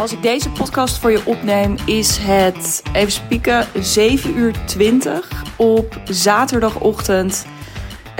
Als 0.00 0.12
ik 0.12 0.22
deze 0.22 0.50
podcast 0.50 0.98
voor 0.98 1.10
je 1.10 1.26
opneem, 1.26 1.76
is 1.86 2.16
het 2.16 2.82
even 2.92 3.12
spieken 3.12 3.66
7 3.74 4.36
uur 4.36 4.54
20 4.66 5.44
op 5.56 6.00
zaterdagochtend 6.04 7.46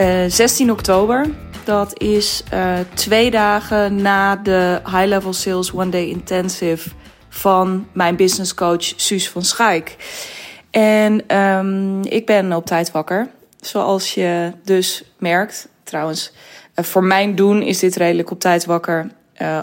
uh, 0.01 0.25
16 0.27 0.71
oktober. 0.71 1.27
Dat 1.64 2.01
is 2.01 2.45
uh, 2.55 2.79
twee 2.95 3.31
dagen 3.31 4.03
na 4.03 4.37
de 4.37 4.81
High 4.85 5.07
Level 5.07 5.32
Sales 5.32 5.73
One 5.73 5.89
Day 5.89 6.05
Intensive 6.05 6.91
van 7.29 7.89
mijn 7.93 8.17
business 8.17 8.55
coach 8.55 8.93
Suus 8.97 9.29
van 9.29 9.43
Schaik. 9.43 9.97
En 10.71 11.37
um, 11.37 12.05
ik 12.05 12.27
ben 12.27 12.53
op 12.53 12.67
tijd 12.67 12.91
wakker, 12.91 13.29
zoals 13.61 14.15
je 14.15 14.53
dus 14.65 15.04
merkt. 15.18 15.68
Trouwens, 15.85 16.32
uh, 16.76 16.85
voor 16.85 17.04
mijn 17.04 17.35
doen 17.35 17.62
is 17.62 17.79
dit 17.79 17.96
redelijk 17.96 18.31
op 18.31 18.40
tijd 18.40 18.65
wakker. 18.65 19.11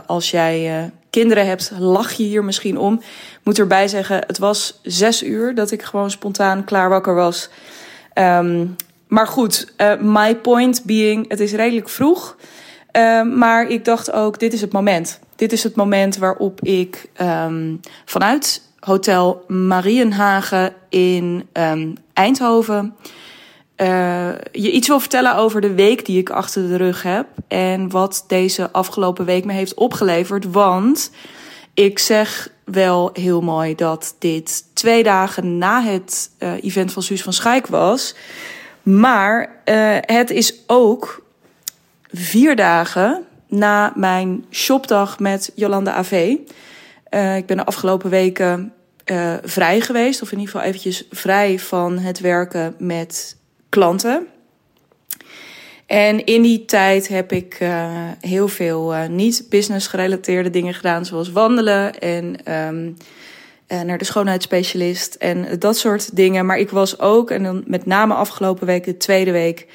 Als 0.06 0.32
jij 0.32 0.92
kinderen 1.10 1.46
hebt, 1.46 1.72
lach 1.80 2.12
je 2.12 2.24
hier 2.24 2.44
misschien 2.44 2.78
om. 2.78 3.02
Moet 3.44 3.60
erbij 3.60 3.88
zeggen, 3.88 4.24
het 4.28 4.38
was 4.38 4.80
zes 4.84 5.24
uur 5.24 5.56
dat 5.56 5.72
ik 5.72 5.82
gewoon 5.82 6.12
spontaan 6.12 6.64
klaar 6.64 6.90
wakker 6.90 7.16
was. 7.16 7.50
Um, 8.14 8.76
maar 9.08 9.28
goed, 9.28 9.74
uh, 9.78 9.94
my 10.00 10.36
point 10.36 10.84
being, 10.84 11.30
het 11.30 11.40
is 11.40 11.54
redelijk 11.54 11.90
vroeg. 11.90 12.36
Uh, 12.98 13.22
maar 13.22 13.68
ik 13.68 13.86
dacht 13.86 14.12
ook, 14.12 14.40
dit 14.40 14.54
is 14.54 14.62
het 14.62 14.72
moment. 14.72 15.20
Dit 15.36 15.52
is 15.52 15.64
het 15.64 15.76
moment 15.76 16.18
waarop 16.18 16.62
ik 16.62 17.10
um, 17.22 17.80
vanuit 18.06 18.62
Hotel 18.80 19.44
Marienhagen 19.48 20.74
in 20.90 21.48
Eindhoven 22.14 22.96
uh, 23.78 24.30
je 24.52 24.72
iets 24.72 24.88
wil 24.88 25.00
vertellen 25.00 25.36
over 25.36 25.62
de 25.62 25.74
week 25.74 26.06
die 26.06 26.20
ik 26.20 26.30
achter 26.30 26.68
de 26.68 26.76
rug 26.76 27.04
heb. 27.04 27.28
En 27.48 27.90
wat 27.90 28.24
deze 28.28 28.72
afgelopen 28.72 29.26
week 29.26 29.46
me 29.46 29.54
heeft 29.54 29.74
opgeleverd. 29.74 30.52
Want 30.52 31.12
ik 31.74 32.00
zeg 32.00 32.50
wel 32.64 33.10
heel 33.14 33.42
mooi 33.42 33.76
dat 33.76 34.16
dit 34.20 34.64
twee 34.74 35.04
dagen 35.04 35.58
na 35.58 35.82
het 35.82 36.30
uh, 36.40 36.64
event 36.64 36.94
van 36.94 37.04
Suus 37.04 37.22
van 37.22 37.34
Schaik 37.34 37.68
was. 37.68 38.16
Maar 38.84 39.62
uh, 39.66 39.98
het 40.02 40.30
is 40.30 40.54
ook 40.68 41.24
vier 42.12 42.56
dagen 42.56 43.26
na 43.48 43.92
mijn 43.96 44.46
shopdag 44.52 45.20
met 45.20 45.52
Jolanda 45.56 45.92
AV. 45.92 46.36
Ik 47.38 47.46
ben 47.46 47.58
de 47.58 47.66
afgelopen 47.66 48.10
weken 48.10 48.74
vrij 49.44 49.82
geweest, 49.82 50.22
of 50.22 50.32
in 50.32 50.40
ieder 50.40 50.54
geval 50.54 50.68
eventjes 50.68 51.08
vrij 51.12 51.60
van 51.60 51.98
het 51.98 52.20
werken 52.20 52.76
met 52.78 53.38
klanten. 53.78 54.28
En 55.86 56.26
in 56.26 56.42
die 56.42 56.66
tijd 56.66 57.08
heb 57.08 57.32
ik 57.32 57.60
uh, 57.60 57.92
heel 58.22 58.48
veel 58.48 58.94
uh, 58.94 59.08
niet-business 59.08 59.88
gerelateerde 59.88 60.50
dingen 60.50 60.74
gedaan, 60.74 61.06
zoals 61.06 61.32
wandelen 61.32 62.00
en 62.00 62.54
um, 62.54 62.98
uh, 63.68 63.82
naar 63.82 63.98
de 63.98 64.06
schoonheidsspecialist 64.06 65.16
en 65.16 65.60
dat 65.60 65.78
soort 65.78 66.16
dingen. 66.16 66.46
Maar 66.46 66.58
ik 66.58 66.70
was 66.70 67.00
ook, 67.00 67.32
en 67.32 67.44
dan 67.44 67.64
met 67.66 67.86
name 67.86 68.14
afgelopen 68.14 68.66
week, 68.66 68.84
de 68.84 68.98
tweede 68.98 69.32
week, 69.32 69.68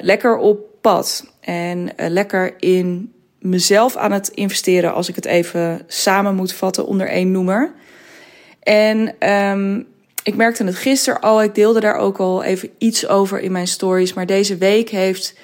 lekker 0.00 0.36
op 0.36 0.58
pad. 0.80 1.32
En 1.40 1.90
lekker 1.96 2.54
in 2.58 3.12
mezelf 3.38 3.96
aan 3.96 4.12
het 4.12 4.28
investeren, 4.28 4.94
als 4.94 5.08
ik 5.08 5.14
het 5.14 5.26
even 5.26 5.82
samen 5.86 6.34
moet 6.34 6.52
vatten 6.52 6.86
onder 6.86 7.08
één 7.08 7.30
noemer. 7.30 7.72
En 8.62 9.28
um, 9.30 9.86
ik 10.24 10.36
merkte 10.36 10.64
het 10.64 10.76
gisteren 10.76 11.20
al, 11.20 11.42
ik 11.42 11.54
deelde 11.54 11.80
daar 11.80 11.96
ook 11.96 12.18
al 12.18 12.42
even 12.42 12.70
iets 12.78 13.06
over 13.06 13.40
in 13.40 13.52
mijn 13.52 13.66
stories. 13.66 14.12
Maar 14.12 14.26
deze 14.26 14.56
week 14.56 14.88
heeft 14.88 15.34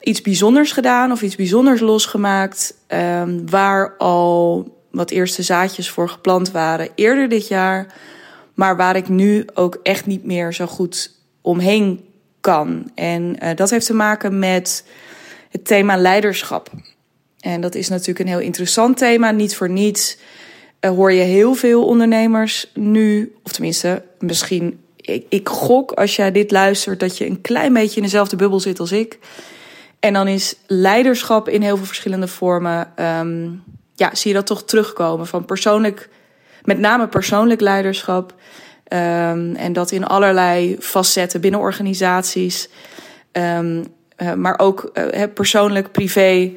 iets 0.00 0.20
bijzonders 0.20 0.72
gedaan 0.72 1.12
of 1.12 1.22
iets 1.22 1.36
bijzonders 1.36 1.80
losgemaakt. 1.80 2.74
Um, 2.88 3.50
waar 3.50 3.96
al 3.96 4.66
wat 4.90 5.10
eerste 5.10 5.42
zaadjes 5.42 5.90
voor 5.90 6.08
geplant 6.08 6.50
waren 6.50 6.88
eerder 6.94 7.28
dit 7.28 7.48
jaar. 7.48 7.86
Maar 8.54 8.76
waar 8.76 8.96
ik 8.96 9.08
nu 9.08 9.46
ook 9.54 9.78
echt 9.82 10.06
niet 10.06 10.24
meer 10.24 10.54
zo 10.54 10.66
goed 10.66 11.10
omheen 11.40 12.04
kan. 12.40 12.90
En 12.94 13.36
uh, 13.42 13.50
dat 13.54 13.70
heeft 13.70 13.86
te 13.86 13.94
maken 13.94 14.38
met 14.38 14.84
het 15.50 15.64
thema 15.64 15.96
leiderschap. 15.96 16.70
En 17.40 17.60
dat 17.60 17.74
is 17.74 17.88
natuurlijk 17.88 18.18
een 18.18 18.26
heel 18.26 18.38
interessant 18.38 18.96
thema, 18.96 19.30
niet 19.30 19.56
voor 19.56 19.70
niets 19.70 20.18
hoor 20.88 21.12
je 21.12 21.22
heel 21.22 21.54
veel 21.54 21.84
ondernemers 21.84 22.70
nu, 22.74 23.34
of 23.42 23.52
tenminste, 23.52 24.02
misschien, 24.18 24.80
ik, 24.96 25.26
ik 25.28 25.48
gok 25.48 25.92
als 25.92 26.16
jij 26.16 26.32
dit 26.32 26.50
luistert, 26.50 27.00
dat 27.00 27.18
je 27.18 27.26
een 27.26 27.40
klein 27.40 27.72
beetje 27.72 27.96
in 27.96 28.02
dezelfde 28.02 28.36
bubbel 28.36 28.60
zit 28.60 28.80
als 28.80 28.92
ik. 28.92 29.18
En 30.00 30.12
dan 30.12 30.28
is 30.28 30.54
leiderschap 30.66 31.48
in 31.48 31.62
heel 31.62 31.76
veel 31.76 31.86
verschillende 31.86 32.28
vormen, 32.28 32.92
um, 32.96 33.62
ja, 33.94 34.14
zie 34.14 34.30
je 34.30 34.36
dat 34.36 34.46
toch 34.46 34.64
terugkomen 34.64 35.26
van 35.26 35.44
persoonlijk, 35.44 36.08
met 36.64 36.78
name 36.78 37.08
persoonlijk 37.08 37.60
leiderschap. 37.60 38.34
Um, 38.92 39.54
en 39.54 39.72
dat 39.72 39.90
in 39.90 40.04
allerlei 40.04 40.76
facetten 40.80 41.40
binnen 41.40 41.60
organisaties, 41.60 42.68
um, 43.32 43.84
uh, 44.18 44.34
maar 44.34 44.58
ook 44.58 44.90
uh, 44.94 45.22
persoonlijk, 45.34 45.92
privé. 45.92 46.52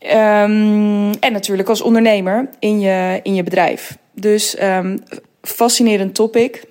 Um, 0.00 1.12
en 1.20 1.32
natuurlijk 1.32 1.68
als 1.68 1.80
ondernemer 1.80 2.48
in 2.58 2.80
je, 2.80 3.20
in 3.22 3.34
je 3.34 3.42
bedrijf. 3.42 3.98
Dus 4.14 4.62
um, 4.62 5.02
fascinerend 5.42 6.14
topic. 6.14 6.64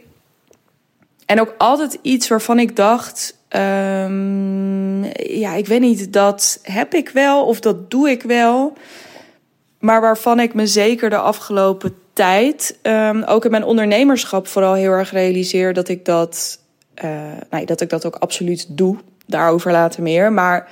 En 1.26 1.42
ook 1.42 1.56
altijd 1.58 1.98
iets 2.02 2.28
waarvan 2.28 2.60
ik 2.60 2.76
dacht: 2.76 3.38
um, 3.50 5.04
ja, 5.24 5.54
ik 5.56 5.68
weet 5.68 5.80
niet, 5.80 6.14
dat 6.14 6.60
heb 6.64 6.94
ik 6.94 7.10
wel 7.10 7.46
of 7.46 7.60
dat 7.60 7.92
doe 7.92 8.10
ik 8.10 8.24
wel. 8.24 8.74
Maar 9.80 10.02
waarvan 10.02 10.40
ik 10.40 10.54
me 10.54 10.68
zeker 10.68 11.10
de 11.10 11.18
afgelopen 11.18 11.96
tijd, 12.14 12.78
ook 13.26 13.46
in 13.46 13.52
mijn 13.52 13.64
ondernemerschap, 13.64 14.48
vooral 14.48 14.74
heel 14.74 14.92
erg 14.92 15.12
realiseer 15.12 15.74
dat 15.74 15.88
ik 15.88 16.06
dat, 16.06 16.60
uh, 17.04 17.12
nee, 17.50 17.66
dat 17.66 17.82
ik 17.82 17.90
dat 17.90 18.06
ook 18.06 18.16
absoluut 18.16 18.66
doe. 18.70 18.98
Daarover 19.26 19.72
later 19.72 20.04
meer. 20.04 20.32
Maar 20.32 20.72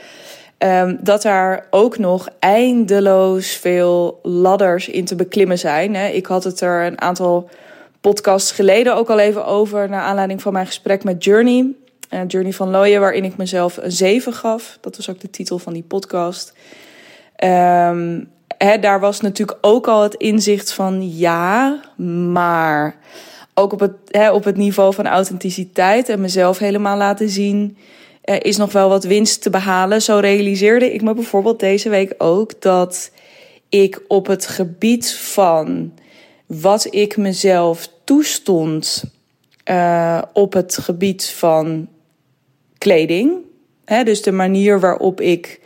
Um, 0.57 0.97
dat 1.01 1.21
daar 1.21 1.67
ook 1.69 1.97
nog 1.97 2.29
eindeloos 2.39 3.51
veel 3.51 4.19
ladders 4.23 4.87
in 4.87 5.05
te 5.05 5.15
beklimmen 5.15 5.59
zijn. 5.59 5.95
Hè. 5.95 6.07
Ik 6.07 6.25
had 6.25 6.43
het 6.43 6.61
er 6.61 6.85
een 6.85 7.01
aantal 7.01 7.49
podcasts 8.01 8.51
geleden 8.51 8.95
ook 8.95 9.09
al 9.09 9.19
even 9.19 9.45
over, 9.45 9.89
naar 9.89 10.01
aanleiding 10.01 10.41
van 10.41 10.53
mijn 10.53 10.65
gesprek 10.65 11.03
met 11.03 11.23
Journey. 11.23 11.67
Uh, 12.09 12.19
Journey 12.27 12.53
van 12.53 12.69
Looyen, 12.69 12.99
waarin 12.99 13.23
ik 13.23 13.37
mezelf 13.37 13.77
een 13.77 13.91
7 13.91 14.33
gaf. 14.33 14.77
Dat 14.81 14.95
was 14.95 15.09
ook 15.09 15.19
de 15.19 15.29
titel 15.29 15.59
van 15.59 15.73
die 15.73 15.83
podcast. 15.83 16.53
Um, 17.43 18.29
hè, 18.57 18.79
daar 18.79 18.99
was 18.99 19.21
natuurlijk 19.21 19.57
ook 19.61 19.87
al 19.87 20.03
het 20.03 20.13
inzicht 20.13 20.73
van 20.73 21.17
ja, 21.17 21.79
maar 22.31 22.95
ook 23.53 23.73
op 23.73 23.79
het, 23.79 23.93
hè, 24.07 24.31
op 24.31 24.43
het 24.43 24.57
niveau 24.57 24.93
van 24.93 25.07
authenticiteit 25.07 26.09
en 26.09 26.21
mezelf 26.21 26.57
helemaal 26.57 26.97
laten 26.97 27.29
zien 27.29 27.77
er 28.25 28.45
is 28.45 28.57
nog 28.57 28.71
wel 28.71 28.89
wat 28.89 29.03
winst 29.03 29.41
te 29.41 29.49
behalen. 29.49 30.01
Zo 30.01 30.17
realiseerde 30.17 30.93
ik 30.93 31.01
me 31.01 31.13
bijvoorbeeld 31.13 31.59
deze 31.59 31.89
week 31.89 32.13
ook 32.17 32.61
dat 32.61 33.11
ik 33.69 34.01
op 34.07 34.27
het 34.27 34.47
gebied 34.47 35.13
van 35.13 35.93
wat 36.45 36.87
ik 36.93 37.17
mezelf 37.17 37.89
toestond 38.03 39.03
uh, 39.69 40.21
op 40.33 40.53
het 40.53 40.77
gebied 40.77 41.29
van 41.29 41.87
kleding. 42.77 43.33
Hè, 43.85 44.03
dus 44.03 44.21
de 44.21 44.31
manier 44.31 44.79
waarop 44.79 45.21
ik 45.21 45.59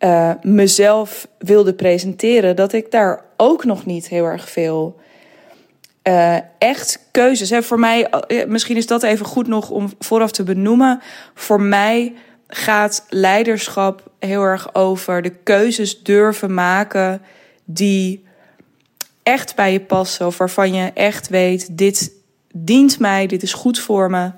uh, 0.00 0.32
mezelf 0.42 1.28
wilde 1.38 1.74
presenteren, 1.74 2.56
dat 2.56 2.72
ik 2.72 2.90
daar 2.90 3.24
ook 3.36 3.64
nog 3.64 3.86
niet 3.86 4.08
heel 4.08 4.24
erg 4.24 4.50
veel 4.50 4.96
uh, 6.08 6.36
echt 6.58 7.08
keuzes. 7.10 7.50
Hè. 7.50 7.62
Voor 7.62 7.78
mij, 7.78 8.10
uh, 8.28 8.44
misschien 8.44 8.76
is 8.76 8.86
dat 8.86 9.02
even 9.02 9.26
goed 9.26 9.46
nog 9.46 9.70
om 9.70 9.92
vooraf 9.98 10.30
te 10.30 10.42
benoemen. 10.42 11.00
Voor 11.34 11.60
mij 11.60 12.14
gaat 12.48 13.06
leiderschap 13.08 14.10
heel 14.18 14.42
erg 14.42 14.74
over 14.74 15.22
de 15.22 15.32
keuzes 15.42 16.02
durven 16.02 16.54
maken 16.54 17.22
die 17.64 18.24
echt 19.22 19.54
bij 19.54 19.72
je 19.72 19.80
passen. 19.80 20.26
Of 20.26 20.38
waarvan 20.38 20.72
je 20.72 20.90
echt 20.94 21.28
weet, 21.28 21.78
dit 21.78 22.12
dient 22.52 22.98
mij, 22.98 23.26
dit 23.26 23.42
is 23.42 23.52
goed 23.52 23.78
voor 23.78 24.10
me. 24.10 24.30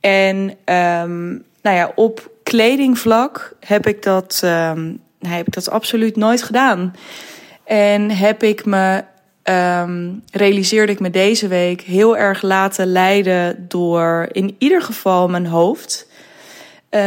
En 0.00 0.36
um, 0.64 1.44
nou 1.62 1.76
ja, 1.76 1.92
op 1.94 2.30
kledingvlak 2.42 3.56
heb 3.60 3.86
ik 3.86 4.02
dat, 4.02 4.40
um, 4.44 5.00
heb 5.18 5.46
ik 5.46 5.52
dat 5.52 5.70
absoluut 5.70 6.16
nooit 6.16 6.42
gedaan. 6.42 6.94
En 7.64 8.10
heb 8.10 8.42
ik 8.42 8.64
me 8.64 9.04
um, 9.44 10.22
realiseerde 10.32 10.92
ik 10.92 11.00
me 11.00 11.10
deze 11.10 11.48
week 11.48 11.80
heel 11.80 12.16
erg 12.16 12.42
laten 12.42 12.86
leiden 12.86 13.64
door 13.68 14.28
in 14.32 14.56
ieder 14.58 14.82
geval 14.82 15.28
mijn 15.28 15.46
hoofd. 15.46 16.10
Uh, 16.90 17.00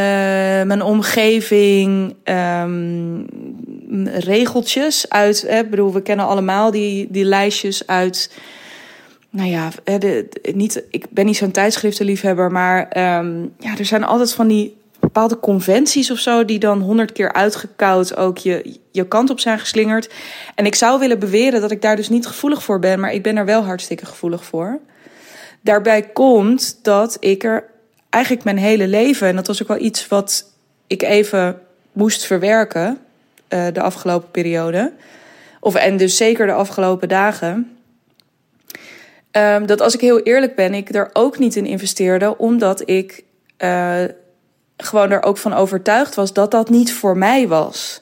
mijn 0.64 0.82
omgeving, 0.82 2.16
um, 2.24 3.26
regeltjes 4.06 5.10
uit. 5.10 5.46
Hè, 5.48 5.66
bedoel, 5.66 5.94
we 5.94 6.02
kennen 6.02 6.26
allemaal 6.26 6.72
die, 6.72 7.08
die 7.10 7.26
lijstjes 7.26 7.88
uit. 7.88 8.32
Nou 9.30 9.50
ja, 9.50 9.70
niet, 10.54 10.84
ik 10.90 11.06
ben 11.10 11.26
niet 11.26 11.38
zo'n 11.38 11.52
tijdschriftenliefhebber, 11.52 12.52
maar 12.52 12.80
um, 13.20 13.54
ja, 13.60 13.78
er 13.78 13.86
zijn 13.86 14.04
altijd 14.04 14.34
van 14.34 14.48
die 14.48 14.78
bepaalde 15.16 15.40
conventies 15.40 16.12
of 16.12 16.20
zo, 16.20 16.46
die 16.46 16.60
dan 16.60 16.82
honderd 16.82 17.12
keer 17.12 17.34
uitgekoud 17.34 18.16
ook 18.16 18.38
je, 18.38 18.80
je 18.92 19.08
kant 19.08 19.30
op 19.30 19.40
zijn 19.40 19.60
geslingerd. 19.60 20.10
En 20.56 20.66
ik 20.66 20.76
zou 20.76 21.00
willen 21.00 21.20
beweren 21.20 21.62
dat 21.62 21.72
ik 21.72 21.82
daar 21.82 21.96
dus 21.96 22.10
niet 22.10 22.28
gevoelig 22.28 22.64
voor 22.64 22.80
ben, 22.80 23.00
maar 23.00 23.14
ik 23.14 23.24
ben 23.24 23.38
er 23.38 23.46
wel 23.46 23.64
hartstikke 23.64 24.06
gevoelig 24.06 24.46
voor. 24.46 24.80
Daarbij 25.62 26.02
komt 26.02 26.80
dat 26.82 27.18
ik 27.20 27.44
er 27.44 27.64
eigenlijk 28.10 28.44
mijn 28.44 28.58
hele 28.58 28.88
leven, 28.88 29.28
en 29.28 29.36
dat 29.36 29.48
was 29.48 29.62
ook 29.62 29.68
wel 29.68 29.82
iets 29.82 30.08
wat 30.08 30.46
ik 30.88 31.02
even 31.02 31.60
moest 31.92 32.26
verwerken 32.26 32.98
uh, 33.50 33.68
de 33.74 33.82
afgelopen 33.82 34.32
periode. 34.32 34.94
Of, 35.60 35.76
en 35.76 35.98
dus 35.98 36.18
zeker 36.18 36.46
de 36.46 36.54
afgelopen 36.54 37.08
dagen. 37.08 37.78
Um, 39.32 39.66
dat 39.66 39.82
als 39.82 39.94
ik 39.94 40.02
heel 40.02 40.20
eerlijk 40.20 40.56
ben, 40.56 40.74
ik 40.74 40.96
er 40.96 41.10
ook 41.14 41.38
niet 41.38 41.56
in 41.56 41.66
investeerde, 41.66 42.38
omdat 42.38 42.90
ik 42.90 43.24
uh, 43.64 44.04
gewoon 44.78 45.12
er 45.12 45.24
ook 45.24 45.38
van 45.38 45.54
overtuigd 45.54 46.16
was 46.16 46.34
dat 46.34 46.52
dat 46.52 46.70
niet 46.70 46.94
voor 46.94 47.18
mij 47.18 47.48
was. 47.48 48.02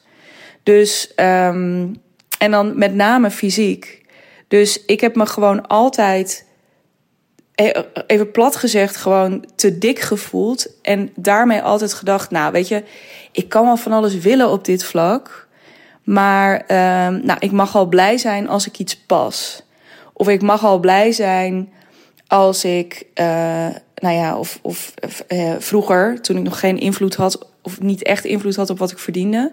Dus, 0.62 1.12
um, 1.16 2.02
en 2.38 2.50
dan 2.50 2.78
met 2.78 2.94
name 2.94 3.30
fysiek. 3.30 4.06
Dus 4.48 4.84
ik 4.84 5.00
heb 5.00 5.16
me 5.16 5.26
gewoon 5.26 5.66
altijd, 5.66 6.46
e-, 7.54 7.82
even 8.06 8.30
plat 8.30 8.56
gezegd, 8.56 8.96
gewoon 8.96 9.44
te 9.54 9.78
dik 9.78 9.98
gevoeld. 10.00 10.80
En 10.82 11.10
daarmee 11.16 11.62
altijd 11.62 11.92
gedacht, 11.92 12.30
nou 12.30 12.52
weet 12.52 12.68
je, 12.68 12.84
ik 13.32 13.48
kan 13.48 13.64
wel 13.64 13.76
van 13.76 13.92
alles 13.92 14.18
willen 14.18 14.50
op 14.50 14.64
dit 14.64 14.84
vlak. 14.84 15.48
Maar 16.02 16.54
um, 16.54 17.20
nou, 17.24 17.36
ik 17.38 17.52
mag 17.52 17.76
al 17.76 17.86
blij 17.86 18.18
zijn 18.18 18.48
als 18.48 18.66
ik 18.66 18.78
iets 18.78 18.96
pas. 18.96 19.62
Of 20.12 20.28
ik 20.28 20.42
mag 20.42 20.64
al 20.64 20.78
blij 20.78 21.12
zijn 21.12 21.72
als 22.26 22.64
ik, 22.64 23.06
uh, 23.14 23.66
nou 24.04 24.16
ja, 24.16 24.38
of, 24.38 24.58
of 24.62 24.94
uh, 25.28 25.54
vroeger, 25.58 26.20
toen 26.20 26.36
ik 26.36 26.42
nog 26.42 26.58
geen 26.58 26.78
invloed 26.78 27.14
had, 27.14 27.48
of 27.62 27.80
niet 27.80 28.02
echt 28.02 28.24
invloed 28.24 28.56
had 28.56 28.70
op 28.70 28.78
wat 28.78 28.90
ik 28.90 28.98
verdiende. 28.98 29.52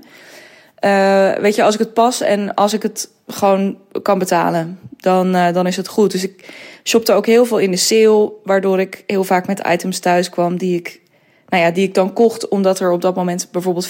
Uh, 0.86 1.34
weet 1.34 1.56
je, 1.56 1.64
als 1.64 1.74
ik 1.74 1.80
het 1.80 1.94
pas 1.94 2.22
en 2.22 2.54
als 2.54 2.74
ik 2.74 2.84
het 2.84 3.10
gewoon 3.28 3.78
kan 4.02 4.20
betalen, 4.20 4.80
dan, 4.98 5.32
dan 5.32 5.68
is 5.68 5.78
het 5.78 5.88
goed. 5.88 6.12
Dus 6.12 6.24
ik 6.24 6.54
shopte 6.84 7.14
ook 7.14 7.26
heel 7.26 7.46
veel 7.46 7.58
in 7.58 7.72
de 7.72 7.78
sale, 7.78 8.32
waardoor 8.44 8.80
ik 8.80 9.04
heel 9.08 9.24
vaak 9.24 9.48
met 9.48 9.68
items 9.68 10.00
thuis 10.00 10.30
kwam 10.30 10.58
die 10.58 10.76
ik, 10.76 11.02
nou 11.48 11.64
ja, 11.64 11.72
die 11.72 11.88
ik 11.88 11.94
dan 11.94 12.14
kocht, 12.14 12.48
omdat 12.48 12.80
er 12.80 12.92
op 12.92 13.02
dat 13.02 13.16
moment 13.16 13.48
bijvoorbeeld 13.52 13.88
50% 13.88 13.90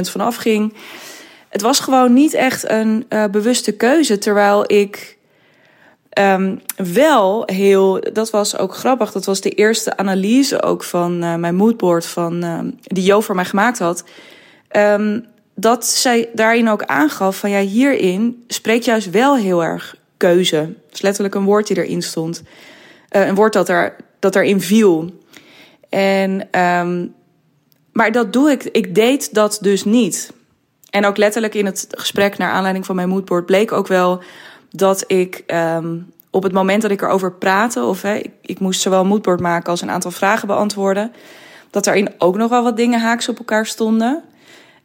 van 0.00 0.20
afging. 0.20 0.74
Het 1.48 1.62
was 1.62 1.80
gewoon 1.80 2.12
niet 2.12 2.34
echt 2.34 2.70
een 2.70 3.06
bewuste 3.30 3.72
keuze, 3.72 4.18
terwijl 4.18 4.72
ik 4.72 5.18
Um, 6.18 6.60
wel 6.76 7.42
heel, 7.46 8.00
dat 8.12 8.30
was 8.30 8.58
ook 8.58 8.74
grappig. 8.74 9.12
Dat 9.12 9.24
was 9.24 9.40
de 9.40 9.50
eerste 9.50 9.96
analyse 9.96 10.62
ook 10.62 10.84
van 10.84 11.24
uh, 11.24 11.34
mijn 11.34 11.54
moodboard 11.54 12.06
van, 12.06 12.44
uh, 12.44 12.58
die 12.82 13.04
Jo 13.04 13.20
voor 13.20 13.34
mij 13.34 13.44
gemaakt 13.44 13.78
had. 13.78 14.04
Um, 14.76 15.26
dat 15.54 15.86
zij 15.86 16.28
daarin 16.34 16.68
ook 16.68 16.84
aangaf 16.84 17.38
van 17.38 17.50
ja, 17.50 17.60
hierin 17.60 18.44
spreekt 18.46 18.84
juist 18.84 19.10
wel 19.10 19.36
heel 19.36 19.64
erg 19.64 19.96
keuze. 20.16 20.56
Dat 20.56 20.92
is 20.94 21.02
letterlijk 21.02 21.34
een 21.34 21.44
woord 21.44 21.66
die 21.66 21.76
erin 21.76 22.02
stond. 22.02 22.42
Uh, 23.16 23.26
een 23.26 23.34
woord 23.34 23.52
dat, 23.52 23.68
er, 23.68 23.96
dat 24.18 24.36
erin 24.36 24.60
viel. 24.60 25.10
En, 25.88 26.48
maar 27.92 28.12
dat 28.12 28.32
doe 28.32 28.50
ik. 28.50 28.64
Ik 28.64 28.94
deed 28.94 29.34
dat 29.34 29.58
dus 29.60 29.84
niet. 29.84 30.32
En 30.90 31.06
ook 31.06 31.16
letterlijk 31.16 31.54
in 31.54 31.66
het 31.66 31.86
gesprek 31.90 32.38
naar 32.38 32.50
aanleiding 32.50 32.86
van 32.86 32.96
mijn 32.96 33.08
moodboard 33.08 33.46
bleek 33.46 33.72
ook 33.72 33.86
wel 33.86 34.22
dat 34.72 35.04
ik 35.06 35.44
um, 35.46 36.12
op 36.30 36.42
het 36.42 36.52
moment 36.52 36.82
dat 36.82 36.90
ik 36.90 37.02
erover 37.02 37.32
praatte, 37.32 37.84
of 37.84 38.02
hè, 38.02 38.14
ik, 38.14 38.30
ik, 38.40 38.60
moest 38.60 38.80
zowel 38.80 39.04
moodboard 39.04 39.40
maken 39.40 39.70
als 39.70 39.80
een 39.80 39.90
aantal 39.90 40.10
vragen 40.10 40.46
beantwoorden, 40.46 41.12
dat 41.70 41.84
daarin 41.84 42.14
ook 42.18 42.36
nog 42.36 42.50
wel 42.50 42.62
wat 42.62 42.76
dingen 42.76 43.00
haaks 43.00 43.28
op 43.28 43.38
elkaar 43.38 43.66
stonden. 43.66 44.22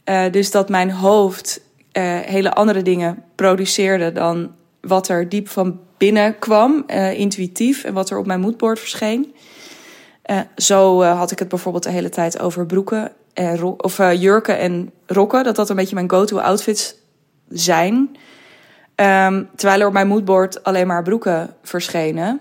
Uh, 0.06 0.31
dus 0.31 0.51
dat 0.51 0.69
mijn 0.69 0.92
hoofd 0.92 1.62
uh, 1.94 2.19
hele 2.19 2.54
andere 2.54 2.81
dingen 2.81 3.24
produceerde 3.36 4.12
dan 4.12 4.51
wat 4.81 5.07
er 5.07 5.30
diep 5.30 5.50
van 5.50 5.80
binnen 5.98 6.39
kwam, 6.39 6.84
uh, 6.88 7.19
intuïtief, 7.19 7.84
en 7.84 7.94
wat 7.94 8.10
er 8.10 8.18
op 8.18 8.25
mijn 8.25 8.39
moodboard 8.39 8.80
verscheen. 8.80 9.34
zo 10.56 11.04
had 11.04 11.31
ik 11.31 11.39
het 11.39 11.48
bijvoorbeeld 11.48 11.84
de 11.84 11.89
hele 11.89 12.10
tijd 12.10 12.39
over 12.39 12.66
broeken 12.66 13.12
of 13.78 13.98
jurken 13.98 14.60
en 14.60 14.92
rokken, 15.06 15.44
dat 15.44 15.56
dat 15.56 15.69
een 15.69 15.75
beetje 15.75 15.95
mijn 15.95 16.10
go-to 16.10 16.39
outfits 16.39 16.95
zijn. 17.50 18.18
Um, 19.02 19.50
terwijl 19.56 19.82
er 19.82 19.88
op 19.88 19.94
mijn 19.94 20.08
moodboard 20.08 20.64
alleen 20.64 20.88
maar 20.88 21.04
broeken 21.04 21.56
verschenen. 21.64 22.40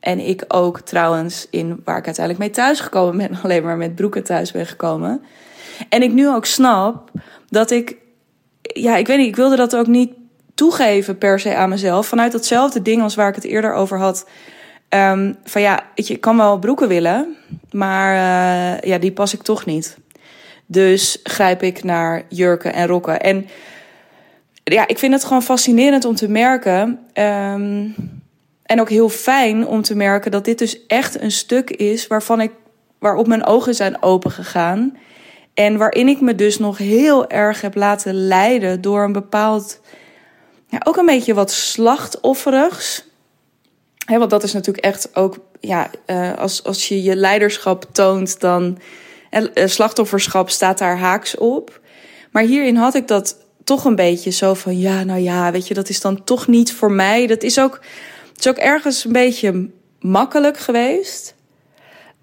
En 0.00 0.18
ik 0.18 0.44
ook 0.48 0.80
trouwens 0.80 1.46
in 1.50 1.80
waar 1.84 1.98
ik 1.98 2.04
uiteindelijk 2.04 2.44
mee 2.44 2.54
thuis 2.54 2.80
gekomen 2.80 3.16
ben, 3.16 3.38
alleen 3.42 3.62
maar 3.62 3.76
met 3.76 3.94
broeken 3.94 4.24
thuis 4.24 4.52
ben 4.52 4.66
gekomen. 4.66 5.22
En 5.88 6.02
ik 6.02 6.12
nu 6.12 6.28
ook 6.28 6.44
snap 6.44 7.10
dat 7.48 7.70
ik, 7.70 7.96
ja, 8.62 8.96
ik 8.96 9.06
weet 9.06 9.18
niet, 9.18 9.26
ik 9.26 9.36
wilde 9.36 9.56
dat 9.56 9.76
ook 9.76 9.86
niet 9.86 10.12
toegeven 10.54 11.18
per 11.18 11.40
se 11.40 11.54
aan 11.54 11.68
mezelf. 11.68 12.06
Vanuit 12.06 12.32
datzelfde 12.32 12.82
ding 12.82 13.02
als 13.02 13.14
waar 13.14 13.28
ik 13.28 13.34
het 13.34 13.44
eerder 13.44 13.72
over 13.72 13.98
had. 13.98 14.26
Um, 14.88 15.36
van 15.44 15.60
ja, 15.60 15.84
weet 15.94 16.06
je, 16.06 16.14
ik 16.14 16.20
kan 16.20 16.36
wel 16.36 16.58
broeken 16.58 16.88
willen, 16.88 17.36
maar 17.70 18.14
uh, 18.14 18.80
ja, 18.80 18.98
die 18.98 19.12
pas 19.12 19.34
ik 19.34 19.42
toch 19.42 19.66
niet. 19.66 19.98
Dus 20.66 21.20
grijp 21.22 21.62
ik 21.62 21.84
naar 21.84 22.22
jurken 22.28 22.72
en 22.72 22.86
rokken. 22.86 23.20
En 23.20 23.46
ja, 24.72 24.86
ik 24.86 24.98
vind 24.98 25.12
het 25.12 25.24
gewoon 25.24 25.42
fascinerend 25.42 26.04
om 26.04 26.14
te 26.14 26.28
merken. 26.28 26.98
Um, 27.14 27.94
en 28.62 28.80
ook 28.80 28.88
heel 28.88 29.08
fijn 29.08 29.66
om 29.66 29.82
te 29.82 29.96
merken 29.96 30.30
dat 30.30 30.44
dit 30.44 30.58
dus 30.58 30.86
echt 30.86 31.20
een 31.20 31.30
stuk 31.30 31.70
is 31.70 32.06
waarvan 32.06 32.40
ik, 32.40 32.52
waarop 32.98 33.26
mijn 33.26 33.44
ogen 33.44 33.74
zijn 33.74 34.02
opengegaan. 34.02 34.96
En 35.54 35.76
waarin 35.76 36.08
ik 36.08 36.20
me 36.20 36.34
dus 36.34 36.58
nog 36.58 36.78
heel 36.78 37.30
erg 37.30 37.60
heb 37.60 37.74
laten 37.74 38.14
leiden 38.14 38.80
door 38.80 39.02
een 39.02 39.12
bepaald, 39.12 39.80
ja, 40.68 40.80
ook 40.84 40.96
een 40.96 41.06
beetje 41.06 41.34
wat 41.34 41.50
slachtofferigs. 41.50 43.04
Want 44.06 44.30
dat 44.30 44.42
is 44.42 44.52
natuurlijk 44.52 44.84
echt 44.84 45.16
ook, 45.16 45.38
ja, 45.60 45.90
uh, 46.06 46.38
als, 46.38 46.64
als 46.64 46.88
je 46.88 47.02
je 47.02 47.16
leiderschap 47.16 47.84
toont, 47.92 48.40
dan. 48.40 48.78
En, 49.30 49.50
uh, 49.54 49.66
slachtofferschap 49.66 50.50
staat 50.50 50.78
daar 50.78 50.98
haaks 50.98 51.36
op. 51.36 51.80
Maar 52.30 52.42
hierin 52.42 52.76
had 52.76 52.94
ik 52.94 53.08
dat 53.08 53.45
toch 53.66 53.84
een 53.84 53.94
beetje 53.94 54.30
zo 54.30 54.54
van 54.54 54.78
ja, 54.78 55.04
nou 55.04 55.20
ja, 55.20 55.52
weet 55.52 55.68
je, 55.68 55.74
dat 55.74 55.88
is 55.88 56.00
dan 56.00 56.24
toch 56.24 56.46
niet 56.46 56.72
voor 56.72 56.92
mij. 56.92 57.26
Dat 57.26 57.42
is 57.42 57.60
ook, 57.60 57.80
het 58.28 58.38
is 58.38 58.48
ook 58.48 58.56
ergens 58.56 59.04
een 59.04 59.12
beetje 59.12 59.68
makkelijk 60.00 60.58
geweest. 60.58 61.34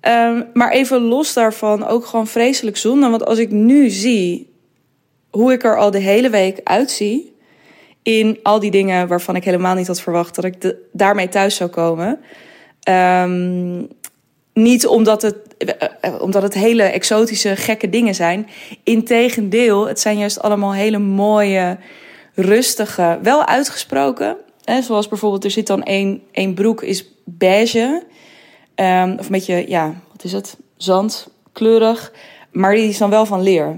Um, 0.01 0.49
maar 0.53 0.71
even 0.71 1.01
los 1.01 1.33
daarvan 1.33 1.87
ook 1.87 2.05
gewoon 2.05 2.27
vreselijk 2.27 2.77
zonde. 2.77 3.09
Want 3.09 3.25
als 3.25 3.37
ik 3.37 3.51
nu 3.51 3.89
zie 3.89 4.51
hoe 5.29 5.51
ik 5.51 5.63
er 5.63 5.77
al 5.77 5.91
de 5.91 5.99
hele 5.99 6.29
week 6.29 6.59
uitzie. 6.63 7.35
In 8.03 8.39
al 8.43 8.59
die 8.59 8.71
dingen 8.71 9.07
waarvan 9.07 9.35
ik 9.35 9.43
helemaal 9.43 9.75
niet 9.75 9.87
had 9.87 10.01
verwacht 10.01 10.35
dat 10.35 10.45
ik 10.45 10.75
daarmee 10.91 11.29
thuis 11.29 11.55
zou 11.55 11.69
komen. 11.69 12.19
Um, 12.89 13.87
niet 14.53 14.87
omdat 14.87 15.21
het, 15.21 15.35
eh, 15.57 15.87
eh, 16.01 16.21
omdat 16.21 16.41
het 16.41 16.53
hele 16.53 16.83
exotische, 16.83 17.55
gekke 17.55 17.89
dingen 17.89 18.15
zijn. 18.15 18.47
Integendeel, 18.83 19.87
het 19.87 19.99
zijn 19.99 20.17
juist 20.17 20.41
allemaal 20.41 20.73
hele 20.73 20.97
mooie, 20.97 21.77
rustige, 22.35 23.19
wel 23.21 23.45
uitgesproken. 23.45 24.37
Hè, 24.63 24.81
zoals 24.81 25.07
bijvoorbeeld, 25.07 25.43
er 25.43 25.51
zit 25.51 25.67
dan 25.67 25.83
één, 25.83 26.21
één 26.31 26.53
broek, 26.53 26.81
is 26.81 27.05
beige. 27.25 28.03
Um, 28.75 29.11
of 29.19 29.25
een 29.25 29.31
beetje, 29.31 29.69
ja, 29.69 29.93
wat 30.11 30.23
is 30.23 30.31
het? 30.31 30.57
Zandkleurig. 30.77 32.13
Maar 32.51 32.75
die 32.75 32.89
is 32.89 32.97
dan 32.97 33.09
wel 33.09 33.25
van 33.25 33.41
leer, 33.41 33.77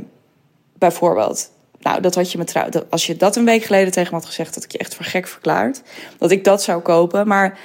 bijvoorbeeld. 0.77 1.51
Nou, 1.79 2.01
dat 2.01 2.15
had 2.15 2.31
je 2.31 2.37
me 2.37 2.43
trouw. 2.43 2.69
Als 2.89 3.05
je 3.05 3.17
dat 3.17 3.35
een 3.35 3.45
week 3.45 3.63
geleden 3.63 3.91
tegen 3.91 4.13
me 4.13 4.17
had 4.17 4.27
gezegd, 4.27 4.53
dat 4.53 4.63
ik 4.63 4.71
je 4.71 4.77
echt 4.77 4.95
voor 4.95 5.05
gek 5.05 5.27
verklaard. 5.27 5.81
Dat 6.17 6.31
ik 6.31 6.43
dat 6.43 6.63
zou 6.63 6.81
kopen. 6.81 7.27
Maar 7.27 7.59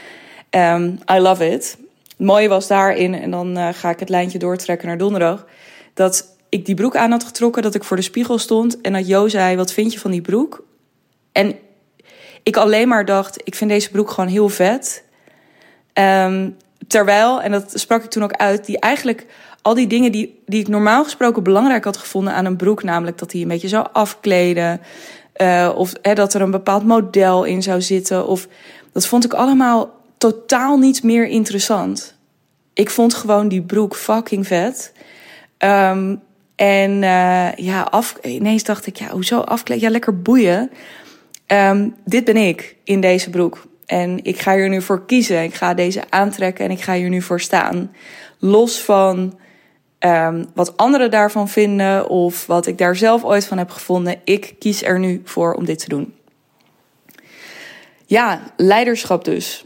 um, 0.51 0.99
I 1.13 1.19
love 1.19 1.51
it 1.51 1.77
mooie 2.21 2.49
was 2.49 2.67
daarin, 2.67 3.15
en 3.15 3.31
dan 3.31 3.59
uh, 3.59 3.69
ga 3.73 3.91
ik 3.91 4.01
het 4.01 4.09
lijntje 4.09 4.39
doortrekken 4.39 4.89
naar 4.89 4.99
donderdag, 4.99 5.47
dat 5.95 6.37
ik 6.49 6.67
die 6.67 6.75
broek 6.75 6.97
aan 6.97 7.11
had 7.11 7.25
getrokken, 7.25 7.63
dat 7.63 7.75
ik 7.75 7.85
voor 7.85 7.97
de 7.97 8.03
spiegel 8.03 8.39
stond 8.39 8.81
en 8.81 8.93
dat 8.93 9.07
Jo 9.07 9.29
zei: 9.29 9.57
Wat 9.57 9.73
vind 9.73 9.93
je 9.93 9.99
van 9.99 10.11
die 10.11 10.21
broek? 10.21 10.65
En 11.33 11.59
ik 12.43 12.57
alleen 12.57 12.89
maar 12.89 13.05
dacht: 13.05 13.41
Ik 13.45 13.55
vind 13.55 13.71
deze 13.71 13.91
broek 13.91 14.11
gewoon 14.11 14.31
heel 14.31 14.49
vet. 14.49 15.05
Um, 15.95 16.57
terwijl, 16.87 17.43
en 17.43 17.51
dat 17.51 17.73
sprak 17.75 18.05
ik 18.05 18.11
toen 18.11 18.23
ook 18.23 18.33
uit, 18.33 18.65
die 18.65 18.79
eigenlijk 18.79 19.27
al 19.63 19.75
die 19.75 19.87
dingen 19.87 20.13
die, 20.13 20.43
die 20.47 20.61
ik 20.61 20.69
normaal 20.69 21.05
gesproken 21.05 21.43
belangrijk 21.43 21.85
had 21.85 21.97
gevonden 21.97 22.33
aan 22.33 22.45
een 22.45 22.57
broek, 22.57 22.83
namelijk 22.83 23.19
dat 23.19 23.33
hij 23.33 23.41
een 23.41 23.49
beetje 23.49 23.69
zou 23.69 23.87
afkleden, 23.93 24.81
uh, 25.37 25.73
of 25.75 25.93
dat 25.93 26.35
er 26.35 26.41
een 26.41 26.51
bepaald 26.51 26.85
model 26.85 27.45
in 27.45 27.63
zou 27.63 27.81
zitten, 27.81 28.27
of 28.27 28.49
dat 28.93 29.07
vond 29.07 29.25
ik 29.25 29.33
allemaal 29.33 30.00
totaal 30.21 30.79
niet 30.79 31.03
meer 31.03 31.27
interessant. 31.27 32.15
Ik 32.73 32.91
vond 32.91 33.15
gewoon 33.15 33.49
die 33.49 33.63
broek 33.63 33.97
fucking 33.97 34.47
vet. 34.47 34.93
Um, 35.59 36.23
en 36.57 36.91
uh, 36.91 37.55
ja, 37.55 37.83
af, 37.83 38.17
ineens 38.23 38.65
dacht 38.65 38.87
ik, 38.87 38.97
ja, 38.97 39.09
hoezo 39.09 39.41
afkleden? 39.41 39.85
Ja, 39.85 39.91
lekker 39.91 40.23
boeien. 40.23 40.71
Um, 41.47 41.95
dit 42.05 42.25
ben 42.25 42.37
ik 42.37 42.77
in 42.85 43.01
deze 43.01 43.31
broek. 43.31 43.67
En 43.87 44.25
ik 44.25 44.41
ga 44.41 44.55
hier 44.55 44.69
nu 44.69 44.83
voor 44.83 45.07
kiezen. 45.07 45.43
Ik 45.43 45.55
ga 45.55 45.75
deze 45.75 46.03
aantrekken 46.11 46.65
en 46.65 46.71
ik 46.71 46.81
ga 46.81 46.95
hier 46.95 47.09
nu 47.09 47.23
voor 47.23 47.41
staan. 47.41 47.93
Los 48.39 48.83
van 48.83 49.39
um, 49.99 50.47
wat 50.55 50.77
anderen 50.77 51.11
daarvan 51.11 51.49
vinden 51.49 52.09
of 52.09 52.47
wat 52.47 52.67
ik 52.67 52.79
daar 52.79 52.97
zelf 52.97 53.25
ooit 53.25 53.47
van 53.47 53.59
heb 53.59 53.71
gevonden. 53.71 54.21
Ik 54.25 54.55
kies 54.59 54.83
er 54.83 54.99
nu 54.99 55.23
voor 55.25 55.55
om 55.55 55.65
dit 55.65 55.79
te 55.79 55.89
doen. 55.89 56.15
Ja, 58.07 58.41
leiderschap 58.57 59.25
dus. 59.25 59.65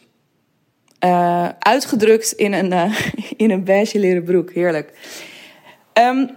Uh, 1.05 1.49
uitgedrukt 1.59 2.33
in 2.33 2.53
een, 2.53 2.73
uh, 2.73 2.99
in 3.37 3.51
een 3.51 3.65
beige 3.65 3.99
leren 3.99 4.25
broek. 4.25 4.53
Heerlijk. 4.53 4.93
Um, 5.99 6.31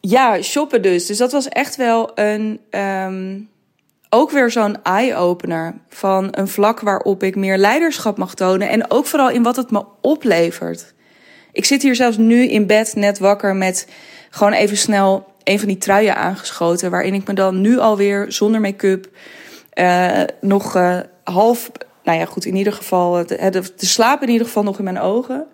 ja, 0.00 0.42
shoppen 0.42 0.82
dus. 0.82 1.06
Dus 1.06 1.18
dat 1.18 1.32
was 1.32 1.48
echt 1.48 1.76
wel 1.76 2.10
een. 2.14 2.60
Um, 2.70 3.52
ook 4.14 4.30
weer 4.30 4.50
zo'n 4.50 4.82
eye-opener 4.82 5.74
van 5.88 6.28
een 6.30 6.48
vlak 6.48 6.80
waarop 6.80 7.22
ik 7.22 7.36
meer 7.36 7.58
leiderschap 7.58 8.18
mag 8.18 8.34
tonen. 8.34 8.68
En 8.68 8.90
ook 8.90 9.06
vooral 9.06 9.30
in 9.30 9.42
wat 9.42 9.56
het 9.56 9.70
me 9.70 9.84
oplevert. 10.00 10.94
Ik 11.52 11.64
zit 11.64 11.82
hier 11.82 11.94
zelfs 11.94 12.16
nu 12.16 12.48
in 12.48 12.66
bed 12.66 12.94
net 12.94 13.18
wakker 13.18 13.56
met 13.56 13.88
gewoon 14.30 14.52
even 14.52 14.76
snel 14.76 15.26
een 15.44 15.58
van 15.58 15.68
die 15.68 15.78
truien 15.78 16.16
aangeschoten. 16.16 16.90
Waarin 16.90 17.14
ik 17.14 17.26
me 17.26 17.34
dan 17.34 17.60
nu 17.60 17.78
alweer 17.78 18.32
zonder 18.32 18.60
make-up 18.60 19.08
uh, 19.74 20.22
nog 20.40 20.78
half. 21.24 21.70
Nou 22.04 22.18
ja, 22.18 22.24
goed, 22.24 22.44
in 22.44 22.56
ieder 22.56 22.72
geval. 22.72 23.26
De, 23.26 23.50
de, 23.50 23.86
slaap 23.86 24.22
in 24.22 24.28
ieder 24.28 24.46
geval 24.46 24.62
nog 24.62 24.78
in 24.78 24.84
mijn 24.84 25.00
ogen. 25.00 25.46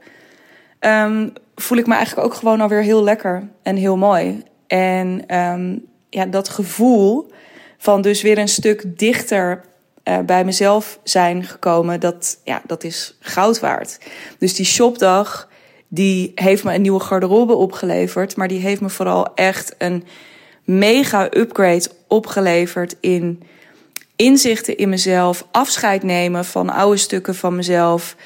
Um, 0.81 1.33
voel 1.55 1.79
ik 1.79 1.87
me 1.87 1.95
eigenlijk 1.95 2.27
ook 2.27 2.35
gewoon 2.35 2.61
alweer 2.61 2.83
heel 2.83 3.03
lekker 3.03 3.49
en 3.63 3.77
heel 3.77 3.97
mooi. 3.97 4.43
En 4.67 5.37
um, 5.37 5.85
ja, 6.11 6.27
dat 6.27 6.49
gevoel 6.49 7.31
van 7.79 8.03
dus 8.03 8.23
weer 8.23 8.39
een 8.39 8.49
stuk 8.49 8.99
dichter 8.99 9.65
uh, 10.05 10.19
bij 10.19 10.45
mezelf 10.45 11.01
zijn 11.03 11.45
gekomen, 11.45 12.01
dat, 12.01 12.41
ja, 12.45 12.63
dat 12.67 12.85
is 12.85 13.17
goud 13.21 13.61
waard. 13.61 13.99
Dus 14.39 14.55
die 14.55 14.67
shopdag, 14.67 15.49
die 15.89 16.33
heeft 16.35 16.65
me 16.65 16.75
een 16.75 16.83
nieuwe 16.83 17.01
garderobe 17.01 17.55
opgeleverd, 17.55 18.37
maar 18.37 18.49
die 18.49 18.61
heeft 18.61 18.81
me 18.81 18.89
vooral 18.89 19.35
echt 19.35 19.75
een 19.79 20.05
mega 20.65 21.29
upgrade 21.37 21.89
opgeleverd 22.09 22.97
in 23.01 23.43
inzichten 24.21 24.77
in 24.77 24.89
mezelf, 24.89 25.47
afscheid 25.51 26.03
nemen 26.03 26.45
van 26.45 26.71
oude 26.71 26.97
stukken 26.97 27.35
van 27.35 27.57
mezelf. 27.57 28.17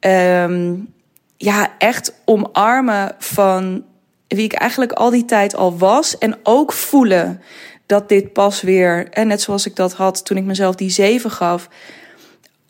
Um, 0.00 0.92
ja, 1.36 1.72
echt 1.78 2.12
omarmen 2.24 3.14
van 3.18 3.84
wie 4.28 4.44
ik 4.44 4.52
eigenlijk 4.52 4.92
al 4.92 5.10
die 5.10 5.24
tijd 5.24 5.56
al 5.56 5.78
was. 5.78 6.18
En 6.18 6.38
ook 6.42 6.72
voelen 6.72 7.42
dat 7.86 8.08
dit 8.08 8.32
pas 8.32 8.62
weer, 8.62 9.08
en 9.10 9.26
net 9.26 9.40
zoals 9.40 9.66
ik 9.66 9.76
dat 9.76 9.92
had 9.92 10.24
toen 10.24 10.36
ik 10.36 10.44
mezelf 10.44 10.74
die 10.74 10.90
zeven 10.90 11.30
gaf. 11.30 11.68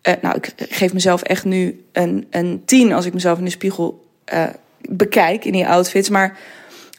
Uh, 0.09 0.15
nou, 0.21 0.37
ik 0.37 0.53
geef 0.57 0.93
mezelf 0.93 1.23
echt 1.23 1.45
nu 1.45 1.85
een, 1.93 2.27
een 2.31 2.63
tien 2.65 2.93
als 2.93 3.07
ik 3.07 3.15
mezelf 3.15 3.39
in 3.39 3.45
de 3.45 3.51
spiegel 3.51 4.07
uh, 4.35 4.45
bekijk 4.89 5.45
in 5.45 5.53
die 5.53 5.69
outfits. 5.69 6.09
Maar 6.09 6.39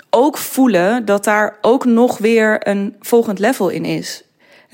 ook 0.10 0.38
voelen 0.38 1.06
dat 1.06 1.24
daar 1.24 1.58
ook 1.62 1.86
nog 1.86 2.18
weer 2.18 2.68
een 2.68 2.96
volgend 3.00 3.40
level 3.40 3.70
in 3.70 3.86
is. 3.86 4.25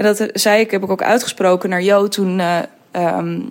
En 0.02 0.16
dat 0.16 0.30
zei 0.34 0.62
ik, 0.62 0.72
heb 0.72 0.84
ik 0.84 0.90
ook 0.90 1.02
uitgesproken 1.02 1.70
naar 1.70 1.82
Jo 1.82 2.08
toen, 2.08 2.40
uh, 2.40 2.60
um, 2.92 3.50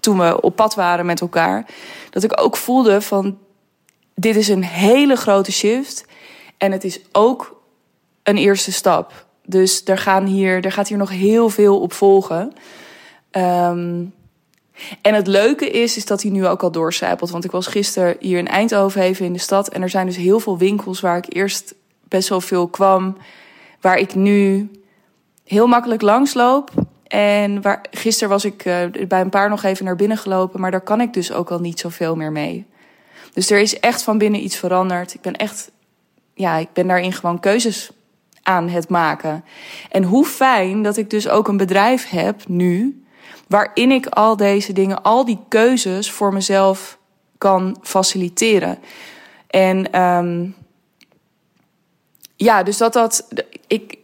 toen 0.00 0.18
we 0.18 0.40
op 0.40 0.56
pad 0.56 0.74
waren 0.74 1.06
met 1.06 1.20
elkaar. 1.20 1.66
Dat 2.10 2.22
ik 2.22 2.40
ook 2.40 2.56
voelde 2.56 3.00
van, 3.00 3.38
dit 4.14 4.36
is 4.36 4.48
een 4.48 4.64
hele 4.64 5.16
grote 5.16 5.52
shift. 5.52 6.04
En 6.58 6.72
het 6.72 6.84
is 6.84 7.00
ook 7.12 7.62
een 8.22 8.36
eerste 8.36 8.72
stap. 8.72 9.26
Dus 9.44 9.82
er, 9.84 9.98
gaan 9.98 10.26
hier, 10.26 10.64
er 10.64 10.72
gaat 10.72 10.88
hier 10.88 10.98
nog 10.98 11.10
heel 11.10 11.48
veel 11.48 11.80
op 11.80 11.92
volgen. 11.92 12.52
Um, 13.30 14.14
en 15.02 15.14
het 15.14 15.26
leuke 15.26 15.70
is, 15.70 15.96
is 15.96 16.06
dat 16.06 16.22
hij 16.22 16.30
nu 16.30 16.46
ook 16.46 16.62
al 16.62 16.70
doorcijpelt. 16.70 17.30
Want 17.30 17.44
ik 17.44 17.50
was 17.50 17.66
gisteren 17.66 18.16
hier 18.20 18.38
in 18.38 18.48
Eindhoven 18.48 19.02
even 19.02 19.24
in 19.24 19.32
de 19.32 19.38
stad. 19.38 19.68
En 19.68 19.82
er 19.82 19.90
zijn 19.90 20.06
dus 20.06 20.16
heel 20.16 20.40
veel 20.40 20.58
winkels 20.58 21.00
waar 21.00 21.16
ik 21.16 21.34
eerst 21.34 21.74
best 22.08 22.28
wel 22.28 22.40
veel 22.40 22.68
kwam. 22.68 23.16
Waar 23.80 23.98
ik 23.98 24.14
nu 24.14 24.70
heel 25.50 25.66
makkelijk 25.66 26.02
langsloop. 26.02 26.70
En 27.06 27.62
waar, 27.62 27.80
gisteren 27.90 28.28
was 28.28 28.44
ik 28.44 28.64
uh, 28.64 28.76
bij 29.08 29.20
een 29.20 29.30
paar 29.30 29.48
nog 29.48 29.62
even 29.62 29.84
naar 29.84 29.96
binnen 29.96 30.16
gelopen. 30.16 30.60
Maar 30.60 30.70
daar 30.70 30.80
kan 30.80 31.00
ik 31.00 31.12
dus 31.12 31.32
ook 31.32 31.50
al 31.50 31.58
niet 31.58 31.80
zoveel 31.80 32.16
meer 32.16 32.32
mee. 32.32 32.66
Dus 33.32 33.50
er 33.50 33.58
is 33.58 33.80
echt 33.80 34.02
van 34.02 34.18
binnen 34.18 34.44
iets 34.44 34.56
veranderd. 34.56 35.14
Ik 35.14 35.20
ben 35.20 35.36
echt, 35.36 35.70
ja, 36.34 36.56
ik 36.56 36.72
ben 36.72 36.86
daarin 36.86 37.12
gewoon 37.12 37.40
keuzes 37.40 37.90
aan 38.42 38.68
het 38.68 38.88
maken. 38.88 39.44
En 39.90 40.02
hoe 40.02 40.24
fijn 40.24 40.82
dat 40.82 40.96
ik 40.96 41.10
dus 41.10 41.28
ook 41.28 41.48
een 41.48 41.56
bedrijf 41.56 42.08
heb 42.08 42.48
nu, 42.48 43.04
waarin 43.48 43.90
ik 43.90 44.06
al 44.06 44.36
deze 44.36 44.72
dingen, 44.72 45.02
al 45.02 45.24
die 45.24 45.38
keuzes 45.48 46.10
voor 46.10 46.32
mezelf 46.32 46.98
kan 47.38 47.76
faciliteren. 47.82 48.78
En 49.46 50.00
um, 50.02 50.54
ja, 52.36 52.62
dus 52.62 52.76
dat 52.76 52.92
dat, 52.92 53.28
ik, 53.66 53.99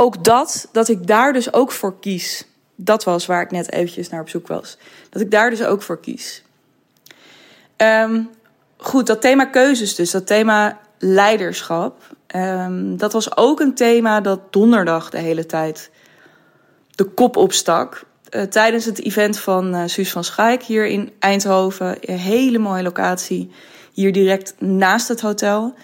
ook 0.00 0.24
dat, 0.24 0.68
dat 0.72 0.88
ik 0.88 1.06
daar 1.06 1.32
dus 1.32 1.52
ook 1.52 1.72
voor 1.72 1.98
kies. 2.00 2.46
Dat 2.74 3.04
was 3.04 3.26
waar 3.26 3.42
ik 3.42 3.50
net 3.50 3.72
eventjes 3.72 4.08
naar 4.08 4.20
op 4.20 4.28
zoek 4.28 4.46
was. 4.46 4.78
Dat 5.10 5.22
ik 5.22 5.30
daar 5.30 5.50
dus 5.50 5.62
ook 5.62 5.82
voor 5.82 6.00
kies. 6.00 6.42
Um, 7.76 8.30
goed, 8.76 9.06
dat 9.06 9.20
thema 9.20 9.44
keuzes 9.44 9.94
dus, 9.94 10.10
dat 10.10 10.26
thema 10.26 10.78
leiderschap. 10.98 12.02
Um, 12.36 12.96
dat 12.96 13.12
was 13.12 13.36
ook 13.36 13.60
een 13.60 13.74
thema 13.74 14.20
dat 14.20 14.52
donderdag 14.52 15.10
de 15.10 15.18
hele 15.18 15.46
tijd 15.46 15.90
de 16.90 17.04
kop 17.04 17.36
opstak. 17.36 18.04
Uh, 18.30 18.42
tijdens 18.42 18.84
het 18.84 19.04
event 19.04 19.38
van 19.38 19.74
uh, 19.74 19.82
Suus 19.86 20.12
van 20.12 20.24
Schaik 20.24 20.62
hier 20.62 20.86
in 20.86 21.12
Eindhoven. 21.18 21.96
Een 22.00 22.18
hele 22.18 22.58
mooie 22.58 22.82
locatie. 22.82 23.50
Hier 23.92 24.12
direct 24.12 24.54
naast 24.58 25.08
het 25.08 25.20
hotel. 25.20 25.74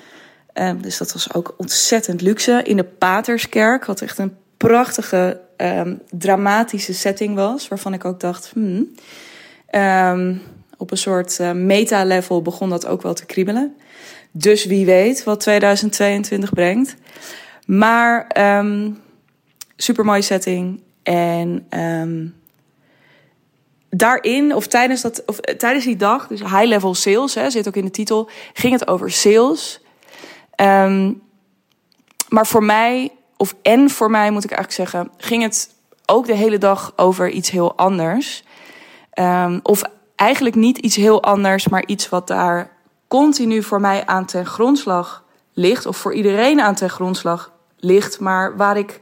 Um, 0.55 0.83
dus 0.83 0.99
dat 0.99 1.13
was 1.13 1.35
ook 1.35 1.55
ontzettend 1.57 2.21
luxe. 2.21 2.61
In 2.65 2.77
de 2.77 2.85
Paterskerk, 2.85 3.85
wat 3.85 4.01
echt 4.01 4.19
een 4.19 4.37
prachtige, 4.57 5.41
um, 5.57 6.01
dramatische 6.11 6.95
setting 6.95 7.35
was. 7.35 7.69
Waarvan 7.69 7.93
ik 7.93 8.05
ook 8.05 8.21
dacht, 8.21 8.51
hmm, 8.55 8.95
um, 9.71 10.43
op 10.77 10.91
een 10.91 10.97
soort 10.97 11.39
uh, 11.41 11.53
meta-level 11.53 12.43
begon 12.43 12.71
dat 12.71 12.87
ook 12.87 13.03
wel 13.03 13.15
te 13.15 13.27
kriebelen. 13.27 13.77
Dus 14.31 14.65
wie 14.65 14.87
weet 14.87 15.25
wat 15.25 15.41
2022 15.41 16.53
brengt. 16.53 16.95
Maar 17.67 18.27
super 19.77 20.05
mooie 20.05 20.23
setting. 20.23 20.83
En 21.03 21.67
daarin, 23.97 24.55
of 24.55 24.67
tijdens, 24.67 25.01
dat, 25.01 25.23
of 25.27 25.39
eh, 25.39 25.55
tijdens 25.55 25.85
die 25.85 25.97
dag, 25.97 26.27
dus 26.27 26.41
high 26.41 26.65
level 26.65 26.95
sales, 26.95 27.35
hè, 27.35 27.51
zit 27.51 27.69
ook 27.69 27.77
in 27.77 27.85
de 27.85 27.91
titel, 27.91 28.29
ging 28.53 28.73
het 28.73 28.89
over 28.89 29.11
sales. 29.11 29.81
Um, 30.57 31.23
maar 32.29 32.47
voor 32.47 32.65
mij, 32.65 33.13
of 33.37 33.55
en 33.63 33.91
voor 33.91 34.11
mij 34.11 34.31
moet 34.31 34.45
ik 34.45 34.51
eigenlijk 34.51 34.91
zeggen, 34.91 35.11
ging 35.17 35.43
het 35.43 35.71
ook 36.07 36.27
de 36.27 36.35
hele 36.35 36.59
dag 36.59 36.93
over 36.97 37.31
iets 37.31 37.51
heel 37.51 37.77
anders. 37.77 38.45
Um, 39.19 39.61
of 39.63 39.83
eigenlijk 40.17 40.55
niet 40.55 40.79
iets 40.79 40.97
heel 40.97 41.23
anders, 41.23 41.69
maar 41.69 41.87
iets 41.87 42.09
wat 42.09 42.27
daar 42.27 42.71
continu 43.09 43.63
voor 43.63 43.81
mij 43.81 44.07
aan 44.07 44.25
ten 44.25 44.47
grondslag 44.47 45.25
ligt, 45.53 45.87
of 45.87 45.97
voor 45.97 46.15
iedereen 46.15 46.61
aan 46.61 46.75
ten 46.75 46.91
grondslag 46.91 47.53
ligt, 47.79 48.21
maar 48.21 48.57
waar 48.57 48.77
ik 48.77 49.01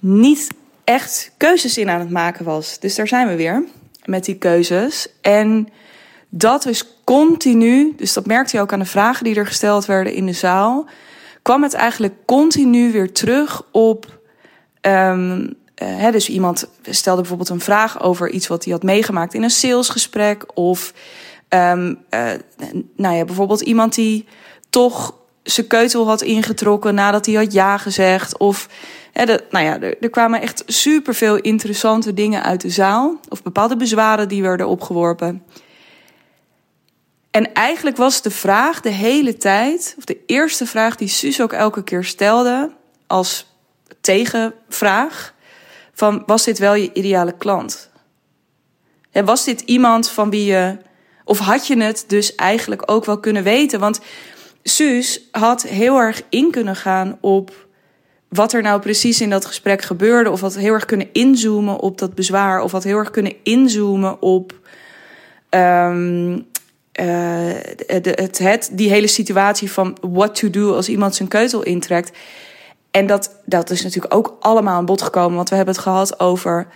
niet 0.00 0.54
echt 0.84 1.32
keuzes 1.36 1.78
in 1.78 1.90
aan 1.90 2.00
het 2.00 2.10
maken 2.10 2.44
was. 2.44 2.78
Dus 2.78 2.94
daar 2.94 3.08
zijn 3.08 3.28
we 3.28 3.36
weer 3.36 3.64
met 4.04 4.24
die 4.24 4.36
keuzes. 4.36 5.08
En 5.20 5.68
dat 6.36 6.66
is 6.66 6.84
continu, 7.04 7.94
dus 7.96 8.12
dat 8.12 8.26
merkte 8.26 8.56
je 8.56 8.62
ook 8.62 8.72
aan 8.72 8.78
de 8.78 8.84
vragen 8.84 9.24
die 9.24 9.34
er 9.34 9.46
gesteld 9.46 9.86
werden 9.86 10.14
in 10.14 10.26
de 10.26 10.32
zaal, 10.32 10.86
kwam 11.42 11.62
het 11.62 11.74
eigenlijk 11.74 12.14
continu 12.24 12.92
weer 12.92 13.12
terug 13.12 13.62
op. 13.70 14.18
Um, 14.80 15.54
uh, 15.82 16.10
dus 16.10 16.28
iemand 16.28 16.68
stelde 16.82 17.20
bijvoorbeeld 17.20 17.48
een 17.48 17.60
vraag 17.60 18.02
over 18.02 18.30
iets 18.30 18.46
wat 18.46 18.64
hij 18.64 18.72
had 18.72 18.82
meegemaakt 18.82 19.34
in 19.34 19.42
een 19.42 19.50
salesgesprek. 19.50 20.44
Of 20.54 20.92
um, 21.48 21.98
uh, 22.10 22.30
nou 22.96 23.16
ja, 23.16 23.24
bijvoorbeeld 23.24 23.60
iemand 23.60 23.94
die 23.94 24.26
toch 24.70 25.14
zijn 25.42 25.66
keutel 25.66 26.06
had 26.06 26.22
ingetrokken 26.22 26.94
nadat 26.94 27.26
hij 27.26 27.34
had 27.34 27.52
ja 27.52 27.78
gezegd. 27.78 28.38
Of 28.38 28.68
hè, 29.12 29.24
nou 29.24 29.64
ja, 29.64 29.80
er, 29.80 29.96
er 30.00 30.10
kwamen 30.10 30.40
echt 30.40 30.62
superveel 30.66 31.36
interessante 31.36 32.14
dingen 32.14 32.42
uit 32.42 32.60
de 32.60 32.70
zaal. 32.70 33.20
Of 33.28 33.42
bepaalde 33.42 33.76
bezwaren 33.76 34.28
die 34.28 34.42
werden 34.42 34.68
opgeworpen. 34.68 35.42
En 37.34 37.52
eigenlijk 37.52 37.96
was 37.96 38.22
de 38.22 38.30
vraag 38.30 38.80
de 38.80 38.90
hele 38.90 39.36
tijd, 39.36 39.94
of 39.98 40.04
de 40.04 40.18
eerste 40.26 40.66
vraag 40.66 40.96
die 40.96 41.08
Suus 41.08 41.40
ook 41.40 41.52
elke 41.52 41.84
keer 41.84 42.04
stelde 42.04 42.70
als 43.06 43.46
tegenvraag, 44.00 45.34
van 45.92 46.22
was 46.26 46.44
dit 46.44 46.58
wel 46.58 46.74
je 46.74 46.92
ideale 46.92 47.36
klant? 47.36 47.90
En 49.10 49.24
was 49.24 49.44
dit 49.44 49.60
iemand 49.60 50.10
van 50.10 50.30
wie 50.30 50.44
je 50.44 50.78
of 51.24 51.38
had 51.38 51.66
je 51.66 51.82
het 51.82 52.04
dus 52.06 52.34
eigenlijk 52.34 52.82
ook 52.90 53.04
wel 53.04 53.20
kunnen 53.20 53.42
weten? 53.42 53.80
Want 53.80 54.00
Suus 54.62 55.28
had 55.30 55.62
heel 55.62 55.98
erg 55.98 56.22
in 56.28 56.50
kunnen 56.50 56.76
gaan 56.76 57.18
op 57.20 57.66
wat 58.28 58.52
er 58.52 58.62
nou 58.62 58.80
precies 58.80 59.20
in 59.20 59.30
dat 59.30 59.44
gesprek 59.44 59.82
gebeurde. 59.82 60.30
Of 60.30 60.40
had 60.40 60.56
heel 60.56 60.72
erg 60.72 60.84
kunnen 60.84 61.08
inzoomen 61.12 61.80
op 61.80 61.98
dat 61.98 62.14
bezwaar. 62.14 62.60
Of 62.60 62.72
had 62.72 62.84
heel 62.84 62.98
erg 62.98 63.10
kunnen 63.10 63.34
inzoomen 63.42 64.22
op 64.22 64.60
um, 65.50 66.52
het, 67.86 68.38
het, 68.38 68.70
die 68.72 68.90
hele 68.90 69.06
situatie 69.06 69.72
van 69.72 69.96
what 70.00 70.34
to 70.34 70.50
do 70.50 70.74
als 70.74 70.88
iemand 70.88 71.14
zijn 71.14 71.28
keutel 71.28 71.62
intrekt. 71.62 72.18
En 72.90 73.06
dat, 73.06 73.30
dat 73.44 73.70
is 73.70 73.82
natuurlijk 73.82 74.14
ook 74.14 74.36
allemaal 74.40 74.76
aan 74.76 74.84
bod 74.84 75.02
gekomen. 75.02 75.36
Want 75.36 75.48
we 75.48 75.56
hebben 75.56 75.74
het 75.74 75.82
gehad 75.82 76.20
over 76.20 76.66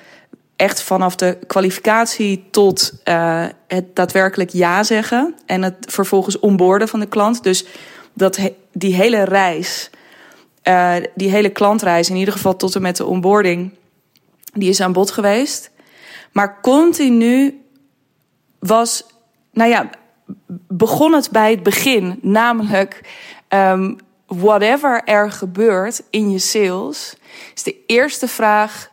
echt 0.57 0.83
vanaf 0.83 1.17
de 1.17 1.39
kwalificatie 1.47 2.45
tot 2.51 2.93
uh, 3.05 3.47
het 3.67 3.97
daadwerkelijk 3.97 4.51
ja 4.51 4.83
zeggen. 4.83 5.35
En 5.47 5.63
het 5.63 5.77
vervolgens 5.81 6.39
onboorden 6.39 6.89
van 6.89 7.01
de 7.01 7.07
klant. 7.07 7.43
Dus 7.43 7.65
dat, 8.13 8.39
die 8.73 8.95
hele 8.95 9.25
reis, 9.25 9.91
uh, 10.65 10.95
die 11.15 11.31
hele 11.31 11.49
klantreis, 11.49 12.11
in 12.11 12.17
ieder 12.17 12.35
geval 12.35 12.57
tot 12.57 12.75
en 12.75 12.83
met 12.83 12.97
de 12.97 13.07
onboarding, 13.07 13.75
die 14.53 14.69
is 14.69 14.81
aan 14.81 14.93
bod 14.93 15.11
geweest. 15.11 15.71
Maar 16.33 16.61
continu 16.61 17.63
was, 18.59 19.05
nou 19.53 19.71
ja, 19.71 19.91
begon 20.68 21.12
het 21.12 21.30
bij 21.30 21.50
het 21.50 21.62
begin. 21.62 22.18
Namelijk, 22.23 23.00
um, 23.49 23.97
whatever 24.26 25.02
er 25.04 25.30
gebeurt 25.30 26.02
in 26.11 26.30
je 26.30 26.38
sales, 26.38 27.16
is 27.54 27.62
de 27.62 27.76
eerste 27.87 28.28
vraag 28.28 28.90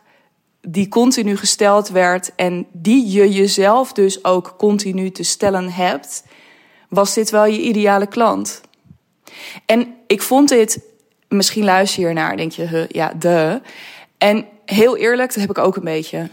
die 0.60 0.88
continu 0.88 1.36
gesteld 1.36 1.88
werd 1.88 2.34
en 2.34 2.66
die 2.72 3.10
je 3.10 3.30
jezelf 3.30 3.92
dus 3.92 4.24
ook 4.24 4.54
continu 4.58 5.10
te 5.10 5.22
stellen 5.22 5.72
hebt, 5.72 6.24
was 6.88 7.14
dit 7.14 7.30
wel 7.30 7.44
je 7.46 7.60
ideale 7.60 8.06
klant? 8.06 8.60
En 9.66 9.94
ik 10.06 10.22
vond 10.22 10.48
dit, 10.48 10.80
misschien 11.28 11.64
luister 11.64 12.02
je 12.02 12.08
ernaar, 12.08 12.36
denk 12.36 12.52
je, 12.52 12.86
ja, 12.88 13.12
de. 13.18 13.60
En 14.18 14.46
heel 14.64 14.96
eerlijk, 14.96 15.28
dat 15.28 15.40
heb 15.40 15.50
ik 15.50 15.58
ook 15.58 15.76
een 15.76 15.84
beetje. 15.84 16.28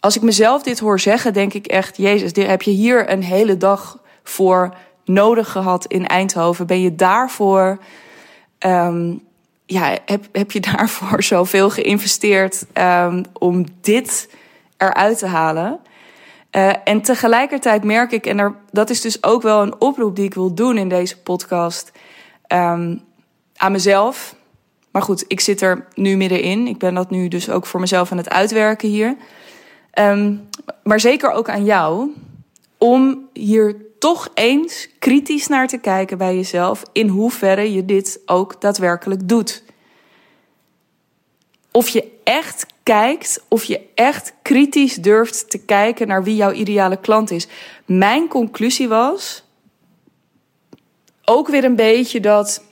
Als 0.00 0.16
ik 0.16 0.22
mezelf 0.22 0.62
dit 0.62 0.78
hoor 0.78 1.00
zeggen, 1.00 1.32
denk 1.32 1.54
ik 1.54 1.66
echt, 1.66 1.96
Jezus, 1.96 2.46
heb 2.46 2.62
je 2.62 2.70
hier 2.70 3.10
een 3.10 3.22
hele 3.22 3.56
dag 3.56 4.04
voor 4.28 4.74
nodig 5.04 5.50
gehad 5.50 5.86
in 5.86 6.06
Eindhoven? 6.06 6.66
Ben 6.66 6.80
je 6.80 6.94
daarvoor 6.94 7.78
um, 8.66 9.22
ja, 9.66 9.98
heb, 10.06 10.24
heb 10.32 10.50
je 10.50 10.60
daarvoor 10.76 11.22
zoveel 11.22 11.70
geïnvesteerd 11.70 12.66
um, 12.74 13.24
om 13.32 13.66
dit 13.80 14.28
eruit 14.76 15.18
te 15.18 15.26
halen? 15.26 15.80
Uh, 16.52 16.72
en 16.84 17.02
tegelijkertijd 17.02 17.84
merk 17.84 18.12
ik, 18.12 18.26
en 18.26 18.56
dat 18.70 18.90
is 18.90 19.00
dus 19.00 19.22
ook 19.22 19.42
wel 19.42 19.62
een 19.62 19.80
oproep 19.80 20.16
die 20.16 20.24
ik 20.24 20.34
wil 20.34 20.54
doen 20.54 20.78
in 20.78 20.88
deze 20.88 21.18
podcast, 21.18 21.92
um, 22.48 23.02
aan 23.56 23.72
mezelf. 23.72 24.34
Maar 24.90 25.02
goed, 25.02 25.24
ik 25.28 25.40
zit 25.40 25.60
er 25.60 25.86
nu 25.94 26.16
middenin. 26.16 26.66
Ik 26.66 26.78
ben 26.78 26.94
dat 26.94 27.10
nu 27.10 27.28
dus 27.28 27.50
ook 27.50 27.66
voor 27.66 27.80
mezelf 27.80 28.12
aan 28.12 28.16
het 28.16 28.30
uitwerken 28.30 28.88
hier. 28.88 29.16
Maar 30.82 31.00
zeker 31.00 31.30
ook 31.30 31.48
aan 31.48 31.64
jou, 31.64 32.10
om 32.78 33.28
hier 33.32 33.85
toch 33.98 34.28
eens 34.34 34.88
kritisch 34.98 35.46
naar 35.46 35.68
te 35.68 35.78
kijken 35.78 36.18
bij 36.18 36.34
jezelf 36.34 36.82
in 36.92 37.08
hoeverre 37.08 37.72
je 37.72 37.84
dit 37.84 38.20
ook 38.26 38.60
daadwerkelijk 38.60 39.28
doet. 39.28 39.64
Of 41.70 41.88
je 41.88 42.12
echt 42.24 42.66
kijkt, 42.82 43.44
of 43.48 43.64
je 43.64 43.80
echt 43.94 44.34
kritisch 44.42 44.94
durft 44.94 45.50
te 45.50 45.58
kijken 45.58 46.06
naar 46.06 46.24
wie 46.24 46.36
jouw 46.36 46.52
ideale 46.52 47.00
klant 47.00 47.30
is. 47.30 47.46
Mijn 47.84 48.28
conclusie 48.28 48.88
was 48.88 49.44
ook 51.24 51.48
weer 51.48 51.64
een 51.64 51.76
beetje 51.76 52.20
dat 52.20 52.62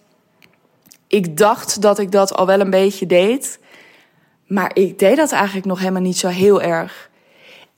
ik 1.07 1.37
dacht 1.37 1.83
dat 1.83 1.99
ik 1.99 2.13
dat 2.13 2.35
al 2.35 2.47
wel 2.47 2.61
een 2.61 2.71
beetje 2.71 3.07
deed. 3.07 3.59
Maar 4.47 4.71
ik 4.75 4.99
deed 4.99 5.17
dat 5.17 5.33
eigenlijk 5.33 5.67
nog 5.67 5.79
helemaal 5.79 6.03
niet 6.03 6.19
zo 6.19 6.29
heel 6.29 6.63
erg. 6.63 7.11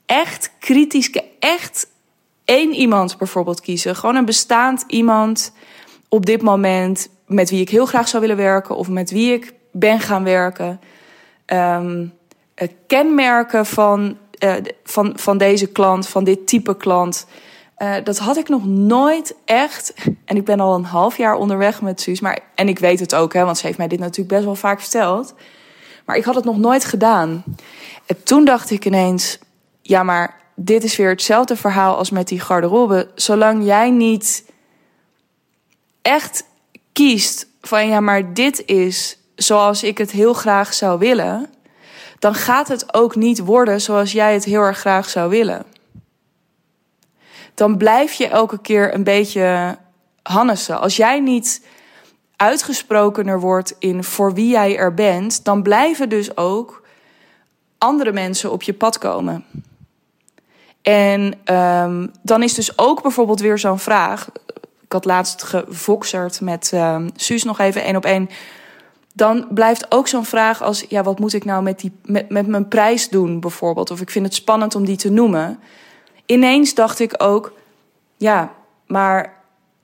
Echt 0.05 0.51
kritisch, 0.59 1.11
echt 1.39 1.87
één 2.47 2.73
iemand 2.73 3.17
bijvoorbeeld 3.17 3.61
kiezen. 3.61 3.95
Gewoon 3.95 4.15
een 4.15 4.25
bestaand 4.25 4.83
iemand 4.87 5.51
op 6.09 6.25
dit 6.25 6.41
moment 6.41 7.09
met 7.25 7.49
wie 7.49 7.61
ik 7.61 7.69
heel 7.69 7.85
graag 7.85 8.07
zou 8.07 8.21
willen 8.21 8.37
werken 8.37 8.75
of 8.75 8.89
met 8.89 9.11
wie 9.11 9.33
ik 9.33 9.53
ben 9.71 9.99
gaan 9.99 10.23
werken. 10.23 10.79
Um, 11.45 12.13
kenmerken 12.87 13.65
van, 13.65 14.17
uh, 14.43 14.53
van, 14.83 15.13
van 15.15 15.37
deze 15.37 15.67
klant, 15.67 16.07
van 16.07 16.23
dit 16.23 16.47
type 16.47 16.77
klant. 16.77 17.27
Uh, 17.77 17.95
dat 18.03 18.17
had 18.17 18.37
ik 18.37 18.49
nog 18.49 18.65
nooit 18.65 19.35
echt. 19.45 19.93
En 20.25 20.35
ik 20.35 20.45
ben 20.45 20.59
al 20.59 20.75
een 20.75 20.83
half 20.83 21.17
jaar 21.17 21.35
onderweg 21.35 21.81
met 21.81 22.01
Suus. 22.01 22.19
Maar, 22.19 22.39
en 22.55 22.67
ik 22.67 22.79
weet 22.79 22.99
het 22.99 23.15
ook, 23.15 23.33
hè, 23.33 23.43
want 23.45 23.57
ze 23.57 23.65
heeft 23.65 23.77
mij 23.77 23.87
dit 23.87 23.99
natuurlijk 23.99 24.29
best 24.29 24.45
wel 24.45 24.55
vaak 24.55 24.79
verteld. 24.79 25.33
Maar 26.05 26.15
ik 26.15 26.23
had 26.23 26.35
het 26.35 26.45
nog 26.45 26.57
nooit 26.57 26.85
gedaan. 26.85 27.43
En 28.05 28.23
toen 28.23 28.45
dacht 28.45 28.71
ik 28.71 28.85
ineens: 28.85 29.39
ja, 29.81 30.03
maar 30.03 30.35
dit 30.59 30.83
is 30.83 30.95
weer 30.95 31.09
hetzelfde 31.09 31.55
verhaal 31.55 31.97
als 31.97 32.09
met 32.09 32.27
die 32.27 32.39
garderobe. 32.39 33.07
Zolang 33.15 33.65
jij 33.65 33.89
niet 33.89 34.51
echt 36.01 36.43
kiest 36.93 37.47
van 37.61 37.87
ja, 37.87 37.99
maar 37.99 38.33
dit 38.33 38.65
is 38.65 39.19
zoals 39.35 39.83
ik 39.83 39.97
het 39.97 40.11
heel 40.11 40.33
graag 40.33 40.73
zou 40.73 40.99
willen, 40.99 41.49
dan 42.19 42.33
gaat 42.33 42.67
het 42.67 42.93
ook 42.93 43.15
niet 43.15 43.39
worden 43.39 43.81
zoals 43.81 44.11
jij 44.11 44.33
het 44.33 44.43
heel 44.43 44.61
erg 44.61 44.77
graag 44.77 45.09
zou 45.09 45.29
willen. 45.29 45.65
Dan 47.53 47.77
blijf 47.77 48.13
je 48.13 48.27
elke 48.27 48.61
keer 48.61 48.93
een 48.93 49.03
beetje 49.03 49.77
Hannessen. 50.23 50.79
Als 50.79 50.95
jij 50.95 51.19
niet 51.19 51.65
uitgesprokener 52.35 53.39
wordt 53.39 53.75
in 53.79 54.03
voor 54.03 54.33
wie 54.33 54.49
jij 54.49 54.77
er 54.77 54.93
bent, 54.93 55.45
dan 55.45 55.63
blijven 55.63 56.09
dus 56.09 56.37
ook 56.37 56.83
andere 57.77 58.11
mensen 58.11 58.51
op 58.51 58.61
je 58.61 58.73
pad 58.73 58.97
komen. 58.97 59.45
En 60.87 61.33
um, 61.55 62.11
dan 62.21 62.43
is 62.43 62.53
dus 62.53 62.77
ook 62.77 63.01
bijvoorbeeld 63.01 63.39
weer 63.39 63.57
zo'n 63.57 63.79
vraag. 63.79 64.29
Ik 64.81 64.91
had 64.91 65.05
laatst 65.05 65.43
gevoxerd 65.43 66.41
met 66.41 66.71
um, 66.73 67.09
Suus 67.15 67.43
nog 67.43 67.59
even 67.59 67.83
één 67.83 67.95
op 67.95 68.05
één. 68.05 68.29
Dan 69.13 69.47
blijft 69.49 69.91
ook 69.91 70.07
zo'n 70.07 70.25
vraag 70.25 70.63
als: 70.63 70.85
ja, 70.89 71.03
wat 71.03 71.19
moet 71.19 71.33
ik 71.33 71.45
nou 71.45 71.63
met, 71.63 71.79
die, 71.79 71.91
met, 72.03 72.29
met 72.29 72.47
mijn 72.47 72.67
prijs 72.67 73.09
doen, 73.09 73.39
bijvoorbeeld? 73.39 73.91
Of 73.91 74.01
ik 74.01 74.09
vind 74.09 74.25
het 74.25 74.33
spannend 74.33 74.75
om 74.75 74.85
die 74.85 74.95
te 74.95 75.09
noemen. 75.09 75.59
Ineens 76.25 76.73
dacht 76.73 76.99
ik 76.99 77.13
ook: 77.17 77.53
ja, 78.17 78.51
maar. 78.85 79.35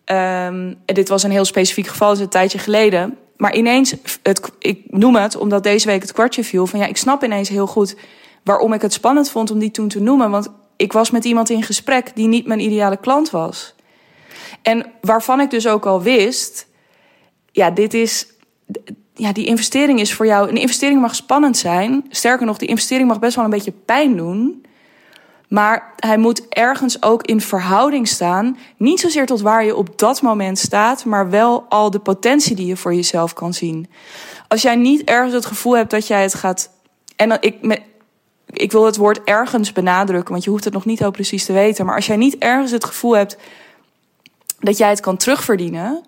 Um, 0.06 0.78
dit 0.86 1.10
was 1.10 1.24
een 1.24 1.32
heel 1.32 1.46
specifiek 1.46 1.88
geval, 1.88 2.10
het 2.10 2.18
is 2.18 2.24
een 2.24 2.30
tijdje 2.30 2.58
geleden. 2.58 3.18
Maar 3.38 3.56
ineens, 3.56 3.96
het, 4.24 4.52
ik 4.60 4.82
noem 4.88 5.16
het 5.16 5.36
omdat 5.36 5.64
deze 5.64 5.88
week 5.88 6.02
het 6.02 6.12
kwartje 6.12 6.44
viel. 6.44 6.68
Van 6.68 6.80
ja, 6.80 6.86
ik 6.86 6.98
snap 6.98 7.24
ineens 7.24 7.50
heel 7.50 7.68
goed 7.68 7.96
waarom 8.44 8.74
ik 8.74 8.82
het 8.82 8.94
spannend 8.94 9.30
vond 9.30 9.52
om 9.52 9.60
die 9.60 9.72
toen 9.72 9.88
te 9.88 10.02
noemen. 10.02 10.30
Want 10.30 10.50
ik 10.76 10.94
was 10.94 11.12
met 11.12 11.26
iemand 11.26 11.50
in 11.50 11.64
gesprek 11.64 12.16
die 12.16 12.28
niet 12.28 12.48
mijn 12.48 12.60
ideale 12.60 12.98
klant 12.98 13.30
was. 13.30 13.76
En 14.62 14.86
waarvan 15.02 15.40
ik 15.40 15.50
dus 15.50 15.68
ook 15.68 15.86
al 15.86 16.02
wist, 16.02 16.68
ja, 17.52 17.72
dit 17.72 17.94
is, 17.94 18.28
ja, 19.14 19.34
die 19.34 19.46
investering 19.46 20.00
is 20.00 20.14
voor 20.14 20.26
jou. 20.26 20.50
Een 20.50 20.58
investering 20.58 21.02
mag 21.02 21.16
spannend 21.16 21.58
zijn. 21.58 22.06
Sterker 22.10 22.46
nog, 22.46 22.58
die 22.58 22.68
investering 22.68 23.08
mag 23.08 23.20
best 23.20 23.36
wel 23.36 23.46
een 23.46 23.52
beetje 23.52 23.74
pijn 23.86 24.18
doen. 24.18 24.66
Maar 25.48 25.94
hij 25.96 26.18
moet 26.18 26.48
ergens 26.50 27.04
ook 27.04 27.24
in 27.24 27.42
verhouding 27.42 28.08
staan. 28.08 28.58
Niet 28.78 29.00
zozeer 29.00 29.26
tot 29.26 29.42
waar 29.42 29.66
je 29.66 29.76
op 29.76 30.00
dat 30.00 30.22
moment 30.22 30.60
staat, 30.60 31.06
maar 31.06 31.30
wel 31.30 31.66
al 31.70 31.92
de 31.92 32.00
potentie 32.00 32.56
die 32.56 32.66
je 32.66 32.78
voor 32.78 32.94
jezelf 32.94 33.34
kan 33.34 33.54
zien. 33.54 33.90
Als 34.48 34.62
jij 34.62 34.76
niet 34.76 35.04
ergens 35.04 35.34
het 35.34 35.46
gevoel 35.46 35.76
hebt 35.76 35.92
dat 35.92 36.08
jij 36.08 36.22
het 36.22 36.34
gaat. 36.34 36.70
En 37.16 37.38
ik, 37.42 37.82
ik 38.54 38.72
wil 38.72 38.86
het 38.86 38.98
woord 38.98 39.24
ergens 39.24 39.72
benadrukken, 39.72 40.32
want 40.32 40.44
je 40.44 40.50
hoeft 40.50 40.64
het 40.64 40.74
nog 40.74 40.86
niet 40.86 41.00
heel 41.00 41.12
precies 41.12 41.46
te 41.46 41.54
weten. 41.54 41.86
Maar 41.86 41.96
als 41.96 42.06
jij 42.06 42.16
niet 42.16 42.38
ergens 42.38 42.72
het 42.72 42.86
gevoel 42.86 43.16
hebt 43.16 43.38
dat 44.60 44.78
jij 44.78 44.90
het 44.90 45.00
kan 45.00 45.18
terugverdienen. 45.18 46.04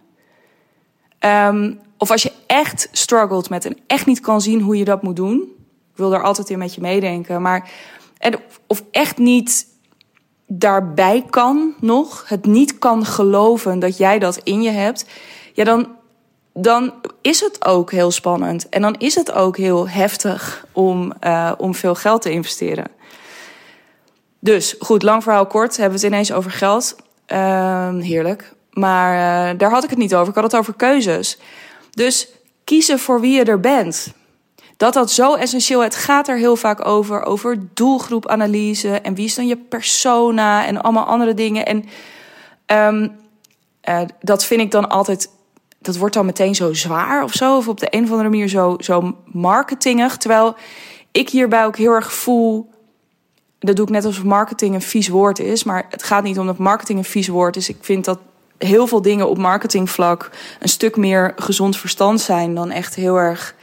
Um, 1.20 1.80
of 1.98 2.12
als 2.12 2.24
je 2.24 2.32
echt 2.48 2.90
struggelt 2.92 3.50
met 3.50 3.66
en 3.66 3.78
echt 3.88 4.06
niet 4.06 4.20
kan 4.20 4.42
zien 4.42 4.62
hoe 4.62 4.78
je 4.78 4.86
dat 4.86 5.04
moet 5.04 5.16
doen. 5.16 5.42
Ik 5.92 6.02
wil 6.02 6.10
daar 6.10 6.24
altijd 6.24 6.50
in 6.50 6.58
met 6.58 6.76
je 6.76 6.82
meedenken. 6.82 7.42
Maar, 7.42 7.70
of 8.68 8.84
echt 8.92 9.18
niet 9.18 9.68
daarbij 10.48 11.26
kan 11.30 11.74
nog. 11.80 12.24
Het 12.28 12.46
niet 12.46 12.80
kan 12.80 13.06
geloven 13.06 13.80
dat 13.80 13.98
jij 13.98 14.20
dat 14.20 14.38
in 14.44 14.62
je 14.62 14.70
hebt. 14.70 15.06
Ja, 15.54 15.64
dan, 15.64 15.88
dan 16.58 16.94
is 17.22 17.40
het 17.40 17.66
ook 17.66 17.92
heel 17.92 18.12
spannend. 18.12 18.70
En 18.70 18.82
dan 18.82 18.96
is 18.98 19.16
het 19.16 19.32
ook 19.32 19.58
heel 19.58 19.90
heftig 19.90 20.66
om, 20.72 21.14
uh, 21.22 21.52
om 21.58 21.76
veel 21.76 21.96
geld 21.96 22.22
te 22.22 22.32
investeren. 22.32 22.86
Dus 24.40 24.76
goed, 24.80 25.04
lang 25.04 25.24
verhaal 25.24 25.46
kort, 25.48 25.78
hebben 25.78 26.00
we 26.00 26.06
het 26.06 26.14
ineens 26.14 26.32
over 26.32 26.52
geld. 26.52 26.96
Uh, 27.28 27.90
heerlijk. 28.00 28.54
Maar 28.72 29.14
uh, 29.14 29.60
daar 29.60 29.72
had 29.72 29.84
ik 29.84 29.90
het 29.90 30.00
niet 30.00 30.16
over. 30.16 30.28
Ik 30.28 30.36
had 30.36 30.44
het 30.44 30.56
over 30.56 30.74
keuzes. 30.74 31.38
Dus 31.92 32.28
kiezen 32.64 33.00
voor 33.00 33.22
wie 33.22 33.36
je 33.36 33.44
er 33.44 33.60
bent. 33.60 34.14
Dat 34.78 34.94
dat 34.94 35.12
zo 35.12 35.34
essentieel. 35.34 35.80
Het 35.80 35.96
gaat 35.96 36.28
er 36.28 36.38
heel 36.38 36.56
vaak 36.56 36.86
over. 36.86 37.24
Over 37.24 37.58
doelgroepanalyse. 37.74 39.00
En 39.02 39.16
wie 39.16 39.26
is 39.26 39.36
dan 39.36 39.48
je 39.48 39.58
persona. 39.58 40.66
En 40.66 40.82
allemaal 40.82 41.06
andere 41.06 41.34
dingen. 41.34 41.66
En 41.66 41.86
um, 42.66 43.16
uh, 43.90 44.02
dat 44.22 44.46
vind 44.46 44.62
ik 44.62 44.72
dan 44.72 44.90
altijd 44.90 45.30
dat 45.86 45.98
wordt 45.98 46.14
dan 46.14 46.26
meteen 46.26 46.56
zo 46.56 46.74
zwaar 46.74 47.24
of 47.24 47.34
zo. 47.34 47.58
Of 47.58 47.68
op 47.68 47.80
de 47.80 47.88
een 47.90 48.04
of 48.04 48.12
andere 48.12 48.30
manier 48.30 48.48
zo, 48.48 48.76
zo 48.80 49.18
marketingig. 49.26 50.18
Terwijl 50.18 50.56
ik 51.12 51.30
hierbij 51.30 51.66
ook 51.66 51.78
heel 51.78 51.92
erg 51.92 52.14
voel 52.14 52.74
dat 53.60 53.76
doe 53.76 53.86
ik 53.86 53.92
net 53.92 54.06
alsof 54.06 54.24
marketing 54.24 54.76
een 54.76 54.82
vies 54.82 55.08
woord 55.08 55.40
is. 55.40 55.64
Maar 55.64 55.86
het 55.90 56.04
gaat 56.04 56.24
niet 56.24 56.40
om 56.40 56.46
dat 56.46 56.58
marketing 56.58 56.98
een 57.00 57.06
vies 57.06 57.28
woord 57.28 57.56
is. 57.56 57.70
Ik 57.70 57.78
vind 57.82 58.06
dat 58.06 58.20
heel 58.58 58.88
veel 58.88 59.02
dingen 59.02 59.30
op 59.30 59.38
marketingvlak 59.38 60.30
een 60.60 60.70
stuk 60.70 60.96
meer 60.96 61.34
gezond 61.36 61.78
verstand 61.78 62.22
zijn 62.22 62.56
dan 62.56 62.72
echt 62.72 62.96
heel 62.96 63.16
erg 63.16 63.56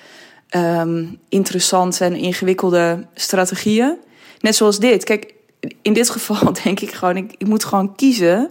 um, 0.57 1.19
interessante 1.29 2.05
en 2.05 2.17
ingewikkelde 2.17 3.07
strategieën. 3.15 3.97
Net 4.41 4.57
zoals 4.57 4.79
dit. 4.79 5.05
Kijk, 5.05 5.35
in 5.83 5.93
dit 5.93 6.11
geval 6.11 6.53
denk 6.65 6.81
ik 6.81 6.93
gewoon, 6.93 7.17
ik, 7.17 7.35
ik 7.39 7.47
moet 7.47 7.65
gewoon 7.65 7.95
kiezen. 7.95 8.51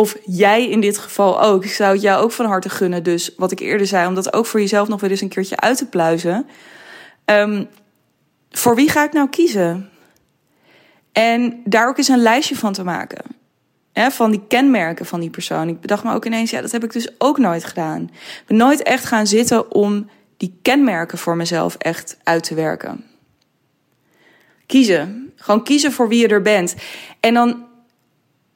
Of 0.00 0.16
jij 0.24 0.68
in 0.68 0.80
dit 0.80 0.98
geval 0.98 1.42
ook. 1.42 1.64
Ik 1.64 1.72
zou 1.72 1.92
het 1.92 2.02
jou 2.02 2.22
ook 2.22 2.32
van 2.32 2.46
harte 2.46 2.68
gunnen. 2.68 3.02
Dus 3.02 3.34
wat 3.36 3.52
ik 3.52 3.60
eerder 3.60 3.86
zei, 3.86 4.06
om 4.06 4.14
dat 4.14 4.32
ook 4.32 4.46
voor 4.46 4.60
jezelf 4.60 4.88
nog 4.88 5.00
weer 5.00 5.10
eens 5.10 5.20
een 5.20 5.28
keertje 5.28 5.56
uit 5.56 5.78
te 5.78 5.86
pluizen. 5.86 6.46
Um, 7.24 7.68
voor 8.50 8.74
wie 8.74 8.90
ga 8.90 9.04
ik 9.04 9.12
nou 9.12 9.28
kiezen? 9.28 9.90
En 11.12 11.60
daar 11.64 11.88
ook 11.88 11.98
eens 11.98 12.08
een 12.08 12.22
lijstje 12.22 12.56
van 12.56 12.72
te 12.72 12.84
maken. 12.84 13.22
van 13.92 14.30
die 14.30 14.42
kenmerken 14.48 15.06
van 15.06 15.20
die 15.20 15.30
persoon. 15.30 15.68
Ik 15.68 15.80
bedacht 15.80 16.04
me 16.04 16.14
ook 16.14 16.26
ineens, 16.26 16.50
ja, 16.50 16.60
dat 16.60 16.72
heb 16.72 16.84
ik 16.84 16.92
dus 16.92 17.08
ook 17.18 17.38
nooit 17.38 17.64
gedaan. 17.64 18.02
Ik 18.12 18.42
ben 18.46 18.56
nooit 18.56 18.82
echt 18.82 19.04
gaan 19.04 19.26
zitten 19.26 19.72
om 19.72 20.10
die 20.36 20.58
kenmerken 20.62 21.18
voor 21.18 21.36
mezelf 21.36 21.74
echt 21.74 22.16
uit 22.22 22.42
te 22.42 22.54
werken. 22.54 23.04
Kiezen. 24.66 25.32
Gewoon 25.36 25.64
kiezen 25.64 25.92
voor 25.92 26.08
wie 26.08 26.20
je 26.20 26.28
er 26.28 26.42
bent. 26.42 26.74
En 27.20 27.34
dan 27.34 27.66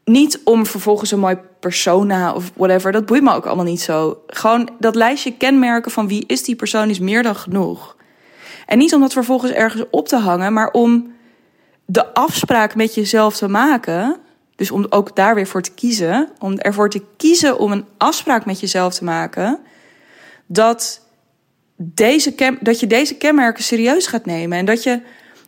niet 0.04 0.40
om 0.44 0.66
vervolgens 0.66 1.10
een 1.10 1.18
mooi 1.18 1.38
persona 1.60 2.32
of 2.32 2.52
whatever. 2.56 2.92
Dat 2.92 3.06
boeit 3.06 3.22
me 3.22 3.34
ook 3.34 3.46
allemaal 3.46 3.64
niet 3.64 3.80
zo. 3.80 4.22
Gewoon 4.26 4.68
dat 4.78 4.94
lijstje 4.94 5.36
kenmerken 5.36 5.90
van 5.90 6.08
wie 6.08 6.24
is 6.26 6.42
die 6.42 6.56
persoon 6.56 6.90
is 6.90 6.98
meer 6.98 7.22
dan 7.22 7.36
genoeg. 7.36 7.96
En 8.66 8.78
niet 8.78 8.94
om 8.94 9.00
dat 9.00 9.12
vervolgens 9.12 9.52
ergens 9.52 9.84
op 9.90 10.08
te 10.08 10.16
hangen, 10.16 10.52
maar 10.52 10.70
om 10.70 11.12
de 11.84 12.14
afspraak 12.14 12.74
met 12.74 12.94
jezelf 12.94 13.36
te 13.36 13.48
maken. 13.48 14.16
Dus 14.56 14.70
om 14.70 14.86
ook 14.88 15.16
daar 15.16 15.34
weer 15.34 15.46
voor 15.46 15.62
te 15.62 15.74
kiezen. 15.74 16.28
Om 16.38 16.58
ervoor 16.58 16.90
te 16.90 17.02
kiezen 17.16 17.58
om 17.58 17.72
een 17.72 17.86
afspraak 17.98 18.46
met 18.46 18.60
jezelf 18.60 18.94
te 18.94 19.04
maken. 19.04 19.58
Dat, 20.46 21.06
deze, 21.76 22.56
dat 22.60 22.80
je 22.80 22.86
deze 22.86 23.16
kenmerken 23.16 23.64
serieus 23.64 24.06
gaat 24.06 24.26
nemen. 24.26 24.58
En 24.58 24.64
dat 24.64 24.82
je 24.82 25.00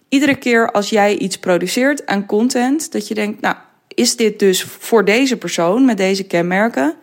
iedere 0.08 0.34
keer 0.34 0.70
als 0.70 0.90
jij 0.90 1.16
iets 1.16 1.38
produceert 1.38 2.06
aan 2.06 2.26
content, 2.26 2.92
dat 2.92 3.08
je 3.08 3.14
denkt, 3.14 3.40
nou, 3.40 3.56
is 3.94 4.16
dit 4.16 4.38
dus 4.38 4.62
voor 4.62 5.04
deze 5.04 5.36
persoon 5.36 5.84
met 5.84 5.96
deze 5.96 6.24
kenmerken? 6.24 6.94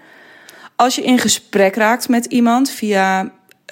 Als 0.75 0.95
je 0.95 1.03
in 1.03 1.19
gesprek 1.19 1.75
raakt 1.75 2.09
met 2.09 2.25
iemand 2.25 2.69
via 2.69 3.21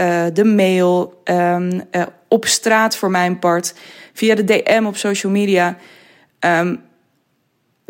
uh, 0.01 0.25
de 0.33 0.45
mail, 0.45 1.21
um, 1.23 1.81
uh, 1.91 2.03
op 2.27 2.45
straat 2.45 2.95
voor 2.95 3.11
mijn 3.11 3.39
part, 3.39 3.73
via 4.13 4.35
de 4.35 4.43
DM 4.43 4.83
op 4.85 4.97
social 4.97 5.31
media. 5.31 5.77
Um, 6.39 6.81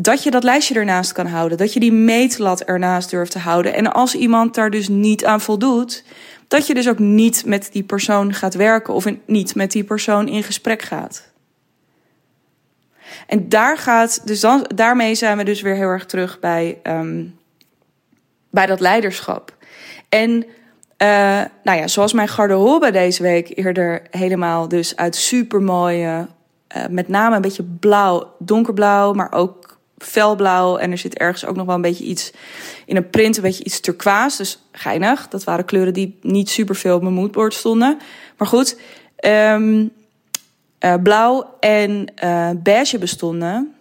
dat 0.01 0.23
je 0.23 0.31
dat 0.31 0.43
lijstje 0.43 0.75
ernaast 0.75 1.11
kan 1.11 1.25
houden. 1.25 1.57
Dat 1.57 1.73
je 1.73 1.79
die 1.79 1.91
meetlat 1.91 2.61
ernaast 2.61 3.09
durft 3.09 3.31
te 3.31 3.39
houden. 3.39 3.73
En 3.73 3.91
als 3.91 4.15
iemand 4.15 4.55
daar 4.55 4.69
dus 4.69 4.87
niet 4.87 5.25
aan 5.25 5.41
voldoet, 5.41 6.03
dat 6.47 6.67
je 6.67 6.73
dus 6.73 6.89
ook 6.89 6.99
niet 6.99 7.45
met 7.45 7.69
die 7.71 7.83
persoon 7.83 8.33
gaat 8.33 8.53
werken 8.53 8.93
of 8.93 9.05
niet 9.25 9.55
met 9.55 9.71
die 9.71 9.83
persoon 9.83 10.27
in 10.27 10.43
gesprek 10.43 10.81
gaat. 10.81 11.28
En 13.27 13.49
daar 13.49 13.77
gaat, 13.77 14.27
dus 14.27 14.39
dan, 14.39 14.69
daarmee 14.75 15.15
zijn 15.15 15.37
we 15.37 15.43
dus 15.43 15.61
weer 15.61 15.75
heel 15.75 15.87
erg 15.87 16.05
terug 16.05 16.39
bij, 16.39 16.79
um, 16.83 17.37
bij 18.49 18.65
dat 18.65 18.79
leiderschap. 18.79 19.55
En 20.09 20.45
uh, 21.01 21.41
nou 21.63 21.77
ja, 21.77 21.87
zoals 21.87 22.13
mijn 22.13 22.27
garderobe 22.27 22.91
deze 22.91 23.23
week 23.23 23.57
eerder 23.57 24.01
helemaal 24.11 24.67
dus 24.67 24.95
uit 24.95 25.15
supermooie, 25.15 26.27
uh, 26.77 26.85
met 26.89 27.07
name 27.07 27.35
een 27.35 27.41
beetje 27.41 27.63
blauw, 27.79 28.35
donkerblauw, 28.39 29.13
maar 29.13 29.31
ook 29.31 29.77
felblauw. 29.97 30.77
En 30.77 30.91
er 30.91 30.97
zit 30.97 31.17
ergens 31.17 31.45
ook 31.45 31.55
nog 31.55 31.65
wel 31.65 31.75
een 31.75 31.81
beetje 31.81 32.03
iets 32.03 32.31
in 32.85 32.95
een 32.95 33.09
print, 33.09 33.37
een 33.37 33.43
beetje 33.43 33.63
iets 33.63 33.79
turquoise. 33.79 34.37
Dus 34.37 34.59
geinig. 34.71 35.27
Dat 35.27 35.43
waren 35.43 35.65
kleuren 35.65 35.93
die 35.93 36.17
niet 36.21 36.49
super 36.49 36.75
veel 36.75 36.95
op 36.95 37.01
mijn 37.01 37.13
moodboard 37.13 37.53
stonden. 37.53 37.99
Maar 38.37 38.47
goed, 38.47 38.77
um, 39.25 39.91
uh, 40.79 40.93
blauw 41.03 41.55
en 41.59 42.11
uh, 42.23 42.49
beige 42.63 42.97
bestonden. 42.97 43.73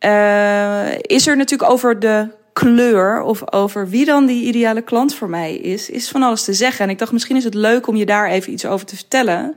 Uh, 0.00 0.98
is 0.98 1.26
er 1.26 1.36
natuurlijk 1.36 1.70
over 1.70 1.98
de 1.98 2.28
kleur 2.52 3.22
of 3.22 3.52
over 3.52 3.88
wie 3.88 4.04
dan 4.04 4.26
die 4.26 4.44
ideale 4.44 4.82
klant 4.82 5.14
voor 5.14 5.28
mij 5.28 5.56
is, 5.56 5.90
is 5.90 6.08
van 6.08 6.22
alles 6.22 6.44
te 6.44 6.52
zeggen. 6.52 6.84
En 6.84 6.90
ik 6.90 6.98
dacht, 6.98 7.12
misschien 7.12 7.36
is 7.36 7.44
het 7.44 7.54
leuk 7.54 7.86
om 7.86 7.96
je 7.96 8.06
daar 8.06 8.28
even 8.28 8.52
iets 8.52 8.66
over 8.66 8.86
te 8.86 8.96
vertellen. 8.96 9.56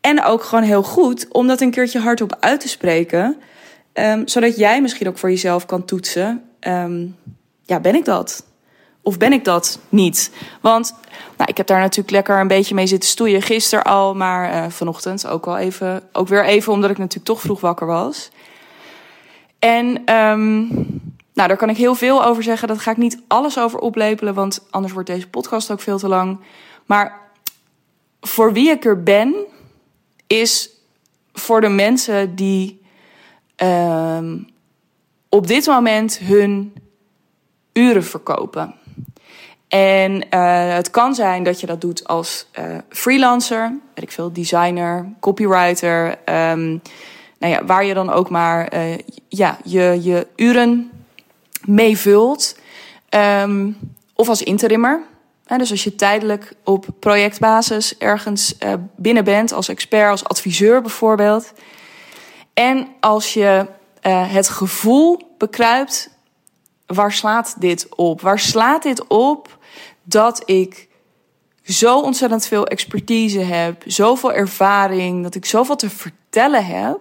En 0.00 0.22
ook 0.24 0.42
gewoon 0.42 0.64
heel 0.64 0.82
goed 0.82 1.26
om 1.32 1.46
dat 1.46 1.60
een 1.60 1.70
keertje 1.70 1.98
hardop 1.98 2.36
uit 2.40 2.60
te 2.60 2.68
spreken. 2.68 3.36
Um, 3.92 4.28
zodat 4.28 4.56
jij 4.56 4.82
misschien 4.82 5.08
ook 5.08 5.18
voor 5.18 5.30
jezelf 5.30 5.66
kan 5.66 5.84
toetsen. 5.84 6.42
Um, 6.60 7.16
ja, 7.62 7.80
ben 7.80 7.94
ik 7.94 8.04
dat? 8.04 8.46
Of 9.08 9.18
ben 9.18 9.32
ik 9.32 9.44
dat 9.44 9.78
niet? 9.88 10.30
Want 10.60 10.94
nou, 11.36 11.50
ik 11.50 11.56
heb 11.56 11.66
daar 11.66 11.80
natuurlijk 11.80 12.10
lekker 12.10 12.40
een 12.40 12.48
beetje 12.48 12.74
mee 12.74 12.86
zitten 12.86 13.08
stoeien 13.08 13.42
gisteren 13.42 13.84
al, 13.84 14.14
maar 14.14 14.54
uh, 14.54 14.70
vanochtend 14.70 15.26
ook 15.26 15.46
al 15.46 15.56
even. 15.56 16.02
Ook 16.12 16.28
weer 16.28 16.44
even 16.44 16.72
omdat 16.72 16.90
ik 16.90 16.98
natuurlijk 16.98 17.26
toch 17.26 17.40
vroeg 17.40 17.60
wakker 17.60 17.86
was. 17.86 18.30
En 19.58 19.86
um, 20.14 20.66
nou, 21.32 21.48
daar 21.48 21.56
kan 21.56 21.70
ik 21.70 21.76
heel 21.76 21.94
veel 21.94 22.24
over 22.24 22.42
zeggen. 22.42 22.68
Dat 22.68 22.78
ga 22.78 22.90
ik 22.90 22.96
niet 22.96 23.22
alles 23.26 23.58
over 23.58 23.78
oplepelen, 23.78 24.34
want 24.34 24.66
anders 24.70 24.92
wordt 24.92 25.08
deze 25.08 25.28
podcast 25.28 25.70
ook 25.70 25.80
veel 25.80 25.98
te 25.98 26.08
lang. 26.08 26.40
Maar 26.86 27.20
voor 28.20 28.52
wie 28.52 28.70
ik 28.70 28.84
er 28.84 29.02
ben, 29.02 29.34
is 30.26 30.70
voor 31.32 31.60
de 31.60 31.68
mensen 31.68 32.34
die 32.34 32.80
um, 33.56 34.48
op 35.28 35.46
dit 35.46 35.66
moment 35.66 36.18
hun 36.18 36.72
uren 37.72 38.04
verkopen. 38.04 38.77
En 39.68 40.12
uh, 40.34 40.74
het 40.74 40.90
kan 40.90 41.14
zijn 41.14 41.42
dat 41.42 41.60
je 41.60 41.66
dat 41.66 41.80
doet 41.80 42.08
als 42.08 42.46
uh, 42.58 42.64
freelancer, 42.88 43.72
weet 43.94 44.04
ik 44.04 44.12
veel, 44.12 44.32
designer, 44.32 45.12
copywriter. 45.20 46.08
Um, 46.08 46.82
nou 47.38 47.52
ja, 47.52 47.64
waar 47.64 47.84
je 47.84 47.94
dan 47.94 48.10
ook 48.10 48.30
maar 48.30 48.74
uh, 48.74 48.98
ja, 49.28 49.58
je, 49.64 49.98
je 50.02 50.26
uren 50.36 50.90
meevult. 51.64 52.58
Um, 53.10 53.76
of 54.14 54.28
als 54.28 54.42
interimmer. 54.42 55.02
dus 55.56 55.70
als 55.70 55.84
je 55.84 55.94
tijdelijk 55.94 56.52
op 56.64 56.86
projectbasis 57.00 57.98
ergens 57.98 58.58
binnen 58.96 59.24
bent, 59.24 59.52
als 59.52 59.68
expert, 59.68 60.10
als 60.10 60.24
adviseur 60.24 60.80
bijvoorbeeld. 60.80 61.52
En 62.54 62.88
als 63.00 63.34
je 63.34 63.66
het 64.02 64.48
gevoel 64.48 65.34
bekruipt, 65.38 66.10
waar 66.86 67.12
slaat 67.12 67.54
dit 67.58 67.96
op? 67.96 68.20
Waar 68.20 68.38
slaat 68.38 68.82
dit 68.82 69.06
op 69.06 69.57
dat 70.08 70.42
ik 70.44 70.88
zo 71.62 72.00
ontzettend 72.00 72.46
veel 72.46 72.66
expertise 72.66 73.38
heb, 73.38 73.82
zoveel 73.86 74.32
ervaring, 74.32 75.22
dat 75.22 75.34
ik 75.34 75.44
zoveel 75.44 75.76
te 75.76 75.90
vertellen 75.90 76.66
heb, 76.66 77.00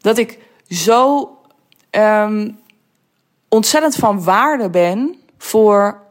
dat 0.00 0.18
ik 0.18 0.38
zo 0.68 1.30
um, 1.90 2.58
ontzettend 3.48 3.94
van 3.94 4.24
waarde 4.24 4.70
ben 4.70 5.16
voor 5.38 6.02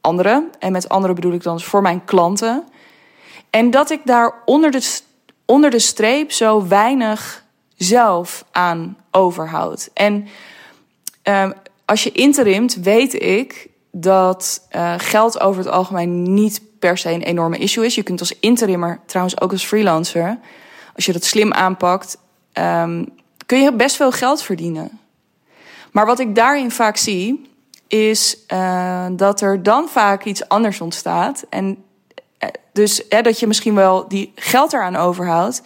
anderen. 0.00 0.50
En 0.58 0.72
met 0.72 0.88
anderen 0.88 1.16
bedoel 1.16 1.32
ik 1.32 1.42
dan 1.42 1.60
voor 1.60 1.82
mijn 1.82 2.04
klanten. 2.04 2.64
En 3.50 3.70
dat 3.70 3.90
ik 3.90 4.00
daar 4.04 4.34
onder 4.44 4.70
de, 4.70 5.00
onder 5.44 5.70
de 5.70 5.78
streep 5.78 6.32
zo 6.32 6.66
weinig 6.66 7.44
zelf 7.76 8.44
aan 8.50 8.96
overhoud. 9.10 9.90
En 9.94 10.28
uh, 11.24 11.50
als 11.84 12.02
je 12.02 12.12
interimt, 12.12 12.74
weet 12.74 13.22
ik 13.22 13.68
dat 13.98 14.66
uh, 14.70 14.94
geld 14.96 15.40
over 15.40 15.64
het 15.64 15.72
algemeen 15.72 16.34
niet 16.34 16.60
per 16.78 16.98
se 16.98 17.10
een 17.10 17.22
enorme 17.22 17.58
issue 17.58 17.84
is. 17.84 17.94
Je 17.94 18.02
kunt 18.02 18.20
als 18.20 18.38
interimmer, 18.38 19.00
trouwens 19.06 19.40
ook 19.40 19.52
als 19.52 19.66
freelancer, 19.66 20.38
als 20.94 21.06
je 21.06 21.12
dat 21.12 21.24
slim 21.24 21.52
aanpakt, 21.52 22.18
um, 22.52 23.08
kun 23.46 23.62
je 23.62 23.72
best 23.72 23.96
veel 23.96 24.12
geld 24.12 24.42
verdienen. 24.42 25.00
Maar 25.92 26.06
wat 26.06 26.18
ik 26.18 26.34
daarin 26.34 26.70
vaak 26.70 26.96
zie, 26.96 27.50
is 27.88 28.36
uh, 28.52 29.06
dat 29.12 29.40
er 29.40 29.62
dan 29.62 29.88
vaak 29.88 30.24
iets 30.24 30.48
anders 30.48 30.80
ontstaat. 30.80 31.44
En 31.48 31.66
uh, 32.44 32.48
dus 32.72 33.02
dat 33.08 33.40
je 33.40 33.46
misschien 33.46 33.74
wel 33.74 34.08
die 34.08 34.32
geld 34.34 34.72
eraan 34.72 34.96
overhoudt. 34.96 35.62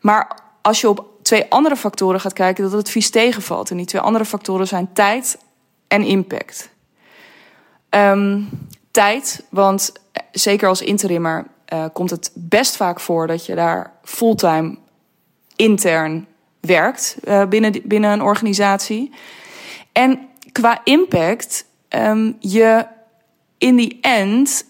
Maar 0.00 0.38
als 0.62 0.80
je 0.80 0.88
op 0.88 1.06
twee 1.22 1.46
andere 1.48 1.76
factoren 1.76 2.20
gaat 2.20 2.32
kijken, 2.32 2.64
dat 2.64 2.72
het 2.72 2.90
vies 2.90 3.10
tegenvalt. 3.10 3.70
En 3.70 3.76
die 3.76 3.86
twee 3.86 4.02
andere 4.02 4.24
factoren 4.24 4.68
zijn 4.68 4.92
tijd 4.92 5.38
en 5.88 6.02
impact. 6.02 6.74
Um, 7.96 8.48
tijd, 8.90 9.44
want 9.48 9.92
eh, 10.12 10.22
zeker 10.32 10.68
als 10.68 10.82
interimmer 10.82 11.46
uh, 11.72 11.84
komt 11.92 12.10
het 12.10 12.30
best 12.34 12.76
vaak 12.76 13.00
voor 13.00 13.26
dat 13.26 13.46
je 13.46 13.54
daar 13.54 13.92
fulltime 14.02 14.76
intern 15.56 16.26
werkt 16.60 17.16
uh, 17.24 17.46
binnen, 17.46 17.72
binnen 17.84 18.10
een 18.10 18.22
organisatie. 18.22 19.12
En 19.92 20.28
qua 20.52 20.80
impact, 20.84 21.64
um, 21.88 22.36
je 22.40 22.86
in 23.58 23.76
die 23.76 23.98
end, 24.00 24.64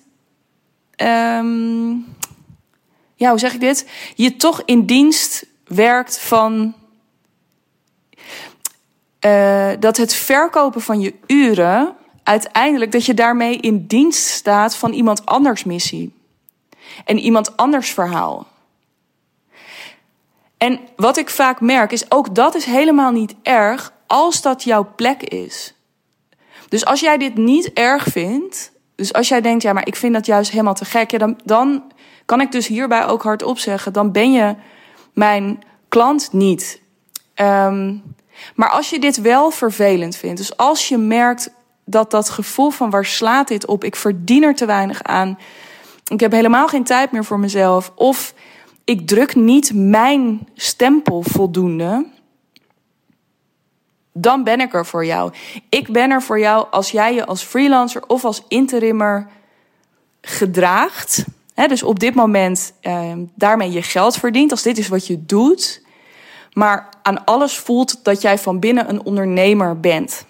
um, 0.96 2.06
ja, 3.14 3.30
hoe 3.30 3.38
zeg 3.38 3.54
ik 3.54 3.60
dit? 3.60 3.88
Je 4.14 4.36
toch 4.36 4.62
in 4.64 4.86
dienst 4.86 5.46
werkt 5.64 6.18
van. 6.18 6.74
Dat 9.78 9.96
het 9.96 10.14
verkopen 10.14 10.80
van 10.80 11.00
je 11.00 11.14
uren 11.26 11.96
uiteindelijk 12.26 12.92
dat 12.92 13.04
je 13.04 13.14
daarmee 13.14 13.56
in 13.56 13.86
dienst 13.86 14.28
staat 14.28 14.76
van 14.76 14.92
iemand 14.92 15.26
anders 15.26 15.64
missie 15.64 16.12
en 17.04 17.18
iemand 17.18 17.56
anders 17.56 17.90
verhaal. 17.90 18.46
En 20.56 20.80
wat 20.96 21.16
ik 21.16 21.30
vaak 21.30 21.60
merk 21.60 21.92
is 21.92 22.10
ook 22.10 22.34
dat 22.34 22.54
is 22.54 22.64
helemaal 22.64 23.10
niet 23.10 23.34
erg 23.42 23.92
als 24.06 24.42
dat 24.42 24.62
jouw 24.62 24.88
plek 24.96 25.22
is. 25.22 25.74
Dus 26.68 26.84
als 26.84 27.00
jij 27.00 27.18
dit 27.18 27.36
niet 27.36 27.72
erg 27.72 28.04
vindt, 28.04 28.72
dus 28.94 29.12
als 29.12 29.28
jij 29.28 29.40
denkt, 29.40 29.62
ja, 29.62 29.72
maar 29.72 29.86
ik 29.86 29.96
vind 29.96 30.14
dat 30.14 30.26
juist 30.26 30.50
helemaal 30.50 30.74
te 30.74 30.84
gek, 30.84 31.10
ja, 31.10 31.18
dan, 31.18 31.40
dan 31.44 31.92
kan 32.24 32.40
ik 32.40 32.52
dus 32.52 32.66
hierbij 32.66 33.06
ook 33.06 33.22
hardop 33.22 33.58
zeggen, 33.58 33.92
dan 33.92 34.12
ben 34.12 34.32
je 34.32 34.54
mijn 35.12 35.62
klant 35.88 36.32
niet. 36.32 36.80
Um, 37.34 38.02
maar 38.54 38.70
als 38.70 38.90
je 38.90 38.98
dit 38.98 39.20
wel 39.20 39.50
vervelend 39.50 40.16
vindt, 40.16 40.36
dus 40.36 40.56
als 40.56 40.88
je 40.88 40.98
merkt 40.98 41.50
dat 41.88 42.11
dat 42.11 42.31
gevoel 42.31 42.70
van 42.70 42.90
waar 42.90 43.05
slaat 43.05 43.49
dit 43.49 43.66
op, 43.66 43.85
ik 43.85 43.96
verdien 43.96 44.42
er 44.42 44.55
te 44.55 44.66
weinig 44.66 45.03
aan, 45.03 45.38
ik 46.11 46.20
heb 46.20 46.33
helemaal 46.33 46.68
geen 46.68 46.85
tijd 46.85 47.12
meer 47.12 47.25
voor 47.25 47.38
mezelf, 47.38 47.92
of 47.94 48.35
ik 48.85 49.07
druk 49.07 49.35
niet 49.35 49.75
mijn 49.75 50.49
stempel 50.55 51.22
voldoende, 51.22 52.07
dan 54.12 54.44
ben 54.44 54.61
ik 54.61 54.75
er 54.75 54.87
voor 54.87 55.05
jou. 55.05 55.33
Ik 55.68 55.92
ben 55.92 56.11
er 56.11 56.22
voor 56.22 56.38
jou 56.38 56.66
als 56.70 56.90
jij 56.90 57.14
je 57.14 57.27
als 57.27 57.42
freelancer 57.42 58.03
of 58.07 58.25
als 58.25 58.42
interimmer 58.49 59.29
gedraagt. 60.20 61.25
Dus 61.55 61.83
op 61.83 62.01
dit 62.01 62.14
moment 62.14 62.72
eh, 62.81 63.12
daarmee 63.35 63.70
je 63.70 63.83
geld 63.83 64.16
verdient, 64.16 64.51
als 64.51 64.62
dit 64.62 64.79
is 64.79 64.88
wat 64.88 65.07
je 65.07 65.27
doet. 65.27 65.83
Maar 66.53 66.88
aan 67.03 67.25
alles 67.25 67.59
voelt 67.59 68.05
dat 68.05 68.22
jij 68.22 68.38
van 68.38 68.59
binnen 68.59 68.88
een 68.88 69.05
ondernemer 69.05 69.81
bent. 69.81 70.27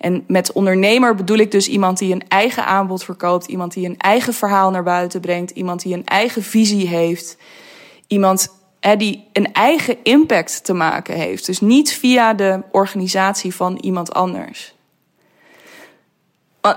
En 0.00 0.24
met 0.26 0.52
ondernemer 0.52 1.14
bedoel 1.14 1.36
ik 1.36 1.50
dus 1.50 1.68
iemand 1.68 1.98
die 1.98 2.12
een 2.12 2.28
eigen 2.28 2.66
aanbod 2.66 3.04
verkoopt, 3.04 3.46
iemand 3.46 3.72
die 3.72 3.88
een 3.88 3.98
eigen 3.98 4.34
verhaal 4.34 4.70
naar 4.70 4.82
buiten 4.82 5.20
brengt, 5.20 5.50
iemand 5.50 5.82
die 5.82 5.94
een 5.94 6.04
eigen 6.04 6.42
visie 6.42 6.88
heeft, 6.88 7.36
iemand 8.06 8.58
die 8.96 9.28
een 9.32 9.52
eigen 9.52 9.96
impact 10.02 10.64
te 10.64 10.72
maken 10.72 11.14
heeft. 11.14 11.46
Dus 11.46 11.60
niet 11.60 11.92
via 11.92 12.34
de 12.34 12.62
organisatie 12.70 13.54
van 13.54 13.76
iemand 13.76 14.14
anders. 14.14 14.74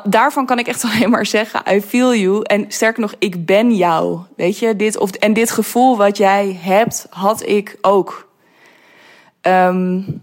Daarvan 0.03 0.45
kan 0.45 0.59
ik 0.59 0.67
echt 0.67 0.83
alleen 0.89 1.09
maar 1.09 1.25
zeggen: 1.25 1.75
I 1.75 1.81
feel 1.81 2.15
you. 2.15 2.41
En 2.43 2.65
sterker 2.67 3.01
nog, 3.01 3.15
ik 3.19 3.45
ben 3.45 3.75
jou. 3.75 4.19
Weet 4.35 4.59
je, 4.59 4.75
dit, 4.75 4.97
of, 4.97 5.11
en 5.11 5.33
dit 5.33 5.51
gevoel 5.51 5.97
wat 5.97 6.17
jij 6.17 6.59
hebt, 6.61 7.07
had 7.09 7.47
ik 7.47 7.77
ook. 7.81 8.31
Um, 9.41 10.21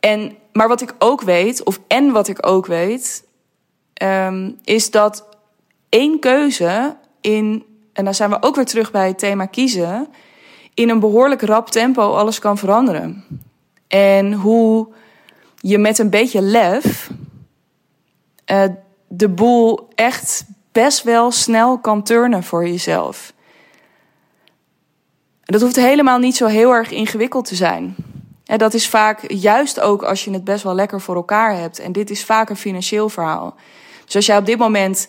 en 0.00 0.36
maar 0.52 0.68
wat 0.68 0.80
ik 0.80 0.94
ook 0.98 1.20
weet, 1.20 1.64
of 1.64 1.80
en 1.86 2.10
wat 2.10 2.28
ik 2.28 2.46
ook 2.46 2.66
weet, 2.66 3.24
um, 4.02 4.58
is 4.64 4.90
dat 4.90 5.28
één 5.88 6.18
keuze 6.18 6.96
in, 7.20 7.64
en 7.92 8.04
dan 8.04 8.14
zijn 8.14 8.30
we 8.30 8.36
ook 8.42 8.54
weer 8.54 8.64
terug 8.64 8.90
bij 8.90 9.06
het 9.08 9.18
thema 9.18 9.46
kiezen, 9.46 10.08
in 10.74 10.88
een 10.88 11.00
behoorlijk 11.00 11.42
rap 11.42 11.70
tempo 11.70 12.14
alles 12.14 12.38
kan 12.38 12.58
veranderen. 12.58 13.24
En 13.88 14.32
hoe 14.32 14.88
je 15.56 15.78
met 15.78 15.98
een 15.98 16.10
beetje 16.10 16.42
lef 16.42 17.10
uh, 18.50 18.64
de 19.08 19.28
boel 19.28 19.88
echt 19.94 20.44
best 20.72 21.02
wel 21.02 21.30
snel 21.30 21.78
kan 21.78 22.02
turnen 22.02 22.42
voor 22.42 22.68
jezelf. 22.68 23.32
Dat 25.44 25.60
hoeft 25.60 25.76
helemaal 25.76 26.18
niet 26.18 26.36
zo 26.36 26.46
heel 26.46 26.72
erg 26.72 26.90
ingewikkeld 26.90 27.44
te 27.44 27.54
zijn. 27.54 27.94
En 28.50 28.58
dat 28.58 28.74
is 28.74 28.88
vaak 28.88 29.32
juist 29.32 29.80
ook 29.80 30.02
als 30.02 30.24
je 30.24 30.30
het 30.30 30.44
best 30.44 30.62
wel 30.62 30.74
lekker 30.74 31.00
voor 31.00 31.14
elkaar 31.14 31.56
hebt. 31.56 31.78
En 31.78 31.92
dit 31.92 32.10
is 32.10 32.24
vaak 32.24 32.50
een 32.50 32.56
financieel 32.56 33.08
verhaal. 33.08 33.56
Dus 34.04 34.16
als 34.16 34.26
jij 34.26 34.36
op 34.36 34.46
dit 34.46 34.58
moment 34.58 35.08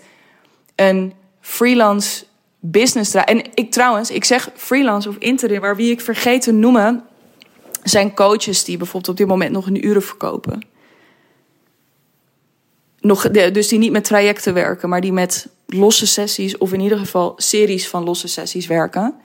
een 0.76 1.14
freelance 1.40 2.26
business 2.60 3.12
draait. 3.12 3.30
En 3.30 3.42
ik 3.54 3.72
trouwens, 3.72 4.12
ik 4.12 4.26
zeg 4.26 4.50
freelance 4.56 5.10
of 5.10 5.16
interim, 5.16 5.62
maar 5.62 5.76
wie 5.76 5.92
ik 5.92 6.02
vergeet 6.02 6.42
te 6.42 6.52
noemen, 6.52 7.04
zijn 7.84 8.14
coaches 8.14 8.64
die 8.64 8.78
bijvoorbeeld 8.78 9.12
op 9.12 9.18
dit 9.18 9.28
moment 9.28 9.52
nog 9.52 9.68
een 9.68 9.86
uren 9.86 10.04
verkopen. 10.04 10.66
Nog, 13.00 13.30
dus 13.32 13.68
die 13.68 13.80
niet 13.80 13.92
met 13.92 14.04
trajecten 14.04 14.54
werken, 14.54 14.90
maar 14.90 15.02
die 15.02 15.14
met 15.14 15.48
losse 15.66 16.08
sessies 16.08 16.58
of 16.58 16.74
in 16.74 16.80
ieder 16.80 16.98
geval 16.98 17.34
series 17.38 17.88
van 17.88 18.04
losse 18.04 18.28
sessies 18.28 18.68
werken. 18.68 19.16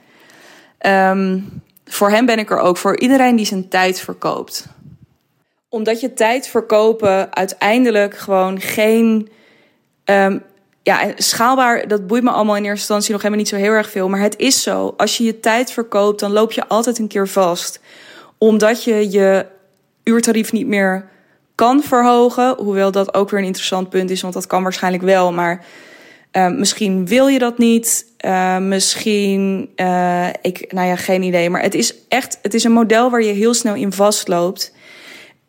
Um, 0.87 1.65
voor 1.87 2.11
hem 2.11 2.27
ben 2.27 2.39
ik 2.39 2.51
er 2.51 2.59
ook 2.59 2.77
voor 2.77 2.99
iedereen 2.99 3.37
die 3.37 3.47
zijn 3.47 3.69
tijd 3.69 4.01
verkoopt. 4.01 4.67
Omdat 5.69 6.01
je 6.01 6.15
tijd 6.15 6.49
verkopen 6.49 7.35
uiteindelijk 7.35 8.17
gewoon 8.17 8.61
geen. 8.61 9.29
Um, 10.05 10.43
ja, 10.83 11.13
schaalbaar, 11.17 11.89
dat 11.89 12.07
boeit 12.07 12.23
me 12.23 12.31
allemaal 12.31 12.57
in 12.57 12.65
eerste 12.65 12.79
instantie 12.79 13.13
nog 13.13 13.23
helemaal 13.23 13.43
niet 13.43 13.53
zo 13.53 13.57
heel 13.57 13.73
erg 13.73 13.91
veel. 13.91 14.09
Maar 14.09 14.21
het 14.21 14.37
is 14.37 14.63
zo. 14.63 14.95
Als 14.97 15.17
je 15.17 15.25
je 15.25 15.41
tijd 15.41 15.71
verkoopt, 15.71 16.21
dan 16.21 16.33
loop 16.33 16.53
je 16.53 16.69
altijd 16.69 16.99
een 16.99 17.09
keer 17.09 17.29
vast. 17.29 17.81
Omdat 18.39 18.85
je 18.85 19.11
je 19.11 19.47
uurtarief 20.05 20.53
niet 20.53 20.67
meer 20.67 21.09
kan 21.55 21.83
verhogen. 21.83 22.55
Hoewel 22.57 22.91
dat 22.91 23.15
ook 23.15 23.31
weer 23.31 23.41
een 23.41 23.47
interessant 23.47 23.89
punt 23.89 24.11
is, 24.11 24.21
want 24.21 24.35
dat 24.35 24.47
kan 24.47 24.63
waarschijnlijk 24.63 25.03
wel. 25.03 25.33
Maar 25.33 25.65
uh, 26.37 26.49
misschien 26.49 27.07
wil 27.07 27.27
je 27.27 27.39
dat 27.39 27.59
niet. 27.59 28.07
Uh, 28.21 28.59
misschien, 28.59 29.71
uh, 29.77 30.29
ik, 30.43 30.73
nou 30.73 30.89
ja, 30.89 30.97
geen 30.97 31.23
idee. 31.23 31.51
Maar 31.51 31.63
het 31.63 31.75
is 31.75 31.95
echt, 32.09 32.39
het 32.43 32.55
is 32.55 32.65
een 32.65 32.73
model 32.73 33.11
waar 33.11 33.23
je 33.23 33.33
heel 33.33 33.55
snel 33.55 33.75
in 33.75 33.93
vastloopt. 33.93 34.73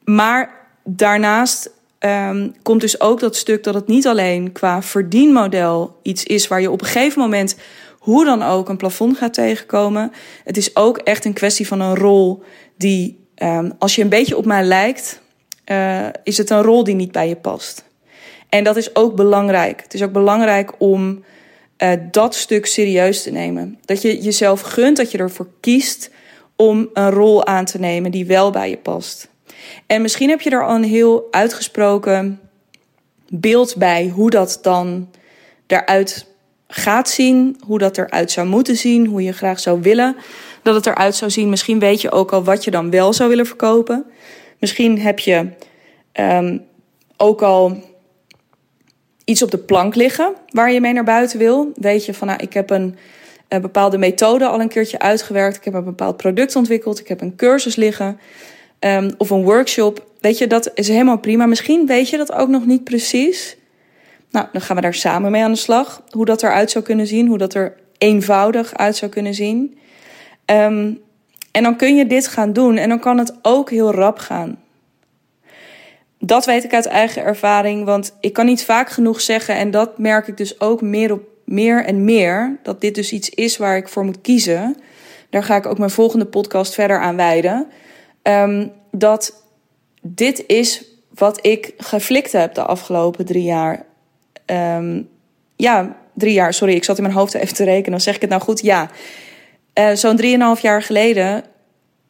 Maar 0.04 0.68
daarnaast 0.84 1.72
um, 2.00 2.54
komt 2.64 2.82
dus 2.82 3.02
ook 3.02 3.20
dat 3.20 3.36
stuk 3.36 3.64
dat 3.64 3.74
het 3.74 3.88
niet 3.88 4.08
alleen 4.08 4.52
qua 4.52 4.82
verdienmodel 4.82 6.00
iets 6.02 6.24
is 6.24 6.48
waar 6.48 6.62
je 6.62 6.72
op 6.72 6.82
een 6.82 6.88
gegeven 6.88 7.22
moment 7.22 7.56
hoe 7.98 8.26
dan 8.26 8.44
ook 8.44 8.70
een 8.70 8.78
plafond 8.78 9.18
gaat 9.18 9.34
tegenkomen. 9.34 10.12
Het 10.44 10.58
is 10.58 10.76
ook 10.76 10.98
echt 10.98 11.26
een 11.26 11.34
kwestie 11.34 11.68
van 11.68 11.80
een 11.80 11.96
rol 11.96 12.44
die, 12.78 13.28
um, 13.36 13.72
als 13.80 13.96
je 13.96 14.02
een 14.02 14.10
beetje 14.10 14.38
op 14.38 14.46
mij 14.46 14.64
lijkt, 14.64 15.22
is 16.24 16.38
het 16.38 16.50
een 16.50 16.62
rol 16.62 16.84
die 16.84 16.96
niet 16.96 17.12
bij 17.12 17.28
je 17.28 17.36
past. 17.36 17.87
En 18.50 18.64
dat 18.64 18.78
is 18.78 18.96
ook 18.96 19.16
belangrijk. 19.16 19.82
Het 19.82 19.94
is 19.94 20.04
ook 20.04 20.12
belangrijk 20.12 20.72
om 20.78 21.24
uh, 21.78 21.92
dat 22.12 22.36
stuk 22.36 22.66
serieus 22.66 23.24
te 23.24 23.32
nemen. 23.32 23.80
Dat 23.86 24.02
je 24.02 24.22
jezelf 24.22 24.62
gunt, 24.62 24.98
dat 24.98 25.12
je 25.12 25.18
ervoor 25.18 25.48
kiest 25.60 26.10
om 26.56 26.90
een 26.94 27.10
rol 27.10 27.46
aan 27.46 27.66
te 27.66 27.80
nemen 27.80 28.12
die 28.12 28.26
wel 28.26 28.52
bij 28.52 28.70
je 28.70 28.78
past. 28.78 29.30
En 29.86 30.02
misschien 30.02 30.30
heb 30.30 30.42
je 30.42 30.50
er 30.50 30.66
al 30.66 30.76
een 30.76 30.84
heel 30.84 31.28
uitgesproken 31.32 32.40
beeld 33.30 33.76
bij 33.76 34.08
hoe 34.08 34.30
dat 34.30 34.60
dan 34.62 35.10
eruit 35.68 36.26
gaat 36.68 37.10
zien, 37.10 37.60
hoe 37.66 37.80
dat 37.80 37.98
eruit 37.98 38.32
zou 38.32 38.48
moeten 38.48 38.76
zien, 38.76 39.06
hoe 39.06 39.24
je 39.24 39.32
graag 39.32 39.60
zou 39.60 39.82
willen 39.82 40.16
dat 40.64 40.76
het 40.76 40.86
eruit 40.86 41.16
zou 41.16 41.32
zien. 41.32 41.50
Misschien 41.50 41.80
weet 41.80 42.02
je 42.02 42.12
ook 42.12 42.32
al 42.32 42.44
wat 42.44 42.64
je 42.64 42.72
dan 42.72 42.90
wel 42.90 43.14
zou 43.14 43.30
willen 43.30 43.46
verkopen. 43.46 44.06
Misschien 44.60 45.00
heb 45.00 45.20
je 45.20 45.50
um, 46.14 46.66
ook 47.18 47.42
al 47.42 47.84
iets 49.28 49.42
op 49.42 49.52
de 49.52 49.58
plank 49.58 49.96
liggen 49.96 50.34
waar 50.50 50.72
je 50.72 50.82
mee 50.82 50.94
naar 50.94 51.04
buiten 51.04 51.40
wil. 51.40 51.72
Weet 51.76 52.06
je 52.06 52.14
van, 52.14 52.28
nou, 52.28 52.40
ik 52.42 52.54
heb 52.54 52.70
een, 52.70 52.96
een 53.48 53.62
bepaalde 53.62 53.98
methode 53.98 54.46
al 54.46 54.62
een 54.62 54.68
keertje 54.68 55.00
uitgewerkt. 55.00 55.58
Ik 55.58 55.64
heb 55.64 55.74
een 55.74 55.84
bepaald 55.84 56.18
product 56.18 56.56
ontwikkeld. 56.56 57.00
Ik 57.00 57.08
heb 57.08 57.22
een 57.22 57.36
cursus 57.36 57.76
liggen. 57.76 58.20
Um, 58.80 59.12
of 59.18 59.30
een 59.30 59.44
workshop. 59.44 60.06
Weet 60.22 60.38
je, 60.38 60.48
dat 60.48 60.72
is 60.74 60.88
helemaal 60.88 61.18
prima. 61.18 61.46
Misschien 61.46 61.86
weet 61.86 62.10
je 62.10 62.18
dat 62.18 62.32
ook 62.32 62.48
nog 62.48 62.66
niet 62.66 62.84
precies. 62.84 63.58
Nou, 64.32 64.46
dan 64.52 64.62
gaan 64.62 64.76
we 64.76 64.82
daar 64.82 64.94
samen 64.94 65.32
mee 65.32 65.44
aan 65.44 65.52
de 65.52 65.58
slag. 65.58 66.04
Hoe 66.10 66.26
dat 66.26 66.44
eruit 66.44 66.72
zou 66.72 66.84
kunnen 66.84 67.08
zien. 67.08 67.28
Hoe 67.28 67.38
dat 67.38 67.54
er 67.54 67.74
eenvoudig 67.98 68.74
uit 68.74 68.96
zou 68.96 69.12
kunnen 69.12 69.34
zien. 69.34 69.78
Um, 70.46 71.00
en 71.52 71.64
dan 71.64 71.76
kun 71.76 71.96
je 71.96 72.08
dit 72.08 72.28
gaan 72.28 72.54
doen. 72.54 72.78
En 72.78 72.90
dan 72.90 73.00
kan 73.00 73.18
het 73.18 73.34
ook 73.42 73.70
heel 73.70 73.92
rap 73.92 74.18
gaan 74.18 74.58
dat 76.20 76.46
weet 76.46 76.64
ik 76.64 76.74
uit 76.74 76.86
eigen 76.86 77.24
ervaring, 77.24 77.86
want 77.86 78.16
ik 78.20 78.34
kan 78.34 78.46
niet 78.46 78.66
vaak 78.66 78.90
genoeg 78.90 79.22
zeggen 79.22 79.56
en 79.56 79.72
dat 79.72 79.98
merk 79.98 80.28
ik 80.28 80.38
dus 80.38 80.60
ook 80.60 80.82
meer 80.82 81.12
op 81.12 81.22
meer 81.48 81.86
en 81.86 82.04
meer 82.06 82.58
dat 82.64 82.82
dit 82.82 82.96
dus 82.96 83.12
iets 83.12 83.30
is 83.30 83.58
waar 83.58 83.78
ik 83.78 83.88
voor 83.88 84.06
moet 84.06 84.22
kiezen. 84.22 84.78
Daar 85.30 85.44
ga 85.44 85.56
ik 85.56 85.66
ook 85.66 85.78
mijn 85.78 85.90
volgende 85.90 86.26
podcast 86.26 86.74
verder 86.74 87.00
aan 87.00 87.16
wijden. 87.16 87.68
Um, 88.24 88.72
dat 88.92 89.44
dit 90.02 90.44
is 90.48 90.86
wat 91.14 91.46
ik 91.46 91.74
geflikt 91.78 92.32
heb 92.32 92.54
de 92.54 92.62
afgelopen 92.62 93.26
drie 93.26 93.44
jaar. 93.44 93.86
Um, 94.46 95.10
ja, 95.56 95.98
drie 96.14 96.34
jaar, 96.34 96.54
sorry, 96.54 96.74
ik 96.74 96.84
zat 96.84 96.98
in 96.98 97.04
mijn 97.04 97.16
hoofd 97.16 97.34
even 97.34 97.56
te 97.56 97.64
rekenen. 97.64 97.92
Dan 97.92 98.02
zeg 98.02 98.16
ik 98.16 98.22
het 98.22 98.30
nou 98.30 98.42
goed? 98.42 98.62
Ja. 98.62 98.90
Uh, 99.80 99.92
Zo'n 99.94 100.16
drieënhalf 100.16 100.60
jaar 100.60 100.82
geleden 100.82 101.44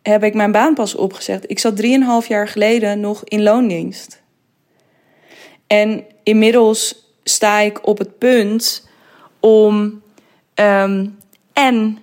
heb 0.10 0.24
ik 0.24 0.34
mijn 0.34 0.52
baan 0.52 0.74
pas 0.74 0.96
opgezegd. 0.96 1.50
Ik 1.50 1.60
zat 1.60 1.76
drieënhalf 1.76 2.28
jaar 2.28 2.48
geleden 2.48 3.00
nog 3.00 3.24
in 3.24 3.44
loondienst. 3.44 4.22
En 5.68 6.06
inmiddels 6.24 7.12
sta 7.24 7.60
ik 7.60 7.88
op 7.88 7.98
het 7.98 8.18
punt 8.18 8.88
om 9.40 10.02
um, 10.56 11.18
en 11.54 11.98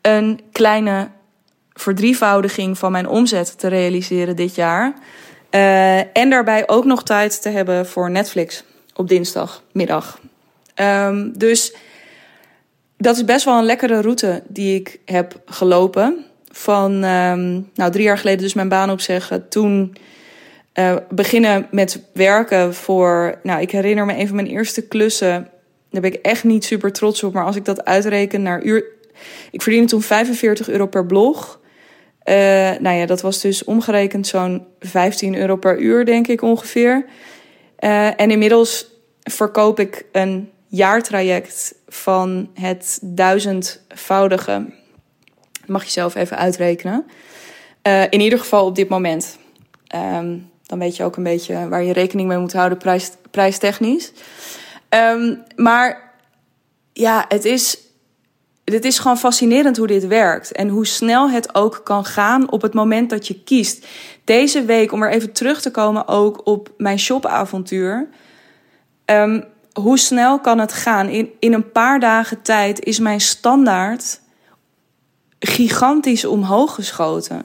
een 0.00 0.40
kleine 0.52 1.08
verdrievoudiging 1.72 2.78
van 2.78 2.92
mijn 2.92 3.08
omzet 3.08 3.58
te 3.58 3.68
realiseren 3.68 4.36
dit 4.36 4.54
jaar. 4.54 4.94
Uh, 5.50 6.16
en 6.16 6.30
daarbij 6.30 6.68
ook 6.68 6.84
nog 6.84 7.02
tijd 7.02 7.42
te 7.42 7.48
hebben 7.48 7.86
voor 7.86 8.10
Netflix 8.10 8.64
op 8.94 9.08
dinsdagmiddag. 9.08 10.20
Um, 10.74 11.38
dus 11.38 11.74
dat 12.96 13.16
is 13.16 13.24
best 13.24 13.44
wel 13.44 13.58
een 13.58 13.64
lekkere 13.64 14.00
route 14.00 14.42
die 14.48 14.80
ik 14.80 14.98
heb 15.04 15.40
gelopen. 15.46 16.24
Van 16.56 16.92
um, 16.92 17.70
nou, 17.74 17.90
drie 17.90 18.04
jaar 18.04 18.18
geleden 18.18 18.42
dus 18.42 18.54
mijn 18.54 18.68
baan 18.68 18.90
opzeggen. 18.90 19.48
Toen 19.48 19.96
uh, 20.74 20.96
beginnen 21.10 21.66
met 21.70 22.02
werken 22.12 22.74
voor... 22.74 23.38
Nou, 23.42 23.60
ik 23.60 23.70
herinner 23.70 24.04
me 24.06 24.18
een 24.18 24.26
van 24.26 24.36
mijn 24.36 24.48
eerste 24.48 24.88
klussen. 24.88 25.48
Daar 25.90 26.00
ben 26.00 26.12
ik 26.12 26.20
echt 26.22 26.44
niet 26.44 26.64
super 26.64 26.92
trots 26.92 27.22
op. 27.22 27.32
Maar 27.32 27.44
als 27.44 27.56
ik 27.56 27.64
dat 27.64 27.84
uitreken 27.84 28.42
naar 28.42 28.62
uur... 28.62 28.84
Ik 29.50 29.62
verdiende 29.62 29.88
toen 29.88 30.02
45 30.02 30.68
euro 30.68 30.86
per 30.86 31.06
blog. 31.06 31.60
Uh, 32.24 32.34
nou 32.80 32.96
ja, 32.96 33.06
dat 33.06 33.20
was 33.20 33.40
dus 33.40 33.64
omgerekend 33.64 34.26
zo'n 34.26 34.66
15 34.80 35.36
euro 35.36 35.56
per 35.56 35.78
uur, 35.78 36.04
denk 36.04 36.26
ik 36.26 36.42
ongeveer. 36.42 37.04
Uh, 37.78 38.20
en 38.20 38.30
inmiddels 38.30 38.86
verkoop 39.22 39.80
ik 39.80 40.04
een 40.12 40.50
jaartraject 40.66 41.74
van 41.88 42.50
het 42.54 42.98
duizendvoudige. 43.02 44.66
Mag 45.66 45.84
je 45.84 45.90
zelf 45.90 46.14
even 46.14 46.36
uitrekenen. 46.36 47.06
Uh, 47.86 48.02
in 48.02 48.20
ieder 48.20 48.38
geval 48.38 48.66
op 48.66 48.74
dit 48.74 48.88
moment. 48.88 49.38
Um, 49.94 50.50
dan 50.62 50.78
weet 50.78 50.96
je 50.96 51.04
ook 51.04 51.16
een 51.16 51.22
beetje 51.22 51.68
waar 51.68 51.82
je 51.82 51.92
rekening 51.92 52.28
mee 52.28 52.38
moet 52.38 52.52
houden, 52.52 52.78
prijs, 52.78 53.12
prijstechnisch. 53.30 54.12
Um, 54.88 55.42
maar 55.56 56.12
ja, 56.92 57.24
het 57.28 57.44
is, 57.44 57.78
het 58.64 58.84
is 58.84 58.98
gewoon 58.98 59.18
fascinerend 59.18 59.76
hoe 59.76 59.86
dit 59.86 60.06
werkt. 60.06 60.52
En 60.52 60.68
hoe 60.68 60.86
snel 60.86 61.30
het 61.30 61.54
ook 61.54 61.80
kan 61.84 62.04
gaan 62.04 62.50
op 62.50 62.62
het 62.62 62.74
moment 62.74 63.10
dat 63.10 63.26
je 63.26 63.42
kiest. 63.42 63.86
Deze 64.24 64.64
week, 64.64 64.92
om 64.92 65.02
er 65.02 65.10
even 65.10 65.32
terug 65.32 65.60
te 65.60 65.70
komen 65.70 66.08
ook 66.08 66.46
op 66.46 66.70
mijn 66.76 66.98
shopavontuur. 66.98 68.08
Um, 69.06 69.44
hoe 69.72 69.98
snel 69.98 70.40
kan 70.40 70.58
het 70.58 70.72
gaan? 70.72 71.08
In, 71.08 71.30
in 71.38 71.52
een 71.52 71.72
paar 71.72 72.00
dagen 72.00 72.42
tijd 72.42 72.84
is 72.84 72.98
mijn 72.98 73.20
standaard 73.20 74.20
gigantisch 75.46 76.24
omhoog 76.24 76.74
geschoten. 76.74 77.44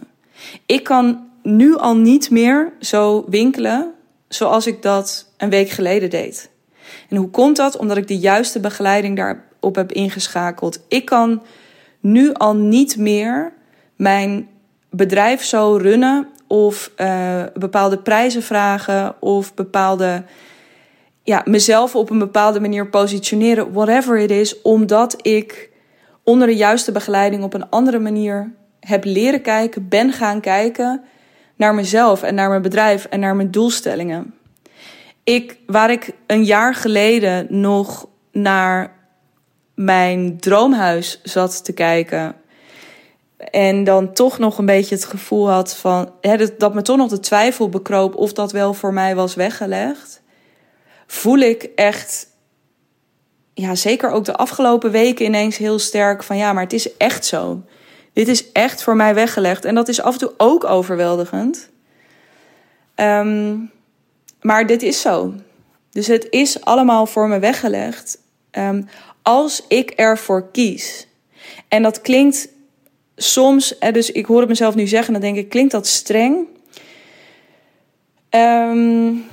Ik 0.65 0.83
kan 0.83 1.27
nu 1.43 1.75
al 1.75 1.95
niet 1.95 2.29
meer 2.29 2.73
zo 2.79 3.25
winkelen 3.27 3.93
zoals 4.27 4.67
ik 4.67 4.81
dat 4.81 5.31
een 5.38 5.49
week 5.49 5.69
geleden 5.69 6.09
deed. 6.09 6.49
En 7.09 7.17
hoe 7.17 7.29
komt 7.29 7.55
dat? 7.55 7.77
Omdat 7.77 7.97
ik 7.97 8.07
de 8.07 8.17
juiste 8.17 8.59
begeleiding 8.59 9.15
daarop 9.15 9.75
heb 9.75 9.91
ingeschakeld. 9.91 10.79
Ik 10.88 11.05
kan 11.05 11.41
nu 11.99 12.33
al 12.33 12.55
niet 12.55 12.97
meer 12.97 13.53
mijn 13.95 14.47
bedrijf 14.89 15.43
zo 15.43 15.75
runnen 15.75 16.27
of 16.47 16.91
uh, 16.97 17.43
bepaalde 17.53 17.97
prijzen 17.97 18.43
vragen 18.43 19.15
of 19.21 19.53
bepaalde 19.53 20.23
ja, 21.23 21.41
mezelf 21.45 21.95
op 21.95 22.09
een 22.09 22.19
bepaalde 22.19 22.59
manier 22.59 22.88
positioneren, 22.88 23.73
whatever 23.73 24.17
it 24.17 24.31
is, 24.31 24.62
omdat 24.62 25.15
ik 25.21 25.68
onder 26.30 26.48
de 26.48 26.56
juiste 26.56 26.92
begeleiding 26.92 27.44
op 27.44 27.54
een 27.54 27.70
andere 27.70 28.00
manier 28.00 28.52
heb 28.80 29.04
leren 29.04 29.42
kijken, 29.42 29.88
ben 29.88 30.12
gaan 30.12 30.42
kijken 30.42 31.04
naar 31.56 31.76
mezelf 31.76 32.24
en 32.24 32.36
naar 32.36 32.50
mijn 32.50 32.62
bedrijf 32.62 33.06
en 33.06 33.20
naar 33.20 33.36
mijn 33.36 33.52
doelstellingen. 33.52 34.34
Ik, 35.24 35.58
waar 35.65 35.92
ik 35.92 36.12
een 36.28 36.44
jaar 36.44 36.76
geleden 36.76 37.48
nog 37.50 38.08
naar 38.32 38.94
mijn 39.74 40.39
droomhuis 40.39 41.20
zat 41.24 41.65
te 41.65 41.74
kijken. 41.74 42.36
En 43.38 43.84
dan 43.84 44.13
toch 44.13 44.39
nog 44.39 44.58
een 44.58 44.65
beetje 44.65 44.96
het 44.96 45.06
gevoel 45.06 45.50
had 45.50 45.76
van. 45.76 46.12
Hè, 46.22 46.38
dat, 46.38 46.60
dat 46.60 46.74
me 46.74 46.82
toch 46.82 46.98
nog 46.98 47.10
de 47.10 47.20
twijfel 47.20 47.70
bekroop 47.70 48.15
of 48.15 48.34
dat 48.34 48.52
wel 48.52 48.74
voor 48.74 48.94
mij 48.94 49.15
was 49.15 49.36
weggelegd. 49.36 50.22
Voel 51.08 51.38
ik 51.38 51.70
echt. 51.76 52.28
Ja, 53.60 53.76
zeker 53.76 54.12
ook 54.12 54.26
de 54.26 54.36
afgelopen 54.36 54.91
weken 54.91 55.26
ineens 55.26 55.58
heel 55.58 55.80
sterk 55.80 56.24
van 56.24 56.38
ja, 56.38 56.54
maar 56.54 56.63
het 56.63 56.74
is 56.74 56.98
echt 56.98 57.26
zo. 57.26 57.62
Dit 58.13 58.28
is 58.28 58.52
echt 58.52 58.84
voor 58.84 58.95
mij 58.95 59.13
weggelegd. 59.13 59.65
En 59.65 59.76
dat 59.76 59.88
is 59.88 60.02
af 60.02 60.13
en 60.13 60.19
toe 60.19 60.34
ook 60.38 60.63
overweldigend. 60.63 61.69
Um, 62.95 63.72
maar 64.41 64.67
dit 64.67 64.82
is 64.82 65.02
zo. 65.02 65.34
Dus 65.91 66.08
het 66.08 66.28
is 66.30 66.62
allemaal 66.62 67.06
voor 67.06 67.28
me 67.28 67.39
weggelegd. 67.39 68.17
Um, 68.52 68.88
als 69.22 69.63
ik 69.67 69.89
ervoor 69.89 70.52
kies. 70.52 71.08
En 71.67 71.84
dat 71.84 72.02
klinkt 72.02 72.50
soms, 73.15 73.76
dus 73.91 74.12
ik 74.12 74.26
hoor 74.26 74.39
het 74.39 74.50
mezelf 74.50 74.76
nu 74.76 74.88
zeggen, 74.88 75.13
dan 75.13 75.22
denk 75.22 75.38
ik, 75.38 75.50
klinkt 75.50 75.72
dat 75.72 75.88
streng? 75.88 76.48
Um, 78.30 79.26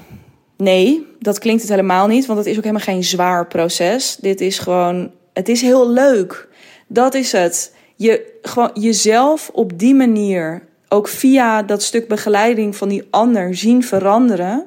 nee, 0.56 1.06
dat 1.18 1.38
klinkt 1.38 1.62
het 1.62 1.70
helemaal 1.70 2.06
niet, 2.06 2.26
want 2.26 2.38
het 2.38 2.48
is 2.48 2.56
ook 2.56 2.64
helemaal 2.64 2.86
geen 2.86 3.04
zwaar 3.04 3.46
proces. 3.46 4.16
Dit 4.20 4.40
is 4.40 4.58
gewoon, 4.58 5.10
het 5.32 5.48
is 5.48 5.60
heel 5.60 5.90
leuk. 5.90 6.48
Dat 6.86 7.14
is 7.14 7.32
het 7.32 7.74
je 7.96 8.38
gewoon 8.42 8.70
jezelf 8.74 9.50
op 9.52 9.78
die 9.78 9.94
manier, 9.94 10.62
ook 10.88 11.08
via 11.08 11.62
dat 11.62 11.82
stuk 11.82 12.08
begeleiding 12.08 12.76
van 12.76 12.88
die 12.88 13.06
ander, 13.10 13.56
zien 13.56 13.84
veranderen. 13.84 14.66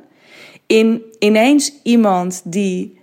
In 0.68 1.02
ineens 1.20 1.74
iemand 1.84 2.42
die 2.44 2.98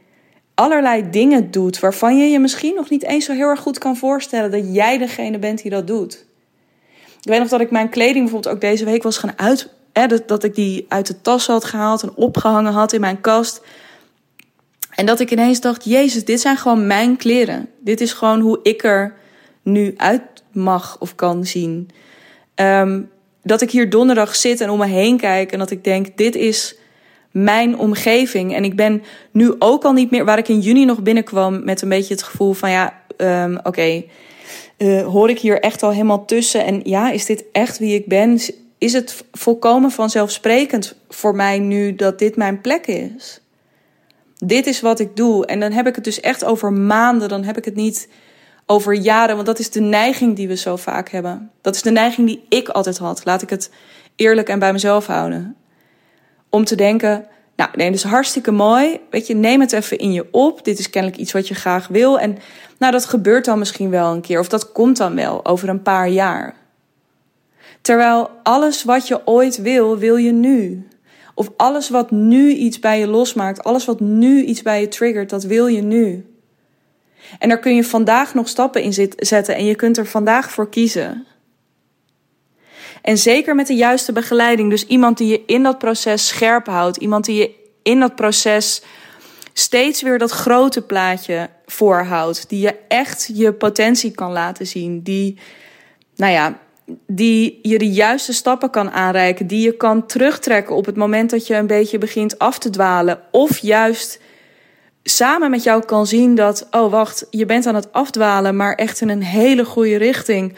allerlei 0.55 1.11
dingen 1.11 1.51
doet 1.51 1.81
waarvan 1.81 2.19
je 2.19 2.25
je 2.25 2.39
misschien 2.39 2.75
nog 2.75 2.91
niet 2.91 3.05
eens 3.05 3.25
zo 3.25 3.33
heel 3.33 3.49
erg 3.49 3.61
goed 3.61 3.79
kan 3.79 3.97
voorstellen 3.97 4.51
dat 4.51 4.75
jij 4.75 4.99
degene 4.99 5.39
bent 5.39 5.63
die 5.63 5.71
dat 5.71 5.87
doet. 5.87 6.25
Ik 7.21 7.33
weet 7.33 7.39
nog 7.39 7.49
dat 7.49 7.61
ik 7.61 7.71
mijn 7.71 7.89
kleding 7.89 8.25
bijvoorbeeld 8.25 8.55
ook 8.55 8.61
deze 8.61 8.85
week 8.85 9.03
was 9.03 9.19
gaan 9.19 9.39
uit. 9.39 9.69
Dat 10.27 10.45
ik 10.45 10.55
die 10.55 10.87
uit 10.89 11.07
de 11.07 11.21
tas 11.21 11.47
had 11.47 11.65
gehaald 11.65 12.03
en 12.03 12.15
opgehangen 12.15 12.73
had 12.73 12.93
in 12.93 13.01
mijn 13.01 13.21
kast. 13.21 13.63
En 14.91 15.07
dat 15.07 15.21
ik 15.21 15.31
ineens 15.31 15.61
dacht: 15.61 15.85
Jezus, 15.85 16.25
dit 16.25 16.41
zijn 16.41 16.57
gewoon 16.57 16.87
mijn 16.87 17.17
kleren. 17.17 17.69
Dit 17.81 18.01
is 18.01 18.13
gewoon 18.13 18.41
hoe 18.41 18.59
ik 18.63 18.85
er 18.85 19.15
nu 19.63 19.95
uit 19.97 20.23
mag 20.53 20.97
of 20.99 21.15
kan 21.15 21.45
zien. 21.45 21.91
Um, 22.55 23.11
dat 23.43 23.61
ik 23.61 23.71
hier 23.71 23.91
donderdag 23.91 24.37
zit 24.37 24.61
en 24.61 24.71
om 24.71 24.79
me 24.79 24.87
heen 24.87 25.17
kijk 25.17 25.53
en 25.53 25.59
dat 25.59 25.71
ik 25.71 25.85
denk: 25.85 26.17
dit 26.17 26.35
is 26.35 26.77
mijn 27.31 27.79
omgeving. 27.79 28.55
En 28.55 28.65
ik 28.65 28.77
ben 28.77 29.03
nu 29.31 29.55
ook 29.59 29.85
al 29.85 29.93
niet 29.93 30.11
meer 30.11 30.25
waar 30.25 30.39
ik 30.39 30.49
in 30.49 30.61
juni 30.61 30.85
nog 30.85 31.03
binnenkwam 31.03 31.65
met 31.65 31.83
een 31.83 31.89
beetje 31.89 32.15
het 32.15 32.23
gevoel 32.23 32.53
van 32.53 32.71
ja, 32.71 33.03
um, 33.17 33.59
oké, 33.63 34.05
uh, 34.79 35.07
hoor 35.07 35.31
ik 35.31 35.39
hier 35.39 35.61
echt 35.61 35.83
al 35.83 35.91
helemaal 35.91 36.25
tussen? 36.25 36.65
En 36.65 36.81
ja, 36.85 37.11
is 37.11 37.27
dit 37.27 37.45
echt 37.53 37.79
wie 37.79 37.95
ik 37.95 38.07
ben? 38.07 38.41
Is 38.79 38.93
het 38.93 39.25
volkomen 39.33 39.91
vanzelfsprekend 39.91 40.95
voor 41.09 41.35
mij 41.35 41.59
nu 41.59 41.95
dat 41.95 42.19
dit 42.19 42.37
mijn 42.37 42.61
plek 42.61 42.87
is? 42.87 43.41
Dit 44.37 44.67
is 44.67 44.81
wat 44.81 45.01
ik 45.01 45.17
doe. 45.17 45.47
En 45.47 45.61
dan 45.61 45.73
heb 45.73 45.87
ik 45.87 45.95
het 45.95 46.05
dus 46.05 46.21
echt 46.21 46.45
over 46.45 46.73
maanden. 46.73 47.29
Dan 47.29 47.45
heb 47.45 47.57
ik 47.57 47.65
het 47.65 47.75
niet 47.75 48.09
over 48.67 48.95
jaren. 48.95 49.35
Want 49.35 49.47
dat 49.47 49.59
is 49.59 49.71
de 49.71 49.81
neiging 49.81 50.37
die 50.37 50.49
we 50.49 50.57
zo 50.57 50.77
vaak 50.77 51.09
hebben. 51.09 51.51
Dat 51.61 51.75
is 51.75 51.83
de 51.83 51.91
neiging 51.91 52.27
die 52.27 52.45
ik 52.49 52.69
altijd 52.69 52.99
had. 52.99 53.25
Laat 53.25 53.43
ik 53.43 53.51
het 53.51 53.71
eerlijk 54.17 54.49
en 54.49 54.59
bij 54.59 54.73
mezelf 54.73 55.07
houden. 55.07 55.57
Om 56.51 56.65
te 56.65 56.75
denken, 56.75 57.27
nou 57.57 57.71
nee, 57.75 57.87
dat 57.87 57.97
is 57.97 58.03
hartstikke 58.03 58.51
mooi. 58.51 59.01
Weet 59.11 59.27
je, 59.27 59.35
neem 59.35 59.61
het 59.61 59.73
even 59.73 59.99
in 59.99 60.13
je 60.13 60.29
op. 60.31 60.65
Dit 60.65 60.79
is 60.79 60.91
kennelijk 60.91 61.21
iets 61.21 61.33
wat 61.33 61.49
je 61.49 61.55
graag 61.55 61.89
wil. 61.89 62.19
En 62.19 62.39
nou, 62.79 62.93
dat 62.93 63.05
gebeurt 63.05 63.45
dan 63.45 63.59
misschien 63.59 63.91
wel 63.91 64.13
een 64.13 64.21
keer. 64.21 64.39
Of 64.39 64.49
dat 64.49 64.73
komt 64.73 64.97
dan 64.97 65.15
wel 65.15 65.47
over 65.47 65.69
een 65.69 65.83
paar 65.83 66.09
jaar. 66.09 66.55
Terwijl 67.87 68.31
alles 68.43 68.85
wat 68.85 69.09
je 69.09 69.27
ooit 69.27 69.57
wil, 69.57 69.99
wil 69.99 70.17
je 70.17 70.33
nu. 70.33 70.89
Of 71.35 71.51
alles 71.57 71.89
wat 71.89 72.11
nu 72.11 72.53
iets 72.53 72.79
bij 72.79 72.99
je 72.99 73.07
losmaakt, 73.07 73.65
alles 73.65 73.85
wat 73.85 74.01
nu 74.01 74.43
iets 74.45 74.63
bij 74.63 74.81
je 74.81 74.89
triggert, 74.89 75.31
dat 75.31 75.45
wil 75.45 75.67
je 75.67 75.83
nu. 75.83 76.27
En 77.39 77.49
daar 77.49 77.59
kun 77.59 77.75
je 77.75 77.85
vandaag 77.85 78.35
nog 78.35 78.49
stappen 78.49 78.83
in 78.83 79.15
zetten 79.17 79.55
en 79.55 79.65
je 79.65 79.75
kunt 79.75 79.97
er 79.97 80.07
vandaag 80.07 80.51
voor 80.51 80.69
kiezen. 80.69 81.27
En 83.03 83.19
zeker 83.19 83.55
met 83.55 83.67
de 83.67 83.75
juiste 83.75 84.13
begeleiding, 84.13 84.71
dus 84.71 84.87
iemand 84.87 85.19
die 85.19 85.29
je 85.29 85.43
in 85.47 85.63
dat 85.63 85.79
proces 85.79 86.29
scherp 86.29 86.67
houdt, 86.67 86.97
iemand 86.97 87.25
die 87.25 87.37
je 87.37 87.51
in 87.83 88.01
dat 88.01 88.15
proces 88.15 88.83
steeds 89.53 90.03
weer 90.03 90.19
dat 90.19 90.31
grote 90.31 90.83
plaatje 90.83 91.49
voorhoudt, 91.67 92.49
die 92.49 92.61
je 92.61 92.75
echt 92.89 93.31
je 93.35 93.53
potentie 93.53 94.11
kan 94.11 94.33
laten 94.33 94.67
zien, 94.67 95.03
die, 95.03 95.39
nou 96.17 96.33
ja, 96.33 96.65
die 97.07 97.59
je 97.63 97.79
de 97.79 97.91
juiste 97.91 98.33
stappen 98.33 98.71
kan 98.71 98.91
aanreiken, 98.91 99.47
die 99.47 99.65
je 99.65 99.77
kan 99.77 100.07
terugtrekken 100.07 100.77
op 100.77 100.87
het 100.87 100.97
moment 100.97 101.31
dat 101.31 101.47
je 101.47 101.55
een 101.55 101.67
beetje 101.67 101.99
begint 101.99 102.39
af 102.39 102.59
te 102.59 102.71
dwalen, 102.71 103.21
of 103.31 103.59
juist 103.59 104.21
samen 105.03 105.51
met 105.51 105.63
jou 105.63 105.85
kan 105.85 106.07
zien 106.07 106.35
dat, 106.35 106.67
oh 106.71 106.91
wacht, 106.91 107.27
je 107.31 107.47
bent 107.47 107.67
aan 107.67 107.75
het 107.75 107.93
afdwalen, 107.93 108.57
maar 108.57 108.75
echt 108.75 109.01
in 109.01 109.09
een 109.09 109.23
hele 109.23 109.65
goede 109.65 109.97
richting. 109.97 110.57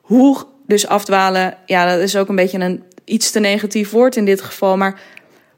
Hoe 0.00 0.36
dus 0.66 0.86
afdwalen, 0.86 1.56
ja, 1.66 1.92
dat 1.92 2.00
is 2.00 2.16
ook 2.16 2.28
een 2.28 2.36
beetje 2.36 2.58
een 2.58 2.82
iets 3.04 3.30
te 3.30 3.40
negatief 3.40 3.90
woord 3.90 4.16
in 4.16 4.24
dit 4.24 4.40
geval, 4.40 4.76
maar 4.76 5.00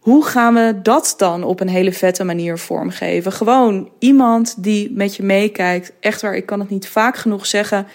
hoe 0.04 0.24
gaan 0.24 0.54
we 0.54 0.80
dat 0.82 1.14
dan 1.16 1.44
op 1.44 1.60
een 1.60 1.68
hele 1.68 1.92
vette 1.92 2.24
manier 2.24 2.58
vormgeven? 2.58 3.32
Gewoon 3.32 3.90
iemand 3.98 4.62
die 4.62 4.90
met 4.92 5.16
je 5.16 5.22
meekijkt. 5.22 5.92
Echt 6.00 6.20
waar, 6.20 6.34
ik 6.34 6.46
kan 6.46 6.60
het 6.60 6.70
niet 6.70 6.88
vaak 6.88 7.16
genoeg 7.16 7.46
zeggen. 7.46 7.86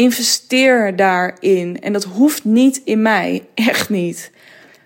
Investeer 0.00 0.96
daarin. 0.96 1.80
En 1.80 1.92
dat 1.92 2.04
hoeft 2.04 2.44
niet 2.44 2.80
in 2.84 3.02
mij, 3.02 3.46
echt 3.54 3.90
niet. 3.90 4.30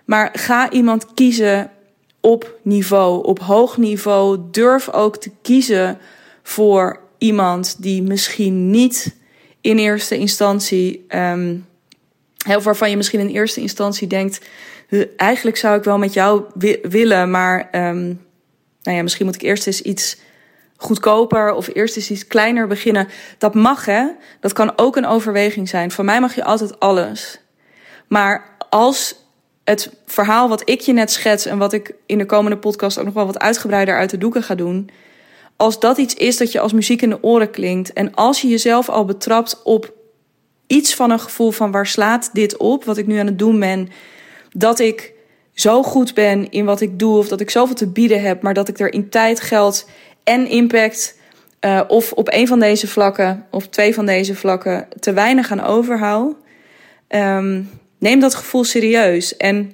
Maar 0.05 0.29
ga 0.33 0.71
iemand 0.71 1.13
kiezen 1.13 1.71
op 2.19 2.59
niveau, 2.61 3.25
op 3.25 3.39
hoog 3.39 3.77
niveau. 3.77 4.39
Durf 4.51 4.89
ook 4.89 5.17
te 5.17 5.31
kiezen 5.41 5.97
voor 6.43 6.99
iemand 7.17 7.75
die 7.79 8.03
misschien 8.03 8.69
niet 8.69 9.15
in 9.61 9.77
eerste 9.77 10.17
instantie, 10.17 11.05
um, 11.09 11.65
waarvan 12.63 12.89
je 12.89 12.97
misschien 12.97 13.19
in 13.19 13.29
eerste 13.29 13.61
instantie 13.61 14.07
denkt, 14.07 14.41
eigenlijk 15.17 15.57
zou 15.57 15.77
ik 15.77 15.83
wel 15.83 15.97
met 15.97 16.13
jou 16.13 16.43
willen, 16.81 17.31
maar 17.31 17.69
um, 17.71 18.21
nou 18.81 18.97
ja, 18.97 19.03
misschien 19.03 19.25
moet 19.25 19.35
ik 19.35 19.41
eerst 19.41 19.67
eens 19.67 19.81
iets 19.81 20.17
goedkoper 20.77 21.53
of 21.53 21.69
eerst 21.73 21.95
eens 21.95 22.11
iets 22.11 22.27
kleiner 22.27 22.67
beginnen. 22.67 23.07
Dat 23.37 23.53
mag 23.53 23.85
hè, 23.85 24.07
dat 24.39 24.53
kan 24.53 24.73
ook 24.75 24.95
een 24.95 25.05
overweging 25.05 25.69
zijn. 25.69 25.91
Van 25.91 26.05
mij 26.05 26.21
mag 26.21 26.35
je 26.35 26.43
altijd 26.43 26.79
alles. 26.79 27.39
Maar 28.07 28.55
als 28.69 29.15
het 29.63 29.89
verhaal 30.05 30.49
wat 30.49 30.69
ik 30.69 30.79
je 30.79 30.93
net 30.93 31.11
schets 31.11 31.45
en 31.45 31.57
wat 31.57 31.73
ik 31.73 31.93
in 32.05 32.17
de 32.17 32.25
komende 32.25 32.57
podcast 32.57 32.97
ook 32.97 33.05
nog 33.05 33.13
wel 33.13 33.25
wat 33.25 33.39
uitgebreider 33.39 33.97
uit 33.97 34.09
de 34.09 34.17
doeken 34.17 34.43
ga 34.43 34.55
doen, 34.55 34.89
als 35.55 35.79
dat 35.79 35.97
iets 35.97 36.13
is 36.13 36.37
dat 36.37 36.51
je 36.51 36.59
als 36.59 36.73
muziek 36.73 37.01
in 37.01 37.09
de 37.09 37.23
oren 37.23 37.51
klinkt 37.51 37.93
en 37.93 38.13
als 38.13 38.41
je 38.41 38.47
jezelf 38.47 38.89
al 38.89 39.05
betrapt 39.05 39.61
op 39.63 39.93
iets 40.67 40.95
van 40.95 41.11
een 41.11 41.19
gevoel 41.19 41.51
van 41.51 41.71
waar 41.71 41.87
slaat 41.87 42.29
dit 42.33 42.57
op, 42.57 42.83
wat 42.83 42.97
ik 42.97 43.07
nu 43.07 43.17
aan 43.17 43.25
het 43.25 43.39
doen 43.39 43.59
ben, 43.59 43.89
dat 44.51 44.79
ik 44.79 45.13
zo 45.53 45.83
goed 45.83 46.13
ben 46.13 46.51
in 46.51 46.65
wat 46.65 46.81
ik 46.81 46.99
doe 46.99 47.17
of 47.17 47.27
dat 47.27 47.41
ik 47.41 47.49
zoveel 47.49 47.75
te 47.75 47.87
bieden 47.87 48.21
heb, 48.21 48.41
maar 48.41 48.53
dat 48.53 48.67
ik 48.67 48.79
er 48.79 48.93
in 48.93 49.09
tijd, 49.09 49.39
geld 49.39 49.89
en 50.25 50.47
impact 50.47 51.17
uh, 51.61 51.81
of 51.87 52.11
op 52.11 52.27
een 52.33 52.47
van 52.47 52.59
deze 52.59 52.87
vlakken 52.87 53.45
of 53.51 53.67
twee 53.67 53.93
van 53.93 54.05
deze 54.05 54.35
vlakken 54.35 54.87
te 54.99 55.13
weinig 55.13 55.51
aan 55.51 55.63
overhoud. 55.63 56.35
Um, 57.09 57.69
neem 57.99 58.19
dat 58.19 58.35
gevoel 58.35 58.63
serieus 58.63 59.37
en 59.37 59.73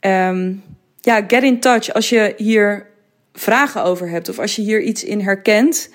um, 0.00 0.62
ja, 1.00 1.24
get 1.26 1.42
in 1.42 1.60
touch 1.60 1.92
als 1.92 2.08
je 2.08 2.34
hier 2.36 2.86
vragen 3.32 3.84
over 3.84 4.08
hebt 4.08 4.28
of 4.28 4.38
als 4.38 4.56
je 4.56 4.62
hier 4.62 4.82
iets 4.82 5.04
in 5.04 5.20
herkent. 5.20 5.90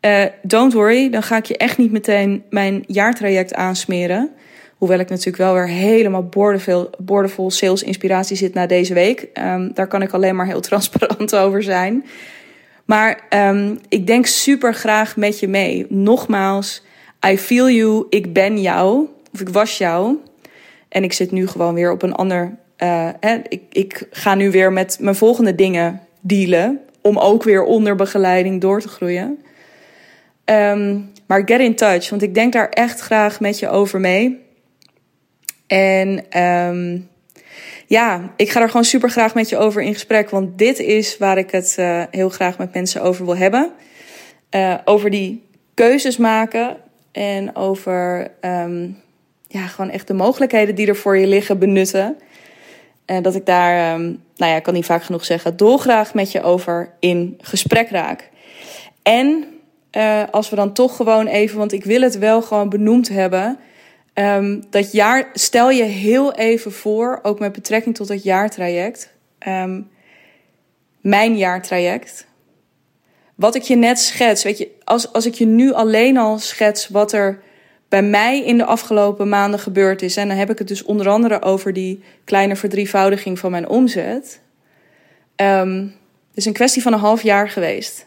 Uh, 0.00 0.24
don't 0.42 0.72
worry, 0.72 1.10
dan 1.10 1.22
ga 1.22 1.36
ik 1.36 1.44
je 1.44 1.56
echt 1.56 1.78
niet 1.78 1.92
meteen 1.92 2.44
mijn 2.50 2.84
jaartraject 2.86 3.54
aansmeren. 3.54 4.30
Hoewel 4.76 4.98
ik 4.98 5.08
natuurlijk 5.08 5.36
wel 5.36 5.54
weer 5.54 5.68
helemaal 5.68 6.24
boordevol, 6.24 6.90
boordevol 6.98 7.50
sales 7.50 7.82
inspiratie 7.82 8.36
zit 8.36 8.54
na 8.54 8.66
deze 8.66 8.94
week. 8.94 9.28
Um, 9.34 9.70
daar 9.74 9.86
kan 9.86 10.02
ik 10.02 10.12
alleen 10.12 10.36
maar 10.36 10.46
heel 10.46 10.60
transparant 10.70 11.36
over 11.36 11.62
zijn. 11.62 12.04
Maar 12.86 13.20
um, 13.30 13.78
ik 13.88 14.06
denk 14.06 14.26
super 14.26 14.74
graag 14.74 15.16
met 15.16 15.40
je 15.40 15.48
mee. 15.48 15.86
Nogmaals, 15.88 16.82
I 17.26 17.38
feel 17.38 17.70
you, 17.70 18.06
ik 18.10 18.32
ben 18.32 18.60
jou, 18.60 19.08
of 19.32 19.40
ik 19.40 19.48
was 19.48 19.78
jou. 19.78 20.16
En 20.88 21.04
ik 21.04 21.12
zit 21.12 21.30
nu 21.30 21.46
gewoon 21.46 21.74
weer 21.74 21.92
op 21.92 22.02
een 22.02 22.14
ander. 22.14 22.56
Uh, 22.78 23.08
hè, 23.20 23.38
ik, 23.48 23.62
ik 23.70 24.06
ga 24.10 24.34
nu 24.34 24.50
weer 24.50 24.72
met 24.72 24.98
mijn 25.00 25.14
volgende 25.14 25.54
dingen 25.54 26.00
dealen. 26.20 26.80
Om 27.00 27.18
ook 27.18 27.42
weer 27.42 27.64
onder 27.64 27.94
begeleiding 27.94 28.60
door 28.60 28.80
te 28.80 28.88
groeien. 28.88 29.38
Um, 30.44 31.10
maar 31.26 31.42
get 31.44 31.60
in 31.60 31.76
touch, 31.76 32.10
want 32.10 32.22
ik 32.22 32.34
denk 32.34 32.52
daar 32.52 32.68
echt 32.68 33.00
graag 33.00 33.40
met 33.40 33.58
je 33.58 33.68
over 33.68 34.00
mee. 34.00 34.40
En 35.66 36.40
um, 36.42 37.08
ja, 37.86 38.32
ik 38.36 38.50
ga 38.50 38.60
er 38.60 38.68
gewoon 38.68 38.84
super 38.84 39.10
graag 39.10 39.34
met 39.34 39.48
je 39.48 39.56
over 39.56 39.82
in 39.82 39.92
gesprek. 39.92 40.30
Want 40.30 40.58
dit 40.58 40.78
is 40.78 41.18
waar 41.18 41.38
ik 41.38 41.50
het 41.50 41.76
uh, 41.78 42.02
heel 42.10 42.28
graag 42.28 42.58
met 42.58 42.74
mensen 42.74 43.02
over 43.02 43.24
wil 43.24 43.36
hebben. 43.36 43.72
Uh, 44.50 44.74
over 44.84 45.10
die 45.10 45.44
keuzes 45.74 46.16
maken. 46.16 46.76
En 47.12 47.56
over 47.56 48.30
um, 48.40 49.02
ja, 49.48 49.66
gewoon 49.66 49.90
echt 49.90 50.06
de 50.06 50.14
mogelijkheden 50.14 50.74
die 50.74 50.86
er 50.86 50.96
voor 50.96 51.16
je 51.16 51.26
liggen 51.26 51.58
benutten. 51.58 52.16
En 53.04 53.22
dat 53.22 53.34
ik 53.34 53.46
daar, 53.46 53.94
um, 53.94 54.22
nou 54.36 54.50
ja, 54.50 54.56
ik 54.56 54.62
kan 54.62 54.74
niet 54.74 54.84
vaak 54.84 55.02
genoeg 55.02 55.24
zeggen, 55.24 55.56
dolgraag 55.56 56.14
met 56.14 56.32
je 56.32 56.42
over 56.42 56.92
in 57.00 57.38
gesprek 57.40 57.90
raak. 57.90 58.30
En 59.02 59.44
als 60.30 60.50
we 60.50 60.56
dan 60.56 60.72
toch 60.72 60.96
gewoon 60.96 61.26
even, 61.26 61.58
want 61.58 61.72
ik 61.72 61.84
wil 61.84 62.00
het 62.00 62.18
wel 62.18 62.42
gewoon 62.42 62.68
benoemd 62.68 63.08
hebben. 63.08 63.58
Um, 64.18 64.64
dat 64.70 64.92
jaar, 64.92 65.28
stel 65.32 65.70
je 65.70 65.82
heel 65.82 66.34
even 66.34 66.72
voor, 66.72 67.20
ook 67.22 67.38
met 67.38 67.52
betrekking 67.52 67.94
tot 67.94 68.08
dat 68.08 68.22
jaartraject. 68.22 69.12
Um, 69.48 69.88
mijn 71.00 71.36
jaartraject. 71.36 72.26
Wat 73.34 73.54
ik 73.54 73.62
je 73.62 73.76
net 73.76 73.98
schets, 73.98 74.42
weet 74.42 74.58
je, 74.58 74.70
als, 74.84 75.12
als 75.12 75.26
ik 75.26 75.34
je 75.34 75.46
nu 75.46 75.72
alleen 75.72 76.16
al 76.16 76.38
schets 76.38 76.88
wat 76.88 77.12
er 77.12 77.42
bij 77.88 78.02
mij 78.02 78.44
in 78.44 78.58
de 78.58 78.64
afgelopen 78.64 79.28
maanden 79.28 79.60
gebeurd 79.60 80.02
is. 80.02 80.16
En 80.16 80.28
dan 80.28 80.36
heb 80.36 80.50
ik 80.50 80.58
het 80.58 80.68
dus 80.68 80.82
onder 80.82 81.08
andere 81.08 81.42
over 81.42 81.72
die 81.72 82.02
kleine 82.24 82.56
verdrievoudiging 82.56 83.38
van 83.38 83.50
mijn 83.50 83.68
omzet. 83.68 84.40
Um, 85.36 85.94
het 86.28 86.36
is 86.36 86.44
een 86.44 86.52
kwestie 86.52 86.82
van 86.82 86.92
een 86.92 86.98
half 86.98 87.22
jaar 87.22 87.48
geweest 87.48 88.05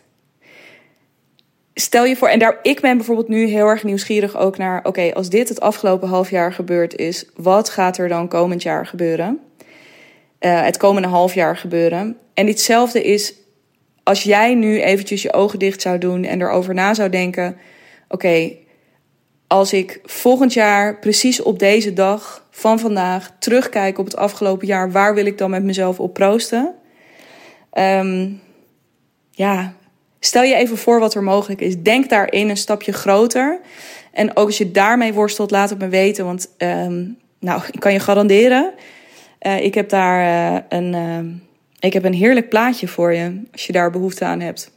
stel 1.79 2.05
je 2.05 2.15
voor, 2.15 2.27
en 2.27 2.39
daar, 2.39 2.59
ik 2.61 2.81
ben 2.81 2.97
bijvoorbeeld 2.97 3.27
nu 3.27 3.45
heel 3.45 3.67
erg 3.67 3.83
nieuwsgierig 3.83 4.37
ook 4.37 4.57
naar, 4.57 4.85
oké, 4.85 5.13
als 5.13 5.29
dit 5.29 5.49
het 5.49 5.61
afgelopen 5.61 6.07
half 6.07 6.29
jaar 6.29 6.53
gebeurd 6.53 6.95
is, 6.95 7.25
wat 7.35 7.69
gaat 7.69 7.97
er 7.97 8.07
dan 8.07 8.27
komend 8.27 8.63
jaar 8.63 8.85
gebeuren? 8.85 9.39
Uh, 10.39 10.61
het 10.61 10.77
komende 10.77 11.07
half 11.07 11.33
jaar 11.33 11.57
gebeuren. 11.57 12.17
En 12.33 12.47
hetzelfde 12.47 13.03
is, 13.03 13.33
als 14.03 14.23
jij 14.23 14.55
nu 14.55 14.81
eventjes 14.81 15.21
je 15.21 15.33
ogen 15.33 15.59
dicht 15.59 15.81
zou 15.81 15.97
doen 15.97 16.23
en 16.23 16.41
erover 16.41 16.73
na 16.73 16.93
zou 16.93 17.09
denken, 17.09 17.57
oké, 18.07 18.51
als 19.47 19.73
ik 19.73 19.99
volgend 20.03 20.53
jaar 20.53 20.99
precies 20.99 21.41
op 21.41 21.59
deze 21.59 21.93
dag 21.93 22.47
van 22.51 22.79
vandaag 22.79 23.31
terugkijk 23.39 23.97
op 23.97 24.05
het 24.05 24.15
afgelopen 24.15 24.67
jaar, 24.67 24.91
waar 24.91 25.13
wil 25.13 25.25
ik 25.25 25.37
dan 25.37 25.49
met 25.49 25.63
mezelf 25.63 25.99
op 25.99 26.13
proosten? 26.13 26.75
Um, 27.73 28.41
ja, 29.31 29.73
Stel 30.19 30.43
je 30.43 30.55
even 30.55 30.77
voor 30.77 30.99
wat 30.99 31.15
er 31.15 31.23
mogelijk 31.23 31.61
is. 31.61 31.81
Denk 31.81 32.09
daarin 32.09 32.49
een 32.49 32.57
stapje 32.57 32.91
groter. 32.91 33.59
En 34.11 34.35
ook 34.35 34.45
als 34.45 34.57
je 34.57 34.71
daarmee 34.71 35.13
worstelt, 35.13 35.51
laat 35.51 35.69
het 35.69 35.79
me 35.79 35.87
weten. 35.87 36.25
Want 36.25 36.49
um, 36.57 37.17
nou, 37.39 37.61
ik 37.71 37.79
kan 37.79 37.93
je 37.93 37.99
garanderen. 37.99 38.73
Uh, 39.41 39.63
ik 39.63 39.73
heb 39.73 39.89
daar 39.89 40.53
uh, 40.53 40.59
een, 40.69 40.93
uh, 40.93 41.33
ik 41.79 41.93
heb 41.93 42.03
een 42.03 42.13
heerlijk 42.13 42.49
plaatje 42.49 42.87
voor 42.87 43.13
je. 43.13 43.41
Als 43.51 43.65
je 43.65 43.73
daar 43.73 43.91
behoefte 43.91 44.25
aan 44.25 44.39
hebt. 44.39 44.71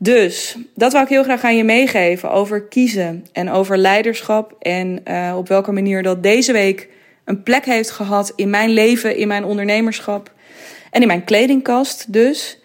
Dus 0.00 0.56
dat 0.74 0.92
wou 0.92 1.04
ik 1.04 1.10
heel 1.10 1.22
graag 1.22 1.44
aan 1.44 1.56
je 1.56 1.64
meegeven 1.64 2.30
over 2.30 2.62
kiezen 2.62 3.26
en 3.32 3.50
over 3.50 3.78
leiderschap. 3.78 4.56
En 4.60 5.02
op 5.36 5.48
welke 5.48 5.72
manier 5.72 6.02
dat 6.02 6.22
deze 6.22 6.52
week 6.52 6.88
een 7.24 7.42
plek 7.42 7.64
heeft 7.64 7.90
gehad 7.90 8.32
in 8.36 8.50
mijn 8.50 8.70
leven, 8.70 9.16
in 9.16 9.28
mijn 9.28 9.44
ondernemerschap 9.44 10.32
en 10.90 11.00
in 11.00 11.06
mijn 11.06 11.24
kledingkast. 11.24 12.12
Dus. 12.12 12.58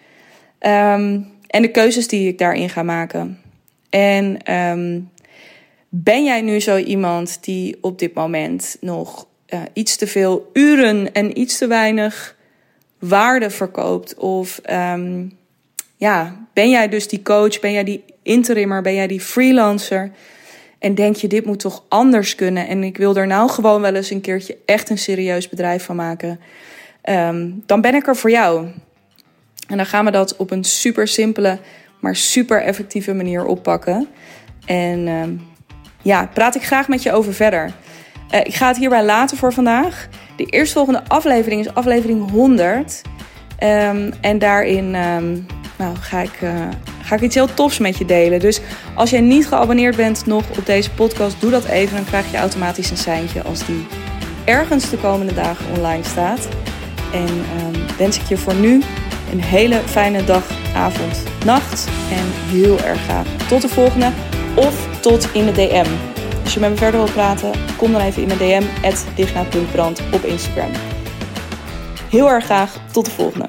Um, 0.60 1.33
en 1.54 1.62
de 1.62 1.70
keuzes 1.70 2.08
die 2.08 2.28
ik 2.28 2.38
daarin 2.38 2.70
ga 2.70 2.82
maken. 2.82 3.40
En 3.90 4.54
um, 4.54 5.10
ben 5.88 6.24
jij 6.24 6.40
nu 6.40 6.60
zo 6.60 6.76
iemand 6.76 7.38
die 7.44 7.76
op 7.80 7.98
dit 7.98 8.14
moment 8.14 8.76
nog 8.80 9.26
uh, 9.48 9.60
iets 9.72 9.96
te 9.96 10.06
veel 10.06 10.50
uren 10.52 11.12
en 11.12 11.38
iets 11.38 11.58
te 11.58 11.66
weinig 11.66 12.36
waarde 12.98 13.50
verkoopt? 13.50 14.14
Of 14.14 14.60
um, 14.70 15.32
ja, 15.96 16.46
ben 16.52 16.70
jij 16.70 16.88
dus 16.88 17.08
die 17.08 17.22
coach, 17.22 17.60
ben 17.60 17.72
jij 17.72 17.84
die 17.84 18.04
interimmer, 18.22 18.82
ben 18.82 18.94
jij 18.94 19.06
die 19.06 19.20
freelancer? 19.20 20.10
En 20.78 20.94
denk 20.94 21.16
je, 21.16 21.28
dit 21.28 21.46
moet 21.46 21.60
toch 21.60 21.84
anders 21.88 22.34
kunnen? 22.34 22.68
En 22.68 22.82
ik 22.82 22.96
wil 22.96 23.16
er 23.16 23.26
nou 23.26 23.50
gewoon 23.50 23.80
wel 23.80 23.94
eens 23.94 24.10
een 24.10 24.20
keertje 24.20 24.56
echt 24.64 24.90
een 24.90 24.98
serieus 24.98 25.48
bedrijf 25.48 25.84
van 25.84 25.96
maken. 25.96 26.40
Um, 27.10 27.62
dan 27.66 27.80
ben 27.80 27.94
ik 27.94 28.06
er 28.06 28.16
voor 28.16 28.30
jou. 28.30 28.66
En 29.66 29.76
dan 29.76 29.86
gaan 29.86 30.04
we 30.04 30.10
dat 30.10 30.36
op 30.36 30.50
een 30.50 30.64
super 30.64 31.08
simpele, 31.08 31.58
maar 32.00 32.16
super 32.16 32.62
effectieve 32.62 33.14
manier 33.14 33.44
oppakken. 33.44 34.08
En 34.64 35.06
uh, 35.06 35.22
ja, 36.02 36.30
praat 36.34 36.54
ik 36.54 36.62
graag 36.62 36.88
met 36.88 37.02
je 37.02 37.12
over 37.12 37.34
verder. 37.34 37.72
Uh, 38.34 38.40
ik 38.40 38.54
ga 38.54 38.68
het 38.68 38.76
hierbij 38.76 39.04
laten 39.04 39.36
voor 39.36 39.52
vandaag. 39.52 40.08
De 40.36 40.44
eerstvolgende 40.44 41.02
aflevering 41.08 41.60
is 41.60 41.74
aflevering 41.74 42.30
100. 42.30 43.02
Um, 43.04 43.68
ehm, 43.68 44.10
en 44.20 44.38
daarin 44.38 44.94
um, 44.94 45.46
nou, 45.78 45.96
ga, 45.96 46.20
ik, 46.20 46.40
uh, 46.42 46.68
ga 47.02 47.14
ik 47.14 47.20
iets 47.20 47.34
heel 47.34 47.54
tofs 47.54 47.78
met 47.78 47.98
je 47.98 48.04
delen. 48.04 48.40
Dus 48.40 48.60
als 48.94 49.10
jij 49.10 49.20
niet 49.20 49.46
geabonneerd 49.46 49.96
bent 49.96 50.26
nog 50.26 50.44
op 50.58 50.66
deze 50.66 50.90
podcast, 50.90 51.40
doe 51.40 51.50
dat 51.50 51.64
even. 51.64 51.96
Dan 51.96 52.04
krijg 52.04 52.30
je 52.30 52.36
automatisch 52.36 52.90
een 52.90 52.96
seintje 52.96 53.42
als 53.42 53.66
die 53.66 53.86
ergens 54.44 54.90
de 54.90 54.96
komende 54.96 55.34
dagen 55.34 55.66
online 55.76 56.04
staat. 56.04 56.48
En 57.12 57.28
wens 57.98 58.18
ik 58.18 58.28
je 58.28 58.36
voor 58.36 58.54
nu 58.54 58.82
een 59.34 59.42
hele 59.42 59.80
fijne 59.84 60.24
dag, 60.24 60.50
avond, 60.74 61.22
nacht. 61.44 61.88
En 62.10 62.26
heel 62.56 62.78
erg 62.80 63.02
graag 63.02 63.26
tot 63.48 63.62
de 63.62 63.68
volgende 63.68 64.10
of 64.54 65.00
tot 65.00 65.28
in 65.32 65.46
de 65.46 65.52
DM. 65.52 65.86
Als 66.42 66.54
je 66.54 66.60
met 66.60 66.70
me 66.70 66.76
verder 66.76 67.00
wilt 67.00 67.12
praten, 67.12 67.50
kom 67.76 67.92
dan 67.92 68.00
even 68.00 68.22
in 68.22 68.28
mijn 68.28 68.38
DM, 68.38 68.64
digna.brand 69.14 70.02
op 70.12 70.24
Instagram. 70.24 70.70
Heel 72.10 72.30
erg 72.30 72.44
graag 72.44 72.76
tot 72.92 73.04
de 73.04 73.10
volgende. 73.10 73.46